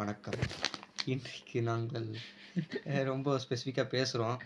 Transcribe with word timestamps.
வணக்கம். 0.00 0.36
இன்றைக்கு 1.12 1.58
நாங்கள் 1.62 2.06
ரொம்ப 3.08 3.34
ஸ்பெசிஃபிக்காக 3.42 3.88
பேசுகிறோம் 3.94 4.38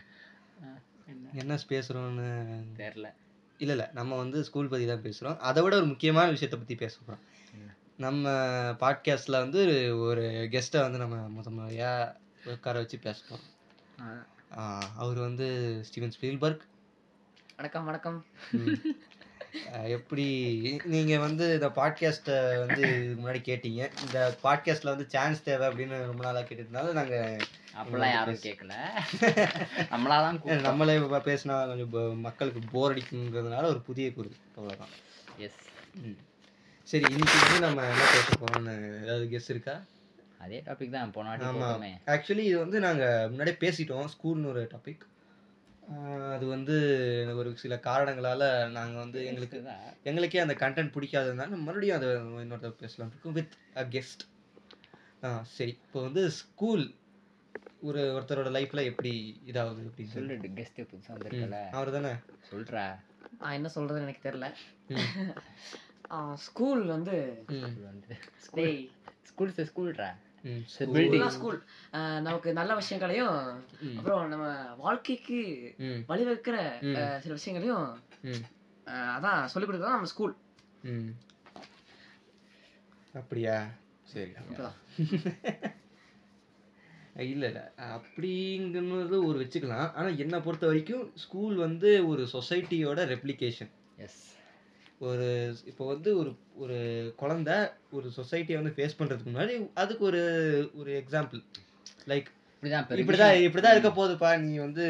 என்ன? 1.41 1.59
பேசுகிறோன்னு 1.73 2.25
தெரில 2.79 3.07
இல்லை 3.61 3.75
இல்லை. 3.75 3.87
நம்ம 3.99 4.17
வந்து 4.23 4.39
ஸ்கூல் 4.49 4.71
பற்றி 4.73 4.87
தான் 4.91 5.05
பேசுகிறோம் 5.07 5.37
அதை 5.49 5.63
விட 5.63 5.77
ஒரு 5.77 5.89
முக்கியமான 5.93 6.33
விஷயத்தை 6.35 6.59
பற்றி 6.59 6.77
பேச 6.83 6.95
போகிறோம் 6.99 7.23
என்ன? 7.55 7.77
நம்ம 7.97 8.33
பாட்காஸ்ட்டில் 8.83 9.43
வந்து 9.45 9.63
ஒரு 10.07 10.25
கெஸ்ட்டை 10.55 10.85
வந்து 10.87 11.03
நம்ம 11.05 11.21
முத 11.37 11.53
முறையாக 11.59 12.17
உட்கார 12.55 12.83
வச்சு 12.85 12.99
பேச 13.07 13.21
போகிறோம் 13.29 14.25
அவர் 15.05 15.21
வந்து 15.29 15.49
ஸ்டீவன் 15.89 16.17
ஸ்பீல்பர்க். 16.19 16.65
வணக்கம் 17.57 17.89
வணக்கம். 17.91 18.19
எப்படி 19.89 20.25
நீங்கள் 20.85 21.19
வந்து 21.19 21.55
இந்த 21.55 21.69
பாட்காஸ்ட்டை 21.69 22.37
வந்து 22.67 22.83
இதுக்கு 23.05 23.23
முன்னாடி 23.23 23.41
கேட்டீங்க. 23.51 23.83
இந்த 24.07 24.37
பாட்காஸ்ட்டில் 24.43 24.93
வந்து 24.95 25.09
சான்ஸ் 25.09 25.43
தேவை 25.43 25.69
அப்படின்னு 25.69 26.07
ரொம்ப 26.07 26.23
நாளாக 26.23 26.47
கேட்டதுனால 26.49 26.93
நாங்கள் 26.93 27.37
அப்படிலாம் 27.77 28.13
யாரும் 28.13 28.43
கேட்கல 28.43 28.75
நம்மளாதான் 29.91 30.39
கூப்பிட்டோம். 30.39 30.61
நம்மளே 30.61 30.97
பேசினா 30.99 31.57
கொஞ்சம் 31.67 32.21
மக்களுக்கு 32.21 32.61
போர் 32.73 32.95
அடிக்குங்கிறதுனால 32.95 33.65
ஒரு 33.65 33.81
புதிய 33.81 34.13
குரு 34.13 34.31
அவ்வளோதான் 34.57 34.93
எஸ் 35.39 35.61
ம். 35.95 36.19
சரி 36.89 37.05
இன்னைக்கு 37.11 37.39
வந்து 37.45 37.61
நம்ம 37.61 37.83
என்ன 37.83 38.05
பேச 38.13 38.29
போறோம்னு 38.41 38.75
ஏதாவது 39.03 39.29
கெஸ் 39.31 39.49
இருக்கா? 39.49 39.75
அதே 40.39 40.63
டாபிக் 40.67 40.91
தான் 40.91 41.11
போன 41.11 41.29
வாட்டி 41.29 41.45
ஆமா. 41.45 41.49
போட்டோமே. 41.49 41.93
ஆக்சுவலி 42.07 42.45
இது 42.49 42.59
வந்து 42.59 42.81
நாங்கள் 42.81 43.29
முன்னாடியே 43.29 43.57
பேசிட்டோம் 43.61 44.09
ஸ்கூல்னு 44.15 44.47
ஒரு 44.47 44.71
டாபிக் 44.75 45.05
அது 46.33 46.47
வந்து 46.47 46.75
ஒரு 47.37 47.57
சில 47.57 47.81
காரணங்களால 47.85 48.71
நாங்கள் 48.71 48.99
வந்து 48.99 49.25
எங்களுக்கு. 49.25 49.59
எங்களுக்கே 50.03 50.39
அந்த 50.39 50.55
கண்டென்ட் 50.55 50.95
பிடிக்காததுனால 50.95 51.49
மறுபடியும் 51.57 51.97
அதை 51.97 52.09
இன்னொருத்த 52.43 52.71
பேசலாம் 52.71 53.11
இருக்கோம் 53.11 53.33
வித் 53.33 53.55
அ 53.75 53.85
கெஸ்ட் 53.85 54.25
ஆ 55.23 55.43
சரி 55.43 55.71
இப்போ 55.71 56.03
வந்து 56.03 56.31
ஸ்கூல் 56.31 56.85
ஒரு 57.83 58.01
ஒருத்தரோட 58.15 58.51
லைஃப்ல 58.51 58.85
எப்படி 58.85 59.43
இதாகுது 59.47 59.89
அப்படின்னு 59.89 60.13
சொல்லி. 60.13 60.35
சொல்லு 60.35 60.55
கெஸ்ட் 60.57 60.81
புதுசா 60.81 61.13
வந்திருக்கல? 61.13 61.59
அவர் 61.71 61.91
தானே 61.91 62.13
சொல்றா. 62.53 62.85
நான் 63.31 63.53
என்ன 63.53 63.69
சொல்றதுன்னு 63.75 64.07
எனக்கு 64.09 64.31
தெரியல. 64.31 64.49
ம். 64.89 65.11
ஸ்கூல் 66.37 66.83
வந்து 66.85 67.17
ஸ்கூல் 69.23 69.55
ஸ்கூல்ரா. 69.67 70.09
ஸ்கூல் 71.35 71.59
நமக்கு 72.27 72.49
நல்ல 72.59 72.73
விஷயங்களையும். 72.81 73.39
அப்புறம் 73.99 74.25
நம்ம 74.33 74.47
வாழ்க்கைக்கு 74.85 75.39
வழிவகுக்கிற 76.11 76.57
சில 77.25 77.35
விஷயங்களையும் 77.39 77.87
அதான் 79.17 79.51
சொல்லிக் 79.53 79.69
கொடுக்குறது 79.69 79.97
நம்ம 79.97 80.13
ஸ்கூல் 80.15 80.35
அப்படியா? 83.21 83.57
சரி. 84.13 84.33
இல்லை 87.33 87.49
இல்லை. 87.51 87.65
அப்படிங்கிறது 87.95 89.17
ஒரு 89.29 89.37
வச்சுக்கலாம். 89.43 89.89
ஆனால் 89.99 90.21
என்னை 90.23 90.39
பொறுத்த 90.47 90.67
வரைக்கும் 90.71 91.05
ஸ்கூல் 91.25 91.57
வந்து 91.65 91.91
ஒரு 92.13 92.23
சொசைட்டியோட 92.33 93.01
ரெப்ளிகேஷன் 93.13 93.73
எஸ் 94.07 94.23
ஒரு 95.07 95.27
இப்போ 95.71 95.85
வந்து 95.91 96.11
ஒரு 96.21 96.31
ஒரு 96.63 96.77
குழந்தை 97.17 97.57
ஒரு 97.93 98.09
சொசைட்டியை 98.17 98.59
வந்து 98.59 98.75
ஃபேஸ் 98.77 98.99
பண்ணுறதுக்கு 98.99 99.33
முன்னாடி 99.33 99.55
அதுக்கு 99.83 100.05
ஒரு 100.05 100.23
ஒரு 100.75 100.91
எக்ஸாம்பிள் 101.01 101.41
லைக் 102.11 102.29
இப்படிதான் 102.57 103.01
இப்படிதான் 103.01 103.35
இப்படிதான் 103.47 103.75
இருக்க 103.75 103.91
போகுதுப்பா 103.93 104.29
நீ 104.43 104.53
வந்து 104.59 104.85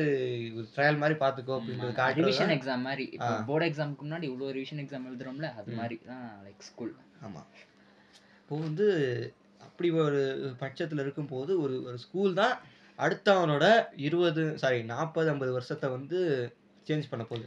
ஒரு 0.55 0.67
ட்ரையல் 0.75 1.01
மாதிரி 1.01 1.17
பார்த்துக்கோ 1.23 1.55
அப்படின்றது 1.57 2.19
ரிவிஷன் 2.19 2.45
தான். 2.45 2.57
எக்ஸாம் 2.57 2.85
மாதிரி. 2.87 3.05
போர்டு 3.49 3.67
எக்ஸாமுக்கு 3.69 4.05
முன்னாடி 4.05 4.27
இவ்வளோ 4.29 4.51
ரிவிஷன் 4.59 4.83
எக்ஸாம் 4.83 5.09
எழுதுறோம்ல 5.11 5.49
அது. 5.57 5.79
மாதிரி 5.81 5.97
தான் 6.05 6.29
லைக் 6.45 6.67
ஸ்கூல் 6.69 6.93
ஆமாம் 7.27 7.49
இப்போ 8.41 8.57
வந்து 8.61 8.87
அப்படி 9.61 9.89
ஒரு 10.03 10.21
பட்சத்தில் 10.61 11.03
இருக்கும்போது 11.05 11.53
ஒரு 11.63 11.77
ஒரு 11.87 11.99
ஸ்கூல் 12.03 12.35
தான் 12.35 12.55
அடுத்த 12.99 13.29
அவனோட 13.37 13.67
இருபது 14.05 14.43
சாரி 14.59 14.81
நாற்பது 14.91 15.31
ஐம்பது 15.31 15.53
வருஷத்தை 15.53 15.89
வந்து 15.91 16.19
சேஞ்ச் 16.87 17.11
பண்ண 17.11 17.25
போகுது 17.25 17.47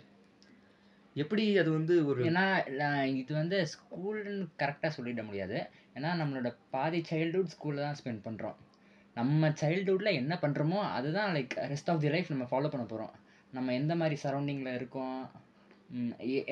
எப்படி 1.18 1.44
அது 1.58 1.70
வந்து 1.72 1.94
ஒரு 2.06 2.22
ஏன்னா 2.30 2.44
இது 3.16 3.32
வந்து 3.34 3.58
ஸ்கூல்னு 3.72 4.34
கரெக்டாக 4.60 4.92
சொல்லிட 4.98 5.22
முடியாது. 5.24 5.58
ஏன்னா 5.96 6.10
நம்மளோட 6.20 6.48
பாதி 6.70 7.00
சைல்ட்ஹுட் 7.10 7.54
ஸ்கூலில் 7.54 7.86
தான் 7.86 8.00
ஸ்பெண்ட் 8.00 8.26
பண்ணுறோம் 8.26 8.58
நம்ம 9.16 9.50
சைல்ட்ஹுட்டில் 9.62 10.18
என்ன 10.20 10.34
பண்ணுறோமோ 10.42 10.80
அதுதான் 10.92 11.32
like 11.36 11.56
rest 11.72 11.90
of 11.90 12.02
the 12.02 12.10
life 12.10 12.30
நம்ம 12.30 12.48
ஃபாலோ 12.50 12.70
பண்ண 12.70 12.86
போகிறோம் 12.86 13.14
நம்ம 13.54 13.74
எந்த 13.74 13.94
மாதிரி 13.96 14.16
சரௌண்டிங்கில் 14.24 14.76
இருக்கோம் 14.76 15.18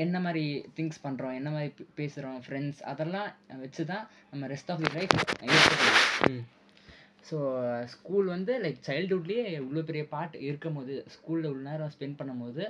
என்ன 0.02 0.18
மாதிரி 0.20 0.44
திங்ஸ் 0.76 1.04
பண்ணுறோம் 1.04 1.36
என்ன 1.36 1.50
மாதிரி 1.52 1.70
பேசுகிறோம் 1.96 2.38
ஃப்ரெண்ட்ஸ் 2.44 2.82
அதெல்லாம் 2.92 3.30
வச்சு 3.62 3.86
தான் 3.86 4.04
நம்ம 4.32 4.48
ரெஸ்ட் 4.48 4.72
ஆஃப் 4.72 4.84
தி 4.84 4.92
லைஃப் 4.96 5.16
ம். 6.30 6.44
ஸோ 7.26 7.38
ஸ்கூல் 7.94 8.28
வந்து 8.28 8.54
லைக் 8.64 8.82
சைல்ட்ஹுட்லேயே 8.88 9.46
இவ்வளோ 9.60 9.84
பெரிய 9.84 10.04
பார்ட் 10.10 10.36
இருக்கும் 10.42 10.78
போது 10.80 10.96
ஸ்கூலில் 11.16 11.50
உள்ள 11.50 11.64
நேரம் 11.70 11.94
ஸ்பெண்ட் 11.96 12.20
பண்ணும்போது 12.20 12.64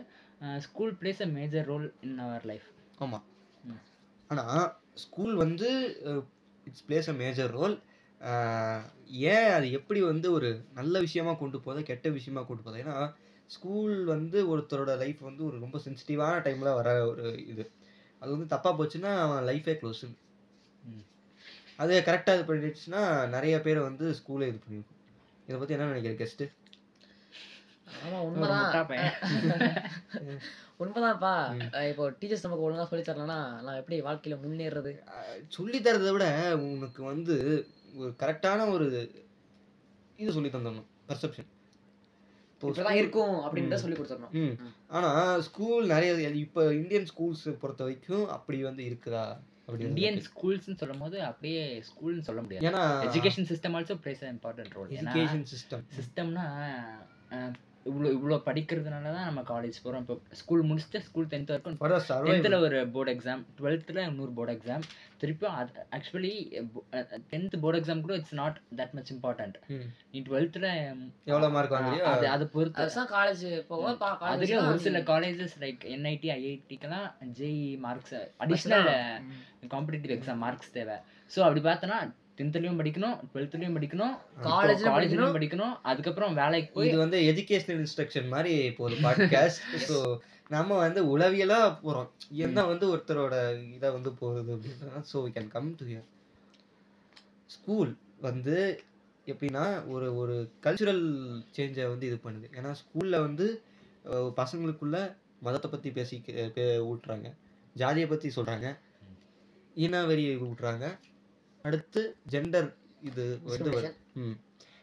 school 0.60 0.94
plays 1.00 1.22
a 1.22 1.30
major 1.38 1.68
role 1.72 1.88
in 2.02 2.18
our 2.20 2.46
life 2.46 2.68
ஆமாம். 2.98 3.26
ஆனால் 4.30 4.66
ஸ்கூல் 4.94 5.36
வந்து 5.36 5.70
it's 6.68 6.86
plays 6.88 7.10
a 7.10 7.14
major 7.14 7.52
role 7.52 7.76
ஏன் 9.32 9.50
அது 9.50 9.68
எப்படி 9.72 10.00
வந்து 10.02 10.28
ஒரு 10.32 10.50
நல்ல 10.74 11.00
விஷயமா 11.00 11.34
கொண்டு 11.34 11.58
போகுது 11.60 11.82
கெட்ட 11.84 12.10
விஷயமா 12.10 12.42
கொண்டு 12.42 12.64
போகுது? 12.64 12.82
ஏன்னா 12.84 12.96
ஸ்கூல் 13.50 13.96
வந்து 14.06 14.38
ஒருத்தரோட 14.52 14.92
லைஃப் 14.98 15.20
வந்து 15.22 15.44
ஒரு 15.46 15.58
ரொம்ப 15.60 15.78
சென்சிட்டிவான 15.86 16.40
டைமில் 16.46 16.78
வர 16.80 16.90
ஒரு 17.08 17.26
இது. 17.46 17.66
அது 18.22 18.30
வந்து 18.36 18.48
தப்பாக 18.56 18.74
போச்சுன்னா 18.80 19.12
அவன் 19.26 19.44
லைஃபே 19.50 19.74
க்ளோஸ். 19.82 20.06
அது 21.78 21.94
கரெக்டாக 22.08 22.38
இது 22.38 22.48
பண்ணிடுச்சுன்னா 22.50 23.02
நிறைய 23.28 23.56
பேர் 23.62 23.80
வந்து 23.80 24.06
ஸ்கூலே 24.20 24.48
இது 24.52 24.60
பண்ணியிருக்கும் 24.64 25.02
இதை 25.48 25.58
பற்றி 25.58 25.76
என்ன 25.76 25.90
நினைக்கிற 25.92 26.14
கெஸ்ட்டு 26.22 26.46
ஆமா 27.88 28.20
உண்மைதான். 28.28 28.92
உண்மைதான்ப்பா. 30.84 31.34
இப்போ 31.90 32.06
டீச்சர்ஸ் 32.20 32.46
நமக்கு 32.46 32.66
ஒழுங்கா 32.68 32.86
சொல்லி 32.90 33.06
தரலன்னா 33.06 33.38
நான் 33.66 33.80
எப்படி 33.82 33.98
வாழ்க்கையில 34.02 34.38
முன்னேறது? 34.44 34.92
சொல்லி 35.48 35.80
தரதை 35.80 36.12
விட 36.16 36.26
உனக்கு 36.70 37.02
வந்து 37.04 37.36
ஒரு 37.96 38.12
கரெக்டான 38.22 38.70
ஒரு 38.72 38.88
இது 40.20 40.36
சொல்லி 40.38 40.50
தந்துடணும் 40.50 40.90
பர்செப்ஷன் 41.10 41.50
இருக்கும் 43.00 43.36
அப்படின்றத. 43.46 43.80
சொல்லி 43.84 43.98
கொடுத்துடணும். 43.98 44.58
ஆனால் 44.88 45.42
ஸ்கூல் 45.48 45.86
நிறைய 45.86 46.30
இப்போ 46.46 46.64
இந்தியன் 46.74 47.10
ஸ்கூல்ஸ் 47.12 47.46
பொறுத்த 47.64 47.84
வரைக்கும் 47.84 48.26
அப்படி 48.30 48.58
வந்து 48.64 48.84
இருக்குதா? 48.84 49.26
இந்தியன் 49.88 50.20
ஸ்கூல்ஸ்னு 50.28 50.80
சொல்லும் 50.82 51.04
போது 51.04 51.18
அப்படியே 51.30 51.62
ஸ்கூல்னு 51.90 52.28
சொல்ல 52.30 52.42
முடியாது. 52.42 52.66
ஏன்னா 52.70 52.84
education 53.08 53.48
system 53.52 53.78
also 53.80 53.96
plays 54.04 54.26
important 54.34 54.76
role 54.78 54.92
education 54.98 55.46
system 55.54 55.86
சிஸ்டம்னா 56.00 56.46
இவ்வளோ 57.86 58.10
இவ்வளோ 58.14 58.38
படிக்கிறதுனால 58.46 59.10
தான் 59.12 59.28
நம்ம 59.28 59.42
காலேஜ் 59.50 59.78
போகிறோம் 59.82 60.04
இப்போ 60.04 60.16
ஸ்கூல் 60.38 60.64
முடிச்சுட்டு 60.64 61.00
ஸ்கூல் 61.00 61.28
டென்த் 61.28 61.52
வரைக்கும் 61.52 61.76
டென்த்தில் 62.30 62.58
ஒரு 62.62 62.78
போர்டு 62.94 63.12
எக்ஸாம் 63.14 63.44
டுவெல்த்தில் 63.58 64.00
இன்னொரு 64.06 64.32
போர்டு 64.34 64.54
எக்ஸாம் 64.56 64.86
திருப்பியும் 65.22 65.56
அது 65.56 65.84
ஆக்சுவலி 65.94 66.32
டென்த் 67.30 67.56
போர்டு 67.62 67.80
எக்ஸாம் 67.82 68.02
கூட 68.02 68.16
it's 68.16 68.36
not 68.36 68.58
that 68.78 68.94
much 68.94 69.12
important 69.14 69.58
நீ 70.12 70.20
டுவெல்த்தில் 70.22 70.68
எவ்வளோ 71.28 71.50
மார்க் 71.50 71.76
வாங்குறியோ 71.76 72.08
அது 72.08 72.28
அது. 72.28 72.48
பொறுத்து. 72.48 73.06
காலேஜ் 73.12 73.46
போகும்போது 73.68 73.98
பா- 73.98 74.16
college 74.20 74.34
அதுலேயும் 74.34 74.68
ஒரு 74.68 74.80
சில 74.80 75.00
colleges 75.06 75.56
like 75.60 75.84
NIT 75.94 76.30
ஐஐடிக்கெல்லாம் 76.36 77.08
JEE 77.38 77.56
marks 77.80 78.16
additional. 78.40 78.92
Competitive 79.70 80.16
exam 80.16 80.42
marks 80.42 80.72
தேவை. 80.72 80.98
ஸோ 81.32 81.40
அப்படி 81.42 81.62
பார்த்தோன்னா 81.62 82.00
டென்த்லயும் 82.38 82.80
படிக்கணும் 82.80 83.18
டுவெல்த்லயும் 83.32 83.76
படிக்கணும் 83.78 84.16
காலேஜ்லயும் 84.46 84.94
காலேஜ்லயும் 84.94 85.36
படிக்கணும் 85.38 85.76
அதுக்கப்புறம் 85.84 86.34
வேலைக்கு 86.34 86.72
போய் 86.74 86.90
இது 86.90 86.98
வந்து 86.98 87.20
எஜுகேஷனல் 87.32 87.82
இன்ஸ்ட்ரக்ஷன் 87.84 88.28
மாதிரி 88.28 88.54
இப்போ 88.72 88.84
ஒரு 88.84 88.98
பாட்காஸ்ட் 89.06 89.62
ஸோ 89.90 89.98
நம்ம 90.50 90.72
வந்து 90.78 91.02
உளவியலா 91.12 91.60
போறோம். 91.84 92.10
என்ன 92.38 92.66
வந்து 92.66 92.86
ஒருத்தரோட 92.94 93.36
இதை 93.76 93.88
வந்து 93.92 94.12
போகுது 94.20 94.52
அப்படின்னா 94.56 95.00
so 95.12 95.22
we 95.24 95.32
can 95.38 95.50
come 95.56 95.70
to 95.80 95.86
here 95.86 96.06
school 97.50 97.92
வந்து 98.22 98.58
எப்படின்னா 99.28 99.64
ஒரு 99.88 100.08
ஒரு 100.16 100.36
கல்ச்சுரல் 100.66 101.04
சேஞ்சை 101.56 101.88
வந்து 101.90 102.08
இது 102.10 102.18
பண்ணுது. 102.26 102.48
ஏன்னா 102.58 102.72
ஸ்கூல்ல 102.82 103.20
வந்து 103.22 103.48
பசங்களுக்குள்ள 104.42 104.98
மதத்தை 105.40 105.70
பத்தி 105.72 105.90
பேசி 105.92 106.18
ஊட்டுறாங்க. 106.92 107.28
ஜாதியை 107.76 108.08
பத்தி 108.08 108.28
சொல்றாங்க. 108.38 108.68
இனவெறி 109.76 110.26
ஊட்டுறாங்க. 110.50 110.86
அடுத்து 111.66 112.02
ஜெண்டர் 112.32 112.70
இது 113.04 113.24
வந்து 113.52 113.72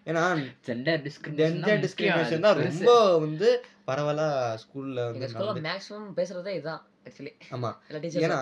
ஏன்னா 0.06 0.22
ஜெண்டர் 0.66 1.02
ஜெண்டர் 1.40 1.82
டிஸ்கிரிமினேஷன் 1.84 2.46
தான் 2.46 2.58
ரொம்ப 2.60 2.92
வந்து 3.24 3.48
பரவலா 3.88 4.28
ஸ்கூல்ல 4.62 5.04
வந்து 5.08 5.62
மேக்ஸிமம் 5.66 6.08
பேசுறதே 6.18 6.52
இதுதான் 6.56 6.82
ஆக்சுவலி 7.06 7.32
ஆமா. 7.54 7.70
ஏன்னா 8.20 8.38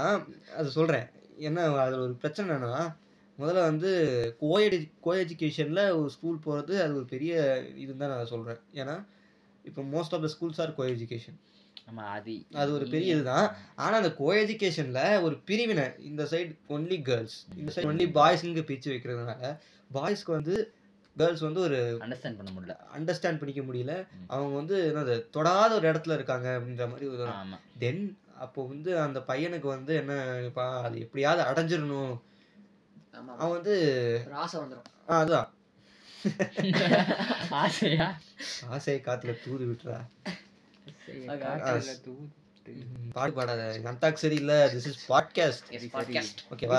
அது 0.58 0.68
சொல்றேன். 0.74 1.06
என்ன 1.48 1.60
அதுல 1.82 2.02
ஒரு 2.06 2.14
பிரச்சனை 2.22 2.48
என்னன்னா 2.48 2.82
முதல்ல 3.38 3.60
வந்து 3.66 3.90
கோஎடு 4.40 4.76
கோ 5.00 5.12
எஜுகேஷன்ல 5.20 5.82
ஒரு 5.98 6.10
ஸ்கூல் 6.10 6.44
போறது 6.46 6.74
அது 6.82 6.92
ஒரு 6.98 7.06
பெரிய 7.12 7.34
இதுன்னு 7.82 8.02
தான் 8.02 8.12
நான் 8.14 8.32
சொல்றேன். 8.32 8.60
ஏன்னா 8.74 8.96
இப்போ 9.64 9.82
most 9.92 10.14
of 10.14 10.24
the 10.24 10.30
schools 10.34 10.60
are 10.62 10.74
co 10.76 10.84
education 10.90 11.38
அது 11.96 12.44
அது 12.52 12.72
ஒரு 12.72 12.88
பெரிய 12.88 13.14
இதுதான். 13.14 13.56
ஆனா 13.76 13.96
அந்த 13.96 14.14
கோ 14.14 14.34
எஜுகேஷன்ல 14.34 15.22
ஒரு 15.22 15.38
பிரிவினை 15.38 15.84
இந்த 15.98 16.24
சைடு 16.24 16.58
ஒன்லி 16.68 17.02
கேர்ள்ஸ் 17.02 17.46
இந்த 17.56 17.72
சைடு 17.74 17.78
ஒன்லி 17.78 18.08
பாய்ஸ்ங்க 18.10 18.62
பிரிச்சு 18.62 18.90
வைக்கிறதுனால 18.90 19.58
பாய்ஸ்க்கு 19.94 20.30
வந்து 20.30 20.74
கேர்ள்ஸ் 21.16 21.40
வந்து 21.40 21.60
ஒரு 21.60 21.96
அண்டர்ஸ்டாண்ட் 22.00 22.36
பண்ண 22.36 22.50
முடியல. 22.50 22.76
அண்டர்ஸ்டாண்ட் 22.98 23.38
பண்ணிக்க 23.38 23.60
முடியல. 23.60 24.06
அவங்க 24.26 24.56
வந்து 24.56 24.92
என்னது 24.96 25.30
தொடாத 25.30 25.74
ஒரு 25.74 25.92
இடத்துல 25.92 26.14
இருக்காங்க 26.14 26.58
அப்படின்ற 26.58 26.88
மாதிரி 26.88 27.06
ஒரு 27.06 27.26
ஆமா. 27.26 27.58
தென் 27.78 28.18
அப்போ 28.38 28.66
வந்து 28.66 29.00
அந்த 29.00 29.18
பையனுக்கு 29.18 29.66
வந்து 29.66 29.94
என்ன 29.94 30.24
நினைப்பா, 30.24 30.82
அது 30.82 31.00
எப்படியாவது 31.00 31.42
அடைஞ்சிடணும். 31.50 32.20
அவன் 33.12 33.50
வந்து 33.50 33.74
ஆசை 34.32 34.60
வந்துரும். 34.60 35.10
ஆ, 35.10 35.18
அதுதான். 35.18 35.52
ஆசையா? 37.50 38.18
ஆசையை 38.68 39.02
காத்துல 39.04 39.36
தூது 39.44 39.66
விட்டுறா. 39.66 40.00
சரி, 41.10 41.26
Okay. 41.26 41.38
காட்டுல 41.42 41.92
தூத்து. 42.04 42.72
ம், 42.74 43.10
பாடு 43.12 43.32
பாடாத. 43.32 43.62
அந்தாக் 43.84 44.14
சரி 44.14 44.34
இல்ல 44.34 44.66
திஸ் 44.66 44.86
இஸ் 44.86 45.12
பாட்காஸ்ட் 45.12 45.64
Yes, 45.70 45.76
சரி, 45.76 45.90
podcast. 45.92 46.34
ஓகேவா. 46.50 46.78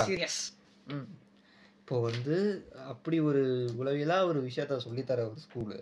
இப்போ 1.79 1.99
வந்து 2.01 2.35
அப்படி 2.87 3.19
ஒரு 3.19 3.41
உளவியலா 3.79 4.25
ஒரு 4.25 4.43
விஷயத்த 4.43 4.79
சொல்லித்தர 4.85 5.19
ஒரு 5.23 5.37
ஸ்கூலு 5.45 5.77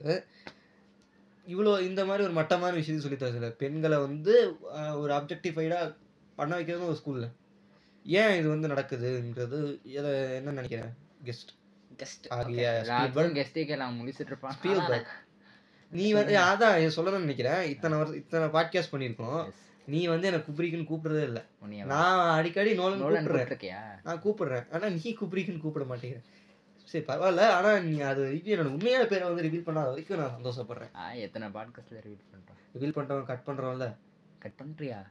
இவ்வளோ 1.46 1.82
இந்த 1.82 2.06
மாதிரி 2.06 2.24
ஒரு 2.24 2.34
மட்டமான 2.34 2.74
விஷயத்தையும் 2.74 3.06
சொல்லித்தர 3.06 3.34
சில 3.34 3.50
பெண்களை 3.58 3.98
வந்து 3.98 4.34
ஒரு 4.96 5.14
அப்ஜெக்டிஃபைடா 5.14 5.80
பண்ண 6.36 6.56
வைக்கிறது 6.56 6.86
ஒரு 6.86 7.00
ஸ்கூல்ல 7.00 7.28
ஏன் 8.06 8.40
இது 8.40 8.50
வந்து 8.50 8.68
நடக்குதுன்றது 8.68 9.60
எதை 9.92 10.12
என்ன 10.34 10.52
நினைக்கிறேன்? 10.52 10.92
Guest 11.26 11.52
Just. 11.98 12.26
ஆகிய 12.30 12.66
கேளு, 12.84 12.90
அவன் 13.80 14.00
முழிச்சிட்டு 14.00 14.26
இருப்பான். 14.26 14.56
ஸ்பீல்பர்க் 14.56 15.12
நீ 15.92 16.12
வந்து 16.12 16.38
அதான் 16.38 16.78
இது 16.78 17.04
சொல்லணும்னு 17.04 17.20
நினைக்கிறேன். 17.20 17.70
இத்தனை 17.70 17.98
வருஷம் 17.98 18.18
இத்தனை 18.18 18.48
பாட்காஸ்ட் 18.48 18.94
பண்ணியிருக்கோம். 18.94 19.50
நீ 19.86 20.08
வந்து 20.08 20.28
எனக்கு 20.28 20.52
குப்ரிக்குன்னு 20.52 20.86
கூப்பிடுறதே 20.86 21.24
இல்லை. 21.24 21.42
நான் 21.86 22.38
அடிக்கடி 22.38 22.78
நோலன் 22.78 23.02
கூப்பிடுறேன்? 23.02 23.70
நான் 24.04 24.22
கூப்பிடுறேன். 24.22 24.72
ஆனா 24.72 24.88
நீ 24.88 25.16
குப்ரிக்குன்னு 25.22 25.60
கூப்பிட 25.60 25.96
மாட்டேங்கிற. 25.96 26.24
சரி 26.84 27.06
பரவாயில்ல. 27.06 27.40
ஆனா 27.40 27.78
நீ 27.78 28.00
அது 28.00 28.42
என்னோட 28.46 28.64
உண்மையான 28.64 29.06
பேரை 29.06 29.28
வந்து 29.28 29.44
ரிவீல் 29.44 29.70
பண்ணாத 29.70 29.86
வரைக்கும் 29.86 30.18
நான் 30.18 30.40
சந்தோஷப்படுறேன். 30.44 30.96
ஆ, 30.96 31.12
எத்தனை 31.12 31.48
பாட்காஸ்ட்ல 31.48 31.94
ரிவீட் 31.94 32.26
பண்றோம்? 32.32 32.80
ரிவீல் 32.80 32.98
பண்றவன் 32.98 33.24
கட் 33.24 33.44
பண்றவன்ல 33.46 33.96
கட் 34.40 34.60
பண்றியா? 34.64 35.06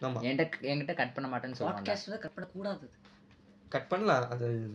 ஆமா. 0.00 0.18
என்கிட்ட 0.20 0.52
என்கிட்ட 0.60 0.94
கட் 0.94 1.14
பண்ண 1.14 1.36
மாட்டேன்னு 1.36 1.52
சொல்லுவாங்க 1.52 1.94
cut 1.94 2.28
பண்ணக்கூடாது. 2.34 2.90
கட் 3.68 3.88
பண்ணலாம். 3.88 4.30
அது 4.30 4.70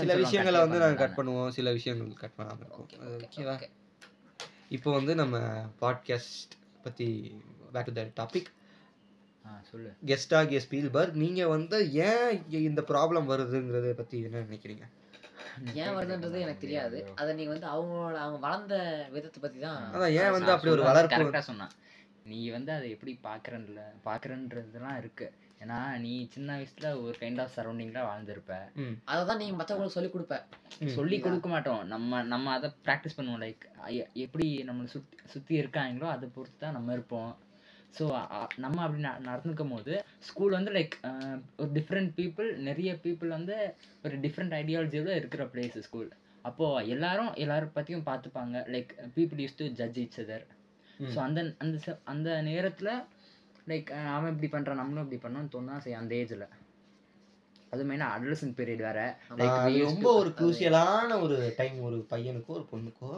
சில 0.00 0.14
விஷயங்களை 0.22 0.58
வந்து 0.64 0.78
பண்ண 0.78 0.86
நாங்க 0.86 1.00
கட். 1.00 1.16
பண்ணுவோம் 1.18 1.54
சில 1.56 1.72
விஷயங்கள் 1.78 2.20
கட் 2.22 2.36
பண்ணாம 2.38 2.60
இருக்கும் 2.64 2.88
ஓகேவா. 3.26 3.56
இப்போ 4.76 4.90
வந்து 4.98 5.14
நம்ம 5.22 5.38
பாட்காஸ்ட் 5.82 6.54
பத்தி 6.84 7.08
பேக் 7.74 7.88
டு 7.88 7.94
த 7.98 8.04
டாபிக் 8.20 8.50
சொல்லு. 9.70 9.90
கெஸ்ட் 10.10 10.34
ஆகிய 10.36 10.58
ஸ்பீல்பர்க் 10.64 11.18
நீங்க 11.24 11.42
வந்து 11.54 11.76
ஏன் 12.06 12.30
இந்த 12.70 12.82
ப்ராப்ளம் 12.90 13.28
வருதுங்கிறத 13.32 13.92
பத்தி 14.00 14.16
என்ன 14.28 14.42
நினைக்கிறீங்க? 14.46 14.84
ஏன் 15.82 15.94
வருதுன்றது 15.96 16.38
எனக்கு 16.44 16.64
தெரியாது. 16.64 16.98
அத 17.20 17.34
நீங்க 17.38 17.50
வந்து 17.54 17.68
அவங்களோட 17.74 18.16
அவங்க 18.24 18.38
வளர்ந்த 18.46 18.76
விதத்தை 19.14 19.40
பத்தி 19.42 19.58
தான் 19.66 19.80
அதான் 19.94 20.14
ஏன் 20.22 20.34
வந்து 20.36 20.50
அப்படி 20.54 20.72
ஒரு 20.76 20.84
வளர்ப்பு 20.90 21.42
சொன்னான். 21.50 21.74
நீ 22.30 22.40
வந்து 22.56 22.72
அதை 22.72 22.86
எப்படி 22.94 23.12
பாக்குறன்ல 23.28 23.82
பாக்குறன்றதுலாம் 24.08 24.98
இருக்கு. 25.02 25.28
ஏன்னா 25.60 25.98
நீ 25.98 26.28
சின்ன 26.30 26.58
வயசுல 26.58 27.02
ஒரு 27.02 27.16
கைண்ட் 27.20 27.40
ஆஃப் 27.40 27.50
சரௌண்டிங்ல 27.56 28.04
வாழ்ந்திருப்ப. 28.04 28.54
ம். 28.74 29.10
அததான் 29.10 29.36
நீங்க 29.36 29.64
மத்தவங்களுக்கு 29.64 29.86
சொல்லி 29.86 30.10
கொடுப்ப. 30.10 30.42
சொல்லி 30.86 31.18
கொடுக்க 31.18 31.48
மாட்டோம். 31.48 31.86
நம்ம 31.86 32.22
நம்ம 32.22 32.50
அதை 32.50 32.72
ப்ராக்டிஸ் 32.84 33.16
பண்ணுவோம். 33.16 33.54
லைக் 33.86 34.12
எப்படி 34.12 34.64
நம்மளை 34.68 34.84
சுத்தி 34.84 35.16
சுத்தி 35.24 35.60
இருக்காங்களோ 35.60 36.02
அதை 36.02 36.28
பொறுத்து 36.34 36.58
தான் 36.58 36.72
நம்ம 36.72 36.92
இருப்போம். 36.92 37.36
ஸோ 37.98 38.26
நம்ம 38.56 38.82
அப்படி 38.82 39.02
ந- 39.02 39.28
நடந்துக்கும் 39.28 39.70
போது 39.70 40.04
ஸ்கூல் 40.18 40.50
வந்து 40.50 40.72
லைக் 40.72 41.42
ஒரு 41.56 41.70
டிஃப்ரெண்ட் 41.74 42.10
பீப்புள் 42.16 42.56
நிறைய 42.56 42.92
பீப்புள் 42.92 43.28
வந்து 43.28 43.74
ஒரு 44.04 44.20
டிஃப்ரெண்ட் 44.20 44.52
ஐடியாலஜியோட 44.52 45.08
இருக்கிற 45.08 45.44
பிளேஸ் 45.44 45.78
ஸ்கூல் 45.78 46.12
அப்போது 46.42 46.88
எல்லாரும் 46.88 47.34
எல்லாரும் 47.34 47.72
பற்றியும் 47.72 48.06
பார்த்துப்பாங்க. 48.06 48.62
Like 48.74 48.88
people 49.16 49.36
used 49.36 49.54
to 49.56 49.66
judge 49.66 50.00
each 50.00 50.20
other. 50.20 50.40
ம். 50.98 51.04
ஸோ 51.04 51.18
அந்த 51.18 51.54
அந்த 51.58 51.78
ச- 51.86 51.98
அந்த 52.04 52.42
நேரத்தில் 52.42 53.02
லைக் 53.70 53.90
அவன் 54.16 54.32
இப்படி 54.34 54.48
பண்ணுறான் 54.54 54.80
நம்மளும் 54.80 55.04
இப்படி 55.06 55.20
பண்ணோம்னு 55.24 55.52
தோணா 55.54 55.76
செய்யும் 55.78 56.02
அந்த 56.02 56.14
ஏஜில் 56.14 56.46
அது 57.70 57.84
மெயினாக 57.84 58.14
அட்லசன் 58.16 58.52
பீரியட் 58.58 58.84
வேற. 58.88 59.00
லைக் 59.38 59.84
ரொம்ப 59.84 60.08
ஒரு 60.14 60.30
குரூசியலான 60.38 61.20
ஒரு 61.20 61.54
டைம் 61.56 61.78
ஒரு 61.80 61.96
பையனுக்கோ 62.10 62.52
ஒரு 62.58 62.66
பொண்ணுக்கோ. 62.72 63.10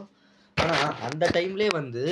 ஆனா 0.57 0.77
அந்த 1.07 1.25
டைம்லயே 1.33 1.69
வந்து 1.71 2.03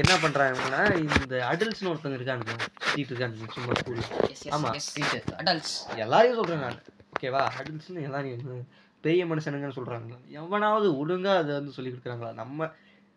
என்ன 0.00 0.12
பண்றாங்கன்னா 0.24 0.82
இந்த 0.98 1.34
அடல்ட்ஸ்னு 1.50 1.90
ஒருத்தவங்க 1.92 2.18
இருக்கானுங்க. 2.18 2.54
சுத்திட்டு 2.84 3.12
இருக்கானுங்க 3.12 3.48
சும்மா 3.54 3.72
ஸ்கூல்ல 3.80 4.04
எஸ் 4.28 4.44
ஆமா. 4.48 4.70
எஸ் 4.80 4.90
டீச்சர்ஸ் 4.98 5.32
அடல்ட்ஸ் 5.40 5.74
எல்லாரையும் 5.96 6.38
சொல்றேன் 6.40 6.62
நான். 6.64 6.82
ஓகேவா 7.14 7.42
அடல்ட்ஸ்னு 7.58 8.06
எல்லாரையும் 8.08 8.66
பெரிய 9.00 9.22
மனுஷனுங்கன்னு 9.26 9.78
சொல்றாங்க. 9.78 10.14
எவனாவது 10.40 10.88
ஒழுங்கா 11.00 11.32
அதை 11.42 11.52
வந்து 11.58 11.72
சொல்லி 11.76 11.90
கொடுக்குறாங்களா? 11.90 12.30
நம்ம 12.42 12.70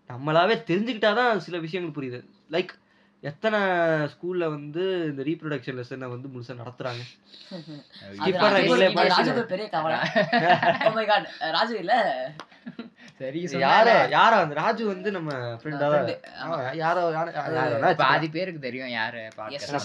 நம்மளாவே 0.09 0.55
தெரிஞ்சுக்கிட்டாதான் 0.69 1.43
சில 1.47 1.59
விஷயங்கள் 1.65 1.95
புரியுது. 1.97 2.19
லைக் 2.55 2.71
எத்தனை 3.23 3.57
ஸ்கூல்ல 4.11 4.49
வந்து 4.49 4.83
இந்த 5.09 5.23
ரீப்ரொடக்ஷன் 5.23 5.77
லெசனை 5.79 6.07
வந்து 6.09 6.27
முழுசா 6.27 6.53
நடத்துறாங்க? 6.61 7.03
பெரிய 9.47 9.67
கவலை. 9.69 9.97
Oh 10.87 10.93
my 10.93 11.05
God, 11.05 11.25
ராஜு 11.51 11.77
இல்ல? 11.77 11.93
சரி 13.19 13.39
யாரோ? 13.59 13.93
யாரோ? 14.11 14.35
அந்த 14.35 14.55
ராஜு 14.55 14.85
வந்து 14.85 15.11
நம்ம 15.11 15.29
ஃப்ரெண்டா. 15.59 15.87
யாரோ. 16.73 17.03
பாதி 18.01 18.29
பேருக்கு 18.29 18.59
தெரியும் 18.59 18.91
யாரு 18.91 19.21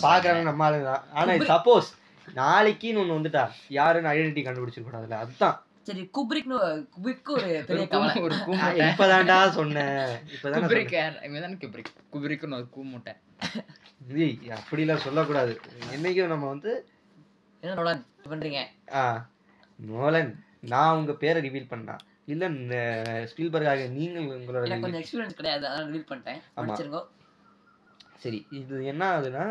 பாக்குறவங்க 0.06 0.42
நம்ம 0.42 0.70
ஆளுதான் 0.70 1.04
ஆனா 1.12 1.32
சப்போஸ் 1.52 1.90
நாளைக்குன்னு 2.28 3.02
ஒண்ணு 3.02 3.18
வந்துட்டா 3.18 3.44
யாருன்னு 3.70 4.08
ஐடென்டிட்டி 4.08 4.44
கண்டுபிடிச்சிருக்க 4.46 4.88
கூடாதுல்ல? 4.88 5.18
அதுதான். 5.18 5.56
சரி 5.86 6.02
குப்ரிக்னு 6.16 6.56
குப்ரிக்கு 6.94 7.32
ஒரு 7.36 7.48
ஒரு 7.48 7.64
பெரிய 7.68 7.84
கவலை. 7.92 8.14
ஒரு 8.26 8.36
கூ 8.46 8.52
நான் 8.54 8.64
மூட்டை. 8.70 8.86
இப்பதான்டா 8.90 9.36
சொன்னேன் 9.58 10.00
இப்பதானே 10.34 10.62
குபிரிக் 10.64 10.94
இவன் 11.28 11.56
குபிரிக். 11.64 11.90
குபிரிக்குன்னு 12.14 12.58
ஒரு 12.60 12.68
கூ 12.74 12.82
மூட்டை 12.92 13.12
சொன்னேன். 13.42 13.70
ஏய், 14.24 14.36
அப்படிலாம் 14.58 15.04
சொல்லக்கூடாது. 15.06 15.52
என்னைக்கும் 15.96 16.32
நம்ம 16.34 16.48
வந்து 16.54 16.72
என்ன 17.62 17.76
நோலன்? 17.80 18.02
இது 18.18 18.32
பண்றீங்க? 18.32 18.60
ஆ 19.00 19.04
நோலன் 19.78 20.32
நான் 20.72 20.96
உங்க 21.00 21.12
பேரை 21.22 21.40
ரிவீல் 21.46 21.72
பண்ணா 21.72 21.96
இல்ல 22.32 22.44
ஸ்பீல்பர்க் 23.30 23.70
ஆக 23.72 23.86
நீங்கள் 23.98 24.28
உங்களோட 24.38 24.80
கொஞ்சம் 24.84 25.02
எக்ஸ்பீரியன்ஸ் 25.02 25.38
கிடையாது 25.40 25.64
அதான் 25.70 25.88
ரிவீல் 25.90 26.08
பண்ணிட்டேன். 26.10 27.06
சரி 28.22 28.38
இது 28.60 28.76
என்ன 28.92 29.02
ஆகுதுன்னா 29.12 29.46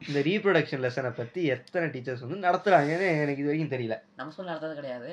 இந்த 0.00 0.20
ரீப்ரொடக்ஷன் 0.20 0.82
லெசனை 0.84 1.10
பத்தி 1.10 1.44
எத்தனை 1.44 1.88
டீச்சர்ஸ் 1.88 2.24
வந்து 2.24 2.48
நடத்துறாங்கன்னு 2.48 3.06
எனக்கு 3.22 3.42
இது 3.42 3.50
வரைக்கும் 3.50 3.72
தெரியல. 3.76 3.96
நம்ம 4.16 4.32
சொல்ல 4.32 4.50
நடத்தது 4.50 4.74
கிடையாது. 4.74 5.10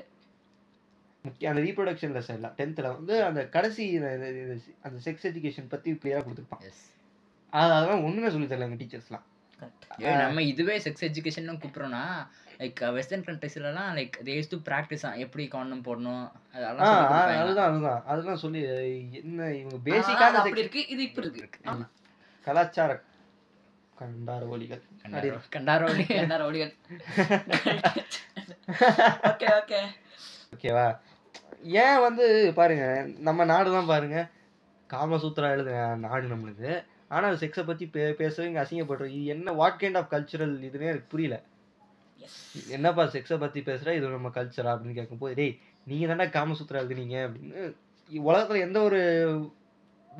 முக்கிய 1.25 1.49
அந்த 1.49 1.61
ரீப்ரொடக்ஷன் 1.61 2.15
லெசன்ல 2.15 2.47
டென்த்தில் 2.57 2.93
வந்து 2.93 3.23
அந்த 3.23 3.47
கடைசி 3.47 3.83
அந்த 4.81 4.97
செக்ஸ் 5.05 5.27
எஜுகேஷன் 5.29 5.69
பத்தி 5.69 5.91
கிளியராக 5.93 6.35
அது 6.59 6.71
அதெல்லாம் 7.53 8.03
ஒண்ணுமே 8.03 8.29
சொல்லி 8.29 8.47
தரல 8.47 8.61
எங்க 8.61 8.79
டீச்சர்ஸ்லாம் 8.83 9.25
நம்ம 10.21 10.41
இதுவே 10.43 10.79
செக்ஸ் 10.79 11.05
எஜுகேஷன் 11.07 11.61
கூப்பிடுறோம்னா 11.63 12.03
like 12.59 12.91
western 12.91 13.25
கண்ட்ரீஸ்லலாம் 13.25 13.91
like 13.97 14.15
they 14.23 14.33
used 14.37 14.49
to 14.49 14.57
practice 14.65 15.17
எப்படி 15.17 15.47
காண்டம் 15.47 15.83
போடணும் 15.83 16.25
அதெல்லாம். 16.53 17.31
அதுதான் 17.35 17.69
அதுதான். 17.69 18.03
அதெல்லாம் 18.05 18.35
சொல்லி 18.35 18.61
என்ன 19.13 19.49
இவங்க 19.53 19.75
அப்படி 20.35 20.59
இருக்கு 20.59 20.87
இது 20.87 21.03
இப்படி 21.03 21.27
இருக்கு. 21.35 21.61
ஆமா. 21.65 21.87
கலாச்சார 22.47 22.91
கண்டார 24.03 24.43
ஒலிகள் 24.47 24.81
கண்டாரோ 25.03 25.37
கண்டாரோலி 25.55 26.05
ஓடிகள் 26.47 26.73
ஓகே 29.29 29.47
ஓகே 29.59 29.79
ஓகேவா 30.53 30.87
ஏன் 31.81 31.99
வந்து 32.01 32.25
பாருங்க 32.55 32.85
நம்ம 33.19 33.45
நாடு 33.45 33.69
தான் 33.71 33.91
பாருங்க 33.91 34.19
காமசூத்ரா 34.89 35.49
எழுதுன 35.51 35.85
நாடு 35.97 36.25
நம்மளுக்கு 36.27 36.71
ஆனா 37.09 37.27
செக்ஸை 37.41 37.63
பத்தி 37.63 37.85
பே 37.87 38.03
பேசுறவங்க 38.19 38.61
அசிங்கப்படுறோம் 38.63 39.13
இது 39.13 39.31
என்ன 39.33 39.53
வாட் 39.53 39.79
கைண்ட் 39.81 39.97
ஆஃப் 39.97 40.11
கல்ச்சுரல் 40.11 40.55
இதுன்னே 40.63 40.91
எனக்கு 40.91 41.11
புரியல 41.11 41.35
என்னப்பா 42.69 43.03
செக்ஸை 43.13 43.37
பத்தி 43.37 43.61
பேசுற 43.61 43.93
இது 43.95 44.15
நம்ம 44.17 44.31
கல்ச்சரா 44.35 44.73
அப்படின்னு 44.73 44.99
கேட்கும்போது 44.99 45.35
டேய் 45.35 45.55
நீங்க 45.87 46.07
தானே 46.07 46.27
காமசூத்ரா 46.29 46.81
எழுதுனீங்க 46.81 47.17
அப்படின்னு 47.25 47.61
உலகத்துல 48.09 48.59
எந்த 48.59 48.79
ஒரு 48.81 48.99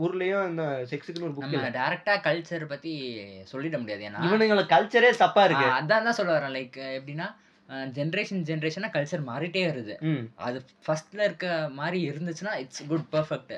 ஊர்லயும் 0.03 0.47
இந்த 0.51 0.63
செக்ஸுக்குன்னு 0.91 1.27
ஒரு 1.29 1.35
புக் 1.37 1.75
டைரக்டா 1.79 2.13
கல்ச்சர் 2.27 2.65
பத்தி 2.73 2.93
சொல்லிட 3.51 3.77
முடியாது. 3.81 4.05
ஏன்னா 4.09 4.21
இவனுங்கள 4.27 4.63
கல்ச்சரே 4.73 5.11
தப்பா 5.23 5.43
இருக்கு. 5.47 5.67
அதான் 5.79 6.07
தான் 6.07 6.19
சொல்ல 6.19 6.31
வரேன். 6.37 6.55
லைக் 6.59 6.79
எப்படின்னா 6.99 7.27
ஜென்ரேஷன் 7.97 8.41
ஜென்ரேஷனா 8.49 8.89
கல்ச்சர் 8.95 9.29
மாறிட்டே 9.29 9.61
வருது. 9.69 9.93
அது 10.47 10.57
ஃபர்ஸ்ட்ல 10.85 11.21
இருக்க 11.27 11.47
மாதிரி 11.81 11.99
இருந்துச்சுன்னா 12.09 12.55
இட்ஸ் 12.63 12.89
குட் 12.93 13.07
பர்ஃபெக்ட் 13.15 13.55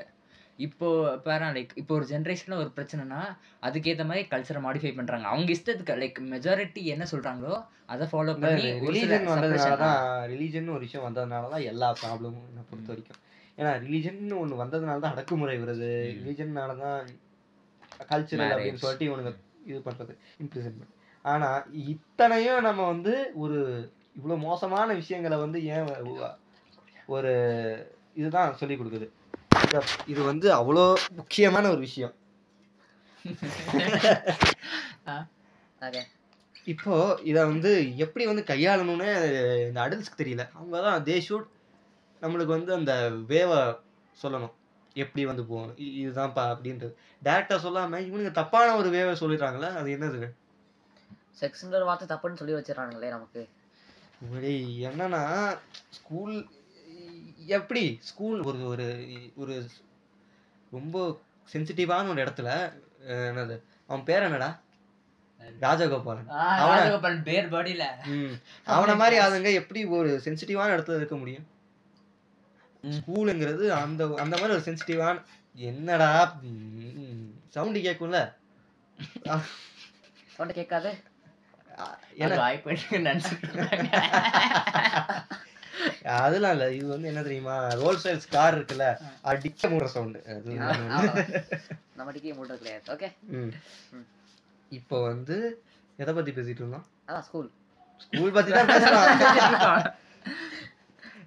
இப்போ 0.66 0.88
பாரு 1.24 1.48
லைக் 1.56 1.72
இப்போ 1.80 1.92
ஒரு 1.96 2.06
ஜென்ரேஷன்ல 2.12 2.58
ஒரு 2.62 2.70
பிரச்சனைனா 2.76 3.18
அதுக்கேத்த 3.66 4.04
மாதிரி 4.10 4.22
கல்ச்சரை 4.30 4.60
மாடிஃபை 4.66 4.92
பண்றாங்க. 4.98 5.26
அவங்க 5.32 5.50
இஷ்டத்துக்கு 5.56 5.96
லைக் 6.02 6.20
மெஜாரிட்டி 6.34 6.82
என்ன 6.94 7.06
சொல்றாங்களோ 7.12 7.56
அதை 7.94 8.04
ஃபாலோ 8.12 8.34
பண்ணி 8.42 8.70
ரிலீஜன் 8.86 9.28
வந்ததுனால 9.32 9.76
தான் 9.84 10.00
ரிலீஜன் 10.32 10.72
ஒரு 10.76 10.84
விஷயம் 10.86 11.06
வந்ததுனால 11.08 11.50
தான் 11.54 11.66
எல்லா 11.72 11.88
ப்ராப்ளமும் 12.02 12.46
என்னை 12.50 12.64
பொறுத்த 12.70 12.90
வரைக்கும். 12.92 13.20
ஏன்னா 13.58 13.70
ரிலீஜன் 13.80 14.38
ஒன்று 14.38 14.64
வந்ததுனால 14.64 14.98
தான் 14.98 15.10
அடக்குமுறை 15.10 15.62
வருது. 15.62 15.90
ரிலீஜன்னால 16.22 16.78
தான் 16.78 17.06
கல்ச்சுரல் 18.08 18.26
அப்படின்னு. 18.30 18.74
சொல்லிட்டு 18.74 19.16
இவனுங்க 19.16 19.36
இது 19.66 19.78
பண்றது 19.78 20.18
இம்ப்ளிசன்மெண்ட் 20.42 20.94
ஆனா 21.22 21.66
இத்தனையும் 21.72 22.60
நம்ம 22.60 22.86
வந்து 22.86 23.30
ஒரு 23.34 23.90
இவ்வளவு 24.16 24.40
மோசமான 24.40 24.94
விஷயங்களை 24.94 25.38
வந்து 25.38 25.64
ஏன் 25.64 25.84
ஒரு 27.06 27.32
இதுதான் 28.14 28.56
சொல்லி 28.56 28.74
கொடுக்குது. 28.74 29.08
இத- 30.06 30.24
வந்து 30.24 30.52
அவ்வளோ 30.54 30.94
முக்கியமான 31.10 31.68
ஒரு 31.68 31.78
விஷயம். 31.78 32.14
இப்போ 36.64 37.18
இதை 37.24 37.44
வந்து 37.44 37.96
எப்படி 37.96 38.26
வந்து 38.26 38.44
கையாளணும்னு 38.46 39.66
இந்த 39.66 39.80
அடல்ட்ஸ்க்கு 39.80 40.18
தெரியல. 40.18 40.48
அவங்க 40.52 40.80
தான் 40.80 41.04
தே 41.04 41.22
ஷூட் 41.28 41.54
நம்மளுக்கு 42.22 42.44
வந்து 42.44 42.74
அந்த 42.74 43.10
வேவை 43.10 43.58
சொல்லணும். 44.22 44.52
எப்படி 44.92 45.26
வந்து 45.26 45.44
போகணும்? 45.44 45.76
இதுதான்ப்பா 45.76 46.56
அப்படின்றது. 46.56 46.92
டேரக்டாக 47.24 47.58
சொல்லாம 47.58 48.00
இவனுங்க 48.00 48.30
தப்பான 48.30 48.76
ஒரு 48.76 48.88
வேவை 48.88 49.14
சொல்லிடுறாங்களே 49.14 49.76
அது 49.76 49.96
என்னது 49.96 50.34
செக்ஸ்ங்கிற 51.40 51.84
வார்த்தை 51.84 52.16
தப்புன்னு 52.16 52.36
சொல்லி 52.36 52.54
வச்சிடறாங்களே 52.54 53.08
நமக்கு. 53.08 53.48
டேய், 54.40 54.86
என்னன்னா 54.86 55.58
ஸ்கூல் 55.90 56.46
எப்படி? 57.36 57.98
ஸ்கூல் 58.00 58.42
ஒரு 58.42 58.66
ஒரு 58.66 59.06
ஒரு 59.36 59.66
ரொம்ப 60.70 61.20
சென்சிட்டிவான 61.52 62.08
ஒரு 62.08 62.24
இடத்துல 62.24 62.72
என்னது 63.08 63.62
அவன் 63.86 64.04
பேர் 64.04 64.22
என்னடா? 64.22 64.60
ராஜகோபாலன். 65.60 66.28
அவன- 66.28 66.78
ராஜகோபால் 66.78 67.22
பேர் 67.22 67.48
பாடியில 67.48 67.84
ம். 68.04 68.70
அவன 68.70 68.96
மாதிரி 68.96 69.24
ஆளுங்க 69.24 69.52
எப்படி 69.52 69.84
ஒரு 69.84 70.20
சென்சிட்டிவான 70.24 70.74
இடத்துல 70.74 70.96
இருக்க 70.96 71.16
முடியும்? 71.16 71.46
ஸ்கூலுங்கிறது 72.94 73.66
அந்த 73.82 74.02
அந்த 74.24 74.34
மாதிரி 74.36 74.56
ஒரு 74.56 74.64
சென்சிட்டிவான 74.66 75.16
என்னடா 75.68 76.10
சவுண்டு 77.54 77.80
கேட்கும்ல 77.86 78.18
சொன்ன 80.36 80.52
கேட்காது. 80.52 80.90
அதெல்லாம் 86.16 86.52
இல்ல. 86.54 86.66
இது 86.78 86.86
வந்து 86.86 87.08
என்ன 87.10 87.22
தெரியுமா? 87.22 87.56
ரோல் 87.82 88.00
சைல்ஸ் 88.04 88.28
கார் 88.30 88.56
இருக்குல்ல 88.58 88.86
அடிக்க 89.22 89.68
மூடுற 89.68 89.88
சவுண்டு. 89.94 90.20
அது 90.28 90.54
நம்ம 91.98 92.12
டிக்கி 92.12 92.30
மூடுறது 92.38 92.62
கிடையாது. 92.62 92.84
ஓகே. 92.94 93.08
இப்போ 94.70 94.96
வந்து 95.02 95.36
எதை 95.96 96.14
பத்தி 96.14 96.32
பேசிட்டு 96.32 96.62
இருந்தோம்? 96.62 96.86
ஸ்கூல் 97.28 97.48
ஸ்கூல் 98.04 98.36
பத்தி 98.38 98.52
தான் 98.52 98.70
பேசுறோம் 98.72 99.06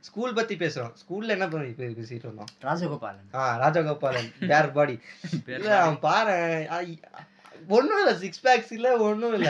ஸ்கூல் 0.08 0.36
பத்தி 0.38 0.56
பேசுறோம். 0.62 0.94
ஸ்கூல்ல 1.01 1.36
என்ன 1.36 1.46
பண்ணி 1.53 1.72
பேசிட்டு 2.00 2.25
இருந்தோம்? 2.27 2.51
ராஜகோபாலன். 2.68 3.29
ஆ 3.39 3.44
ராஜகோபாலன். 3.63 4.29
பேர் 4.51 4.75
பாடி 4.77 4.96
இல்ல 5.58 5.72
அவன் 5.84 6.00
பாரு. 6.08 6.36
ஒண்ணும் 7.77 8.00
இல்ல 8.01 8.12
சிக்ஸ் 8.24 8.44
பேக்ஸ் 8.46 8.74
இல்ல 8.77 8.89
ஒண்ணும் 9.08 9.36
இல்ல. 9.38 9.50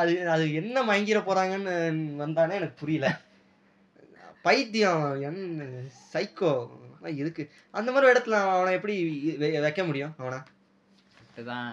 அது 0.00 0.12
அது 0.34 0.44
என்ன 0.60 0.84
மயங்கிற 0.90 1.20
போறாங்கன்னு 1.28 1.74
வந்தானே 2.24 2.58
எனக்கு 2.60 2.80
புரியல. 2.82 3.08
பைத்தியம் 4.46 5.06
என்ன 5.28 5.64
சைக்கோ 6.12 6.52
இருக்கு. 7.22 7.44
அந்த 7.78 7.88
மாதிரி 7.92 8.12
இடத்துல 8.12 8.36
அவனை 8.52 8.74
எப்படி 8.78 8.94
வைக்க 9.64 9.82
முடியும் 9.88 10.14
அவனை? 10.22 10.38
தான் 11.50 11.68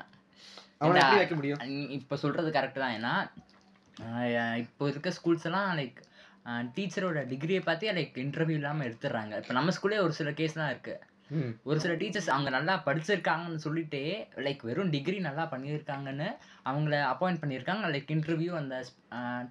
அவனை 0.82 1.00
எப்படி 1.01 1.22
வைக்க 1.22 1.36
முடியும்? 1.39 1.62
இப்போ 1.98 2.15
சொல்றது 2.24 2.50
கரெக்ட் 2.58 2.82
தான். 2.84 2.96
ஏன்னா 2.98 3.13
இப்போ 4.63 4.84
இருக்க 4.92 5.12
ஸ்கூல்ஸ் 5.18 5.48
எல்லாம் 5.50 5.70
லைக் 5.80 6.00
டீச்சரோட 6.76 7.20
டிகிரியை 7.32 7.62
பார்த்தே 7.70 7.92
லைக் 7.98 8.16
இன்டர்வியூ 8.26 8.58
இல்லாமல் 8.62 8.88
எடுத்துடுறாங்க. 8.88 9.34
இப்போ 9.42 9.54
நம்ம 9.58 9.74
ஸ்கூல்லே 9.76 10.00
ஒரு 10.06 10.14
சில 10.20 10.32
கேஸ்லாம் 10.40 10.72
இருக்கு. 10.74 10.96
ஒரு 11.70 11.78
சில 11.84 11.94
டீச்சர்ஸ் 12.02 12.32
அவங்க 12.34 12.50
நல்லா 12.56 12.74
படிச்சிருக்காங்கன்னு 12.88 13.62
சொல்லிட்டு 13.66 14.02
லைக் 14.46 14.64
வெறும் 14.70 14.92
டிகிரி 14.96 15.20
நல்லா 15.28 15.44
பண்ணியிருக்காங்கன்னு 15.54 16.28
அவங்கள 16.70 16.96
அப்பாயிண்ட் 17.12 17.42
பண்ணியிருக்காங்க. 17.44 17.86
லைக் 17.94 18.12
இன்டர்வியூ 18.16 18.52
அந்த 18.62 18.76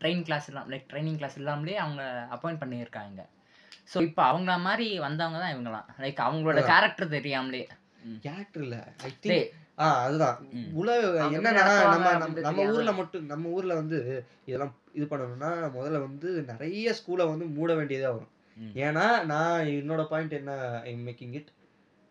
ட்ரெயின் 0.02 0.22
கிளாஸ் 0.28 0.48
எல்லாம் 0.50 0.68
லைக் 0.72 0.86
ட்ரைனிங் 0.92 1.18
கிளாஸ் 1.20 1.38
இல்லாமலே 1.40 1.76
அவங்க 1.84 2.02
அப்பாயிண்ட் 2.36 2.62
பண்ணியிருக்காங்க. 2.64 3.22
ஸோ 3.92 4.00
இப்போ 4.08 4.22
அவங்கள 4.30 4.54
மாதிரி 4.68 4.86
வந்தவங்க 5.06 5.40
தான் 5.44 5.54
இவங்கலாம். 5.54 5.88
லைக் 6.04 6.20
அவங்களோட. 6.28 6.60
கேரக்டர் 6.72 7.14
தெரியாமலே. 7.18 7.64
கேரக்டர் 8.26 8.64
இல்ல. 8.66 8.76
ஐ 9.82 9.88
டேய். 9.88 10.00
திங்க் 10.00 10.00
ஆ 10.00 10.02
அதுதான். 10.02 10.36
உலக 10.72 11.00
என்னன்னா 11.28 11.64
நம்ம 11.94 12.10
நம்ம-. 12.40 12.66
ஊர்ல 12.74 12.92
மட்டும் 12.92 13.26
நம்ம 13.26 13.48
ஊர்ல 13.48 13.74
வந்து 13.74 13.98
இதெல்லாம் 14.44 14.74
இது 14.92 15.06
பண்ணணும்னா 15.06 15.50
முதல்ல 15.76 16.00
வந்து 16.00 16.28
நிறைய 16.42 16.94
ஸ்கூலை 16.98 17.26
வந்து 17.28 17.44
மூட 17.56 17.74
வேண்டியதா 17.74 18.10
வரும். 18.10 18.30
ஏன்னா 18.82 19.04
நான் 19.24 19.66
என்னோட 19.72 20.04
பாயிண்ட் 20.04 20.32
என்ன 20.32 20.52
ஐ 20.82 20.94
மேக்கிங் 21.06 21.34
இட் 21.34 21.50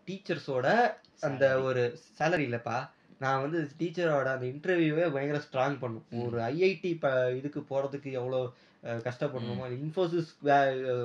டீச்சர்ஸோட 0.08 0.68
அந்த 1.20 1.44
Salary. 1.48 1.64
ஒரு 1.64 1.82
சேலரி 2.20 2.46
இல்லப்பா 2.48 2.78
நான் 3.20 3.42
வந்து 3.42 3.70
டீச்சரோட 3.80 4.28
அந்த 4.36 4.46
இன்டர்வியூவே 4.46 5.14
பயங்கர 5.14 5.42
ஸ்ட்ராங் 5.48 5.80
பண்ணும். 5.80 6.06
ஒரு 6.24 6.40
ஐஐடி 6.50 6.92
இதுக்கு 7.36 7.64
போறதுக்கு 7.70 8.12
எவ்வளோ 8.12 8.40
கஷ்டப்படணுமோ 9.04 9.66
இன்ஃபோசிஸ் 9.78 10.30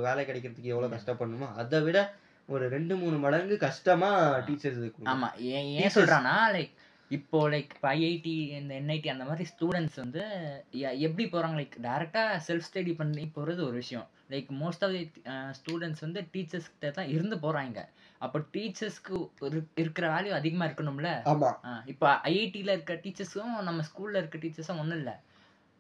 வேலை 0.04 0.25
கிடைக்கிறதுக்கு 0.25 0.73
எவ்வளோ. 0.75 0.88
கஷ்டப்படணுமோ 0.88 1.54
அதை 1.54 1.80
விட 1.80 1.99
ஒரு 2.48 2.68
ரெண்டு 2.68 2.96
மூணு 2.96 3.16
மடங்கு 3.18 3.56
கஷ்டமா 3.58 4.10
டீச்சர்ஸ் 4.46 4.82
ஆமா 5.12 5.28
ஏன் 5.50 5.68
ஏன் 5.76 5.94
சொல்றான்னா 5.94 6.34
லைக் 6.52 6.74
இப்போ 7.10 7.48
லைக் 7.48 7.70
இப்போ 7.74 7.88
ஐஐடி 7.92 8.34
இந்த 8.56 8.74
என்ஐடி 8.74 9.08
அந்த 9.08 9.24
மாதிரி 9.24 9.44
ஸ்டூடெண்ட்ஸ் 9.50 9.96
வந்து 9.96 10.22
எப்படி 10.98 11.24
போறாங்க? 11.26 11.56
லைக் 11.56 11.74
டேரெக்டா 11.82 12.22
செல்ஃப் 12.46 12.68
ஸ்டடி 12.68 12.96
பண்ணி 12.96 13.32
போறது 13.36 13.60
ஒரு 13.62 13.72
விஷயம். 13.72 14.06
Like 14.30 14.48
most 14.60 14.84
of 14.84 14.92
the 14.92 15.02
students 15.58 16.00
வந்து 16.00 16.20
டீச்சர்ஸ் 16.32 16.70
கிட்ட 16.70 16.90
தான் 16.90 17.08
இருந்து 17.08 17.36
போறாங்க. 17.36 17.78
அப்போ 18.20 18.38
டீச்சர்ஸ்க்கு 18.54 19.16
இருக்கிற 19.74 20.06
வேல்யூ 20.10 20.30
அதிகமா 20.30 20.66
இருக்கணும்ல? 20.66 21.10
இப்போ 21.86 22.08
ஐஐடியில் 22.24 22.72
இருக்க 22.72 22.94
டீச்சர்ஸும் 23.04 23.62
நம்ம 23.62 23.82
ஸ்கூல்ல 23.88 24.16
இருக்க 24.16 24.38
டீச்சர்ஸும் 24.38 24.78
ஒன்றும் 24.78 24.98
இல்லை. 24.98 25.16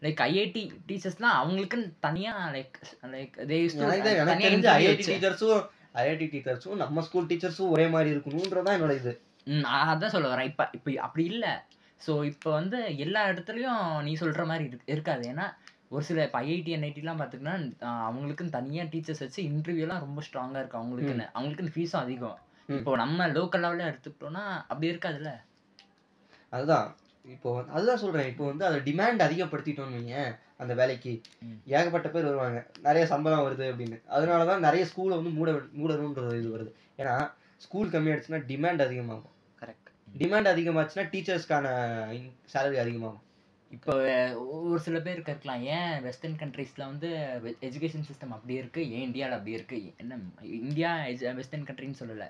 லைக் 0.02 0.20
ஐஐடி 0.24 0.62
டீச்சர்ஸ்லாம் 0.88 1.36
அவங்களுக்குன்னு 1.40 1.92
தனியா 2.00 2.32
லைக் 2.50 2.76
லைக் 3.12 3.36
தே 3.44 3.58
எனக்கு 3.82 4.08
தெ- 4.08 4.16
எனக்கு 4.24 4.46
தெரிஞ்ச 4.48 4.68
ஐஐடி 4.78 5.04
டீச்சர்ஸும் 5.10 5.64
ஐஐடி 6.02 6.26
டீச்சர்ஸும் 6.32 6.80
நம்ம 6.82 7.02
ஸ்கூல் 7.06 7.28
டீச்சர்ஸும் 7.30 7.72
ஒரே 7.74 7.86
மாதிரி 7.94 8.10
இருக்கணும்ன்றதான் 8.14 8.76
என்னோட 8.78 8.94
இது. 9.00 9.12
ம் 9.52 9.66
அதான் 9.92 10.14
சொல்ல 10.14 10.28
வரேன். 10.32 10.48
இப்போ 10.50 10.64
இப்போ 10.72 10.90
அப்படி 11.06 11.24
இல்லை. 11.32 11.52
ஸோ 12.00 12.12
இப்போ 12.30 12.48
வந்து 12.50 12.78
எல்லா 13.04 13.20
இடத்துலையும் 13.30 13.84
நீ 14.06 14.12
சொல்கிற 14.22 14.44
மாதிரி 14.50 14.64
இருக்கு 14.68 14.92
இருக்காது. 14.94 15.24
ஏன்னா 15.32 15.46
ஒரு 15.94 16.04
சில 16.04 16.22
இப்போ 16.28 16.38
ஐஐடி 16.40 16.72
என்ஐடிலாம் 16.76 17.20
பார்த்துக்கிட்டா 17.20 17.54
அவங்களுக்குன்னு 18.08 18.56
தனியாக 18.58 18.90
டீச்சர்ஸ் 18.92 19.22
வச்சு 19.24 19.40
இன்டர்வியூலாம் 19.50 20.04
ரொம்ப 20.06 20.22
ஸ்ட்ராங்காக 20.26 20.62
இருக்கும். 20.62 20.82
அவங்களுக்குன்னு. 20.82 21.26
அவங்களுக்குன்னு 21.36 21.74
ஃபீஸும் 21.76 22.02
அதிகம். 22.04 22.38
இப்போ 22.68 22.92
நம்ம 22.96 23.28
லோக்கல் 23.28 23.62
லெவலில் 23.64 23.90
எடுத்துக்கிட்டோம்னா 23.90 24.44
அப்படி 24.70 24.86
இருக்காதுல்ல? 24.92 25.32
அதுதான். 26.52 26.88
இப்போ 27.34 27.50
அதுதான் 27.76 28.02
சொல்றேன். 28.02 28.28
இப்போ 28.32 28.44
வந்து 28.44 28.64
அதை 28.68 28.78
டிமாண்ட் 28.88 29.26
அதிகப்படுத்திட்டோம்னு 29.26 29.98
வைங்க 29.98 30.18
அந்த 30.58 30.74
வேலைக்கு. 30.74 31.20
ஏகப்பட்ட 31.66 32.08
பேர் 32.08 32.24
வருவாங்க. 32.24 32.66
நிறைய 32.82 33.06
சம்பளம் 33.06 33.44
வருது 33.46 33.62
அப்படின்னு. 33.62 33.98
அதனாலதான் 34.10 34.58
நிறைய 34.58 34.86
ஸ்கூலை 34.92 35.14
வந்து 35.18 35.30
மூட 35.30 35.52
மூடணுன்ற 35.52 36.26
ஒரு 36.26 36.38
இது 36.38 36.50
வருது. 36.56 37.00
ஏன்னா 37.00 37.30
ஸ்கூல் 37.56 37.88
கம்மியாயிடுச்சுன்னா 37.88 38.42
டிமாண்ட் 38.52 38.84
அதிகமாகும். 38.84 39.32
கரெக்ட் 39.60 39.92
டிமாண்ட் 40.18 40.50
அதிகமாச்சுன்னா 40.54 41.06
டீச்சர்ஸ்க்கான 41.14 41.66
சேலரி 42.52 42.82
அதிகமாகும். 42.84 43.22
இப்போ 43.70 43.94
ஒரு 44.38 44.80
சில 44.80 45.00
பேர் 45.00 45.20
இருக்கலாம் 45.20 45.62
ஏன் 45.62 46.02
வெஸ்டர்ன் 46.02 46.36
கண்ட்ரீஸில் 46.36 46.86
வந்து 46.90 47.08
எஜுகேஷன் 47.60 48.04
சிஸ்டம் 48.08 48.34
அப்படி 48.36 48.54
இருக்கு? 48.54 48.90
ஏன் 48.90 49.00
இந்தியாவில் 49.00 49.34
அப்படி 49.34 49.54
இருக்கு? 49.54 49.92
என்ன 49.96 50.18
இந்தியா 50.42 51.04
வெஸ்டர்ன் 51.34 51.64
கண்ட்ரின்னு 51.64 52.02
சொல்லலை. 52.02 52.28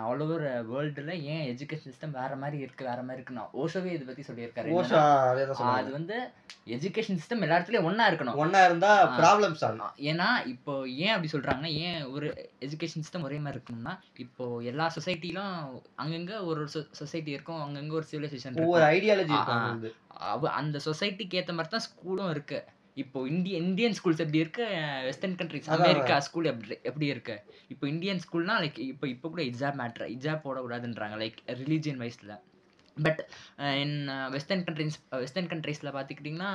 ஆல் 0.00 0.20
ஓவர் 0.24 0.42
வேர்ல்டில் 0.68 1.10
ஏன் 1.26 1.44
எஜுகேஷன் 1.48 1.86
சிஸ்டம் 1.86 2.12
வேற 2.12 2.32
மாதிரி 2.36 2.58
இருக்கு 2.64 2.82
வேற 2.88 3.00
மாதிரி 3.02 3.18
இருக்குன்னா 3.18 3.44
ஓஷோவே 3.62 3.90
இதை 3.94 4.04
பற்றி 4.06 4.24
சொல்லியிருக்காரு. 4.28 4.74
ஓஷா 4.76 5.00
அதே 5.30 5.44
வந்து 5.92 6.16
எஜுகேஷன் 6.74 7.18
சிஸ்டம் 7.20 7.42
எல்லா 7.42 7.56
இடத்துலயும் 7.58 7.88
ஒண்ணா 7.90 8.04
இருக்கணும். 8.08 8.38
ஒன்னா 8.42 8.60
இருந்தா 8.64 8.90
ஆ. 9.00 9.08
ப்ராப்ளம் 9.18 9.56
சால்வ் 9.56 9.82
ஏன்னா 10.06 10.28
இப்போ 10.46 10.72
ஏன் 10.98 11.14
அப்படி 11.14 11.30
சொல்றாங்கன்னா 11.32 11.72
ஏன் 11.82 12.00
ஒரு 12.12 12.28
எஜுகேஷன் 12.60 13.04
சிஸ்டம் 13.04 13.26
ஒரே 13.28 13.38
மாதிரி 13.38 13.58
இருக்கணும்னா 13.58 13.94
இப்போ 14.18 14.46
எல்லா 14.64 14.86
சொசைட்டிலும் 14.96 15.54
அங்கங்க 15.98 16.32
ஒரு 16.44 16.62
சொசைட்டி 17.00 17.30
இருக்கும் 17.30 17.62
அங்கங்க 17.62 17.92
ஒரு 17.92 18.08
சிவிலைசேஷன் 18.12 18.62
ஒவ்வொரு 18.64 18.86
ஐடியாலஜி 18.92 19.38
அந்த 20.56 20.78
சொசைட்டிக்கு 20.84 21.38
ஏத்த 21.40 21.52
மாதிரி 21.52 21.70
தான் 21.70 21.86
ஸ்கூலும் 21.86 22.30
இருக்கு. 22.30 22.60
இப்போ 23.02 23.18
இந்திய 23.34 23.54
இந்தியன் 23.64 23.96
ஸ்கூல்ஸ் 23.98 24.22
எப்படி 24.24 24.40
இருக்கு? 24.44 24.66
Western 25.06 25.38
countries. 25.40 25.70
அமெரிக்கா 25.76 26.16
ஸ்கூல் 26.26 26.50
எப்படி 26.52 26.76
எப்படி 26.90 27.06
இருக்கு? 27.14 27.36
இப்போ 27.72 27.84
இந்தியன் 27.94 28.22
ஸ்கூல்னா 28.24 28.54
லைக் 28.64 28.78
இப்போ 28.92 29.06
இப்போ 29.14 29.26
கூட 29.32 29.42
இஜாப் 29.52 29.78
மேட்ரு 29.80 30.06
இஜாப் 30.16 30.44
போடக்கூடாதுன்றாங்க 30.46 31.16
லைக் 31.22 31.40
ரிலீஜியன் 31.62 32.00
வைஸில் 32.04 32.36
but 32.96 33.20
in 33.82 33.96
western 34.34 34.64
countries 34.68 35.00
western 35.24 35.50
கண்ட்ரீஸில் 35.52 35.94
பார்த்துக்கிட்டிங்கன்னா 35.96 36.52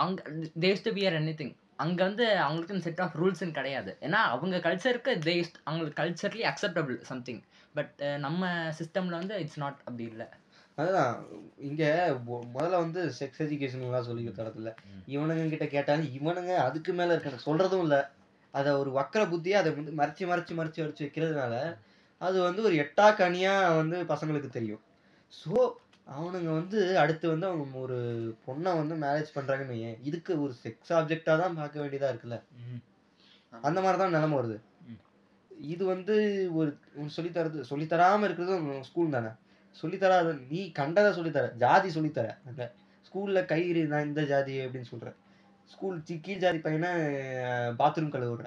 அவங்க 0.00 0.22
these 0.66 0.84
to 0.86 0.92
pier 0.98 1.18
any 1.20 1.34
thing 1.40 1.54
அங்கே 1.84 2.02
வந்து 2.08 2.26
அவங்களுக்குன்னு 2.44 2.86
செட் 2.86 3.00
ஆஃப் 3.04 3.16
ரூல்ஸ்னு 3.20 3.56
கிடையாது. 3.58 3.92
ஏன்னா 4.06 4.20
அவங்க 4.34 4.56
கல்ச்சருக்கு 4.66 5.12
தே 5.26 5.34
அவங்களுக்கு 5.66 5.98
கல்ச்சர்லி 6.02 6.42
அக்செப்டபிள் 6.50 6.96
சம்திங் 7.10 7.40
பட் 7.78 8.02
நம்ம 8.26 8.50
சிஸ்டமில் 8.80 9.18
வந்து 9.20 9.36
இட்ஸ் 9.42 9.60
நாட் 9.62 9.80
அப்படி 9.86 10.04
இல்லை. 10.12 10.26
அதுதான். 10.78 11.12
இங்க 11.60 11.82
முதல்ல 12.52 12.80
வந்து 12.80 13.00
செக்ஸ் 13.18 13.42
எஜுகேஷன் 13.44 13.84
எல்லாம் 13.88 14.08
சொல்லி 14.08 14.32
தரத்துல 14.38 14.70
ம். 14.88 15.02
இவனுங்க 15.14 15.44
கிட்ட 15.52 15.66
கேட்டாலும் 15.68 16.10
இவனுங்க 16.18 16.52
அதுக்கு 16.64 16.92
மேல 16.92 17.14
இருக்க 17.14 17.44
சொல்றதும் 17.46 17.84
இல்ல. 17.86 17.96
அத 18.54 18.72
ஒரு 18.80 18.90
வக்கர 18.96 19.22
புத்தியா 19.30 19.60
அதை 19.60 19.70
வந்து 19.72 19.92
மறைச்சு 20.00 20.24
மறைச்சு 20.26 20.52
மறைச்சு 20.54 20.80
மறைச்சு 20.82 21.04
வைக்கிறதுனால 21.04 21.54
அது 22.20 22.36
வந்து 22.40 22.60
ஒரு 22.62 22.74
எட்டா 22.82 23.06
கனியா 23.18 23.52
வந்து 23.78 23.96
பசங்களுக்கு 24.10 24.50
தெரியும். 24.50 24.82
ஸோ 25.32 25.54
அவனுங்க 26.06 26.50
வந்து 26.52 26.78
அடுத்து 26.98 27.26
வந்து 27.28 27.46
அவங்க 27.48 27.76
ஒரு 27.78 27.98
பொண்ணை 28.46 28.72
வந்து 28.74 28.94
மேரேஜ் 29.02 29.34
பண்றாங்கன்னு 29.36 29.74
வையேன். 29.74 29.96
இதுக்கு 30.02 30.32
ஒரு 30.42 30.52
செக்ஸ் 30.62 30.92
ஆப்ஜெக்டா 30.92 31.34
தான் 31.42 31.56
பார்க்க 31.56 31.82
வேண்டியதா 31.82 32.10
இருக்குல்ல. 32.12 32.38
அந்த 33.62 33.78
மாதிரி 33.80 33.98
தான் 33.98 34.14
நிலைமை 34.16 34.36
வருது. 34.38 34.58
இது 35.68 35.82
வந்து 35.86 36.14
ஒரு 36.54 36.70
உனக்கு 36.94 37.16
சொல்லித் 37.16 37.36
தரது 37.36 37.58
சொல்லித் 37.64 37.92
தராம 37.92 38.26
இருக்கிறது 38.28 38.56
ஸ்கூல் 38.88 39.16
தானே. 39.16 39.32
சொல்லித் 39.80 40.02
தராத 40.02 40.32
நீ 40.52 40.60
கண்டதை 40.78 41.10
சொல்லித்தர 41.18 41.46
ஜாதி 41.62 41.88
சொல்லித்தர. 41.88 42.28
அங்க 42.48 42.64
ஸ்கூல்ல 43.06 43.40
கயிறு 43.52 43.82
நான் 43.92 44.08
இந்த 44.10 44.22
ஜாதி 44.32 44.54
அப்படின்னு 44.64 44.90
சொல்றேன் 44.92 45.16
ஸ்கூல் 45.72 45.98
கீழ் 46.26 46.42
ஜாதி 46.44 46.58
பையனை 46.58 46.90
பாத்ரூம் 47.80 48.12
கழுவுற 48.14 48.46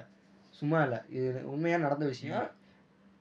சும்மா 0.58 0.78
இல்லை. 0.82 0.98
இது 1.16 1.40
உண்மையா 1.52 1.76
நடந்த 1.76 2.06
விஷயம். 2.06 2.46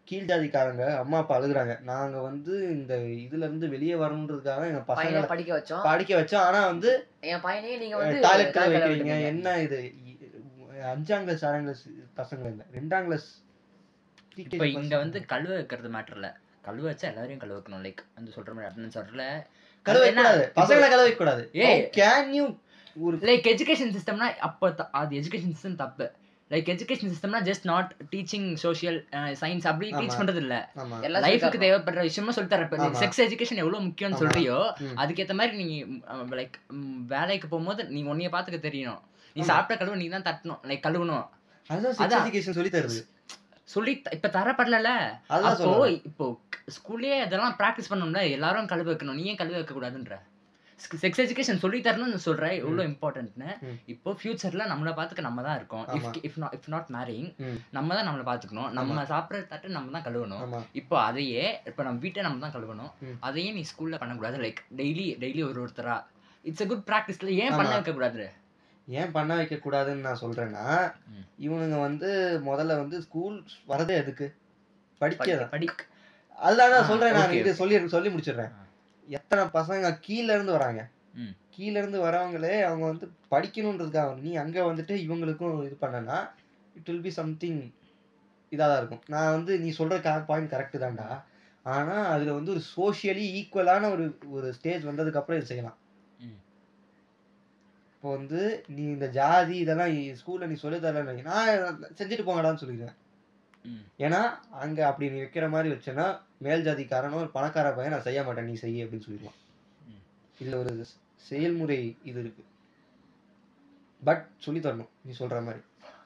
கீழ் 0.08 0.30
ஜாதிக்காரங்க 0.30 0.84
அம்மா 0.98 1.18
அப்பா 1.18 1.36
அழுகுறாங்க. 1.38 1.74
நாங்க 1.90 2.18
வந்து 2.28 2.54
இந்த 2.76 2.94
இதுல 3.26 3.48
இருந்து 3.48 3.68
வெளியே 3.70 3.96
வரணுன்றதுக்காக 3.96 4.70
எங்க 4.72 4.82
பையனை 4.82 5.08
பசங்களை 5.08 5.32
படிக்க 5.34 5.52
வச்சோம். 5.58 5.84
படிக்க 5.90 6.12
வச்சோம். 6.22 6.46
ஆனா 6.48 6.60
வந்து 6.66 6.92
என் 7.32 7.44
பையனையே 7.48 7.78
நீங்க 7.78 7.98
வந்து 7.98 8.22
ல 8.22 8.68
வைக்கிறீங்க. 8.74 9.18
என்ன 9.32 9.58
இது? 9.66 9.80
அஞ்சாம் 10.94 11.26
கிளாஸ் 11.28 11.46
ஆறாம் 11.46 11.66
கிளாஸ் 11.68 11.84
பசங்க 12.22 12.46
இல்ல. 12.54 12.64
ரெண்டாம் 12.78 13.06
கிளாஸ் 13.06 13.28
இப்போ 14.44 14.68
இங்க 14.68 14.96
வந்து 14.98 15.20
கழுவ 15.34 15.54
வைக்கிறது 15.54 15.90
மேட்டர் 15.90 16.18
இல்ல. 16.20 16.30
கழுவ 16.68 16.92
வச்சா 16.92 17.02
எல்லாரையும் 17.04 17.40
கழுவ 17.40 17.58
வைக்கணும் 17.58 17.84
லைக் 17.84 18.02
அந்த 18.16 18.32
சொல்ற 18.36 18.54
மாதிரி 18.54 18.68
அட்டனன்ஸ் 18.68 19.00
வரல 19.00 19.24
கழுவ 19.86 20.06
கூடாது 20.12 20.46
பசங்களை 20.56 20.88
கழுவ 20.90 21.16
கூடாது 21.16 21.44
ஏய். 21.64 21.84
கேன் 21.94 22.32
யூ 22.32 22.46
ஒரு 22.98 23.18
லைக் 23.22 23.48
எஜுகேஷன் 23.48 23.92
சிஸ்டம்னா 23.96 24.28
அப்போ 24.42 24.72
த- 24.72 24.90
அது 24.92 25.16
எஜுகேஷன் 25.18 25.54
சிஸ்டம் 25.54 25.76
தப்பு 25.76 26.06
like 26.52 26.70
education 26.74 27.12
சிஸ்டம்னா 27.14 27.40
just 27.42 27.64
not 27.64 27.90
teaching 28.12 28.54
social 28.56 28.98
science 29.42 29.68
அப்படி. 29.68 29.88
டீச் 29.94 30.18
பண்றது 30.20 30.36
இல்ல 30.36 30.56
லைஃபுக்கு. 31.20 31.60
தேவைப்படுற 31.60 32.02
விஷயமா 32.02 32.32
சொல்லி 32.32 32.50
தர. 32.50 32.68
செக்ஸ் 33.00 33.22
எஜுகேஷன் 33.26 33.56
எவ்வளவு 33.56 33.84
முக்கியம்னு. 33.84 34.20
சொல்றியோ. 34.20 34.58
அதுக்கேத்த 34.96 35.34
மாதிரி 35.34 35.64
நீ 35.64 35.68
லைக் 36.34 36.56
வேலைக்கு 37.08 37.48
போகும்போது 37.48 37.84
நீ 37.88 38.04
உன்னைய 38.04 38.32
பாத்துக்க 38.32 38.60
தெரியணும் 38.62 39.02
நீ. 39.36 39.42
சாப்பிட்ட 39.44 39.86
கழுவு 39.86 39.96
நீ 39.96 40.08
தான் 40.10 40.28
தட்டணும் 40.30 40.62
லைக் 40.64 40.84
கழுவணும் 40.84 41.26
அதுதான். 41.98 42.26
எஜுகேஷன் 42.26 42.52
சொல்லி 42.52 42.70
தருது 42.70 43.00
சொல்லி 43.74 43.94
இப்ப 44.16 44.30
தரப்படல 44.38 44.90
அப்போ 45.36 45.52
சொல்றேன். 45.62 46.00
இப்போ 46.10 46.26
ஸ்கூல்லயே 46.78 47.20
அதெல்லாம் 47.26 47.56
பிராக்டிஸ் 47.60 47.92
பண்ணணும்ல 47.92 48.24
எல்லாரும் 48.38 48.72
கழுவ 48.72 48.90
வைக்கணும். 48.92 49.20
நீ 49.20 49.24
ஏன் 49.32 49.40
கழுவ 49.44 49.58
வைக்க 49.60 49.74
கூடாதுன்ற? 49.76 50.16
செக்ஸ் 51.04 51.22
எஜுகேஷன் 51.24 51.62
சொல்லி 51.62 51.78
தரணும்னு 51.86 52.26
சொல்ற 52.26 52.48
எவ்வளவு 52.62 52.88
இம்பார்ட்டன்ட்னு. 52.90 53.52
இப்போ 53.94 54.10
ஃபியூச்சர்ல 54.18 54.66
நம்மள 54.72 54.90
பாத்துக்க 55.00 55.22
நம்ம 55.28 55.44
தான் 55.48 55.58
இருக்கோம். 55.60 55.86
If 56.28 56.38
not 56.42 56.56
if 56.58 56.70
not 56.74 56.90
marrying. 56.96 57.30
நம்ம 57.78 57.96
தான் 57.98 58.08
நம்மள 58.10 58.24
பாத்துக்கணும் 58.30 58.70
நம்ம 58.78 59.06
சாப்பிடுற 59.14 59.40
தட்டு 59.54 59.76
நம்ம 59.78 59.96
தான் 59.96 60.06
கழுவணும். 60.08 60.44
இப்போ 60.82 60.98
அதையே 61.08 61.46
இப்போ 61.72 61.84
நம்ம 61.88 62.04
வீட்டை 62.06 62.26
நம்ம 62.28 62.44
தான் 62.46 62.56
கழுவணும். 62.58 62.92
அதையே 63.30 63.52
நீ 63.58 63.64
ஸ்கூல்ல 63.72 63.98
பண்ணக்கூடாது. 64.04 64.38
லைக் 64.46 64.62
டெய்லி 64.82 65.08
டெய்லி 65.24 65.44
ஒரு 65.52 65.60
ஒருத்தரா. 65.66 65.98
இட்ஸ் 66.46 66.64
a 66.66 66.70
குட் 66.74 66.86
ப்ராக்டிஸ்ல 66.92 67.32
ஏன். 67.44 67.58
பண்ண 67.60 67.72
வைக்க 67.78 67.94
கூடாது 67.98 68.26
ஏன் 68.88 69.12
பண்ண 69.12 69.32
வைக்க 69.36 69.56
கூடாதுன்னு 69.58 70.06
நான் 70.06 70.22
சொல்றேன்னா 70.22 70.66
ம். 71.12 71.24
இவனுங்க 71.40 71.78
வந்து 71.82 72.10
முதல்ல 72.46 72.78
வந்து 72.80 72.98
ஸ்கூல் 73.02 73.38
வரதே 73.68 73.96
எதுக்கு 73.96 74.28
படிக்கதான் 75.02 75.52
படி 75.52 75.68
அதுதான் 76.38 76.74
நான் 76.74 76.90
சொல்றேன் 76.90 77.16
நான் 77.18 77.36
இது 77.38 77.52
சொல்லி 77.56 77.76
சொல்லி 77.90 78.10
முடிச்சிடுறேன். 78.10 78.54
எத்தனை 79.08 79.44
பசங்க 79.54 79.90
கீழ 80.06 80.28
இருந்து 80.34 80.56
வராங்க 80.56 80.82
ம். 81.16 81.34
கீழ 81.54 81.74
இருந்து 81.74 82.00
வரவங்களே 82.02 82.56
அவங்க 82.66 82.86
வந்து 82.86 83.06
படிக்கணுன்றதுக்காக 83.32 84.16
நீ 84.22 84.32
அங்க 84.36 84.58
வந்துட்டு 84.68 84.96
இவங்களுக்கும் 85.06 85.58
இது 85.66 85.78
பண்ணனா 85.82 86.18
இட் 86.76 86.90
வில் 86.90 87.02
பி 87.02 87.14
சம்திங் 87.16 87.60
இதாக 88.52 88.68
தான் 88.68 88.80
இருக்கும் 88.80 89.04
நான் 89.08 89.34
வந்து 89.34 89.54
நீ 89.60 89.70
சொல்ற 89.78 89.96
பாயிண்ட் 90.28 90.54
கரெக்டு 90.54 90.84
தான்டா 90.84 91.08
ஆனா 91.66 91.96
அதுல 92.12 92.34
வந்து 92.34 92.52
ஒரு 92.52 92.62
சோஷியலி 92.70 93.26
ஈக்குவலான 93.38 93.90
ஒரு 93.92 94.06
ஒரு 94.32 94.48
ஸ்டேஜ் 94.54 94.84
வந்ததுக்கு 94.86 95.20
அப்புறம் 95.22 95.40
இது 95.40 95.50
செய்யலாம். 95.50 95.78
இப்போ 98.08 98.18
வந்து 98.18 98.42
நீ 98.70 98.84
இந்த 98.88 99.08
ஜாதி 99.16 99.56
இதெல்லாம் 99.58 99.90
ஸ்கூல்ல 100.20 100.48
நீ 100.48 100.56
சொல்லி 100.56 100.78
தரல 100.78 101.14
நான் 101.24 101.50
செஞ்சுட்டு 101.98 102.26
போங்கடான்னு 102.28 102.62
சொல்லிடுவேன் 102.62 102.94
ம். 103.66 103.82
ஏன்னா 104.00 104.20
அங்க 104.62 104.80
அப்படி 104.88 105.10
நீ 105.10 105.18
வைக்கிற 105.20 105.48
மாதிரி 105.50 105.70
வச்சேன்னா 105.74 106.06
மேல் 106.42 106.64
ஜாதிக்காரனோ 106.66 107.20
ஒரு 107.20 107.32
பணக்கார 107.32 107.74
பையன் 107.74 107.94
நான் 107.96 108.06
செய்ய 108.06 108.22
மாட்டேன் 108.24 108.48
நீ 108.50 108.56
செய்ய 108.56 108.86
அப்படின்னு 108.86 109.08
சொல்லிடுவான். 109.08 109.38
இதுல 110.38 110.56
ஒரு 110.56 110.74
செயல்முறை 111.26 111.80
இது 112.04 112.20
இருக்கு. 112.20 112.46
பட் 114.02 114.24
சொல்லி 114.40 114.62
தரணும் 114.62 114.92
நீ 115.04 115.14
சொல்ற 115.20 115.42
மாதிரி. 115.44 115.62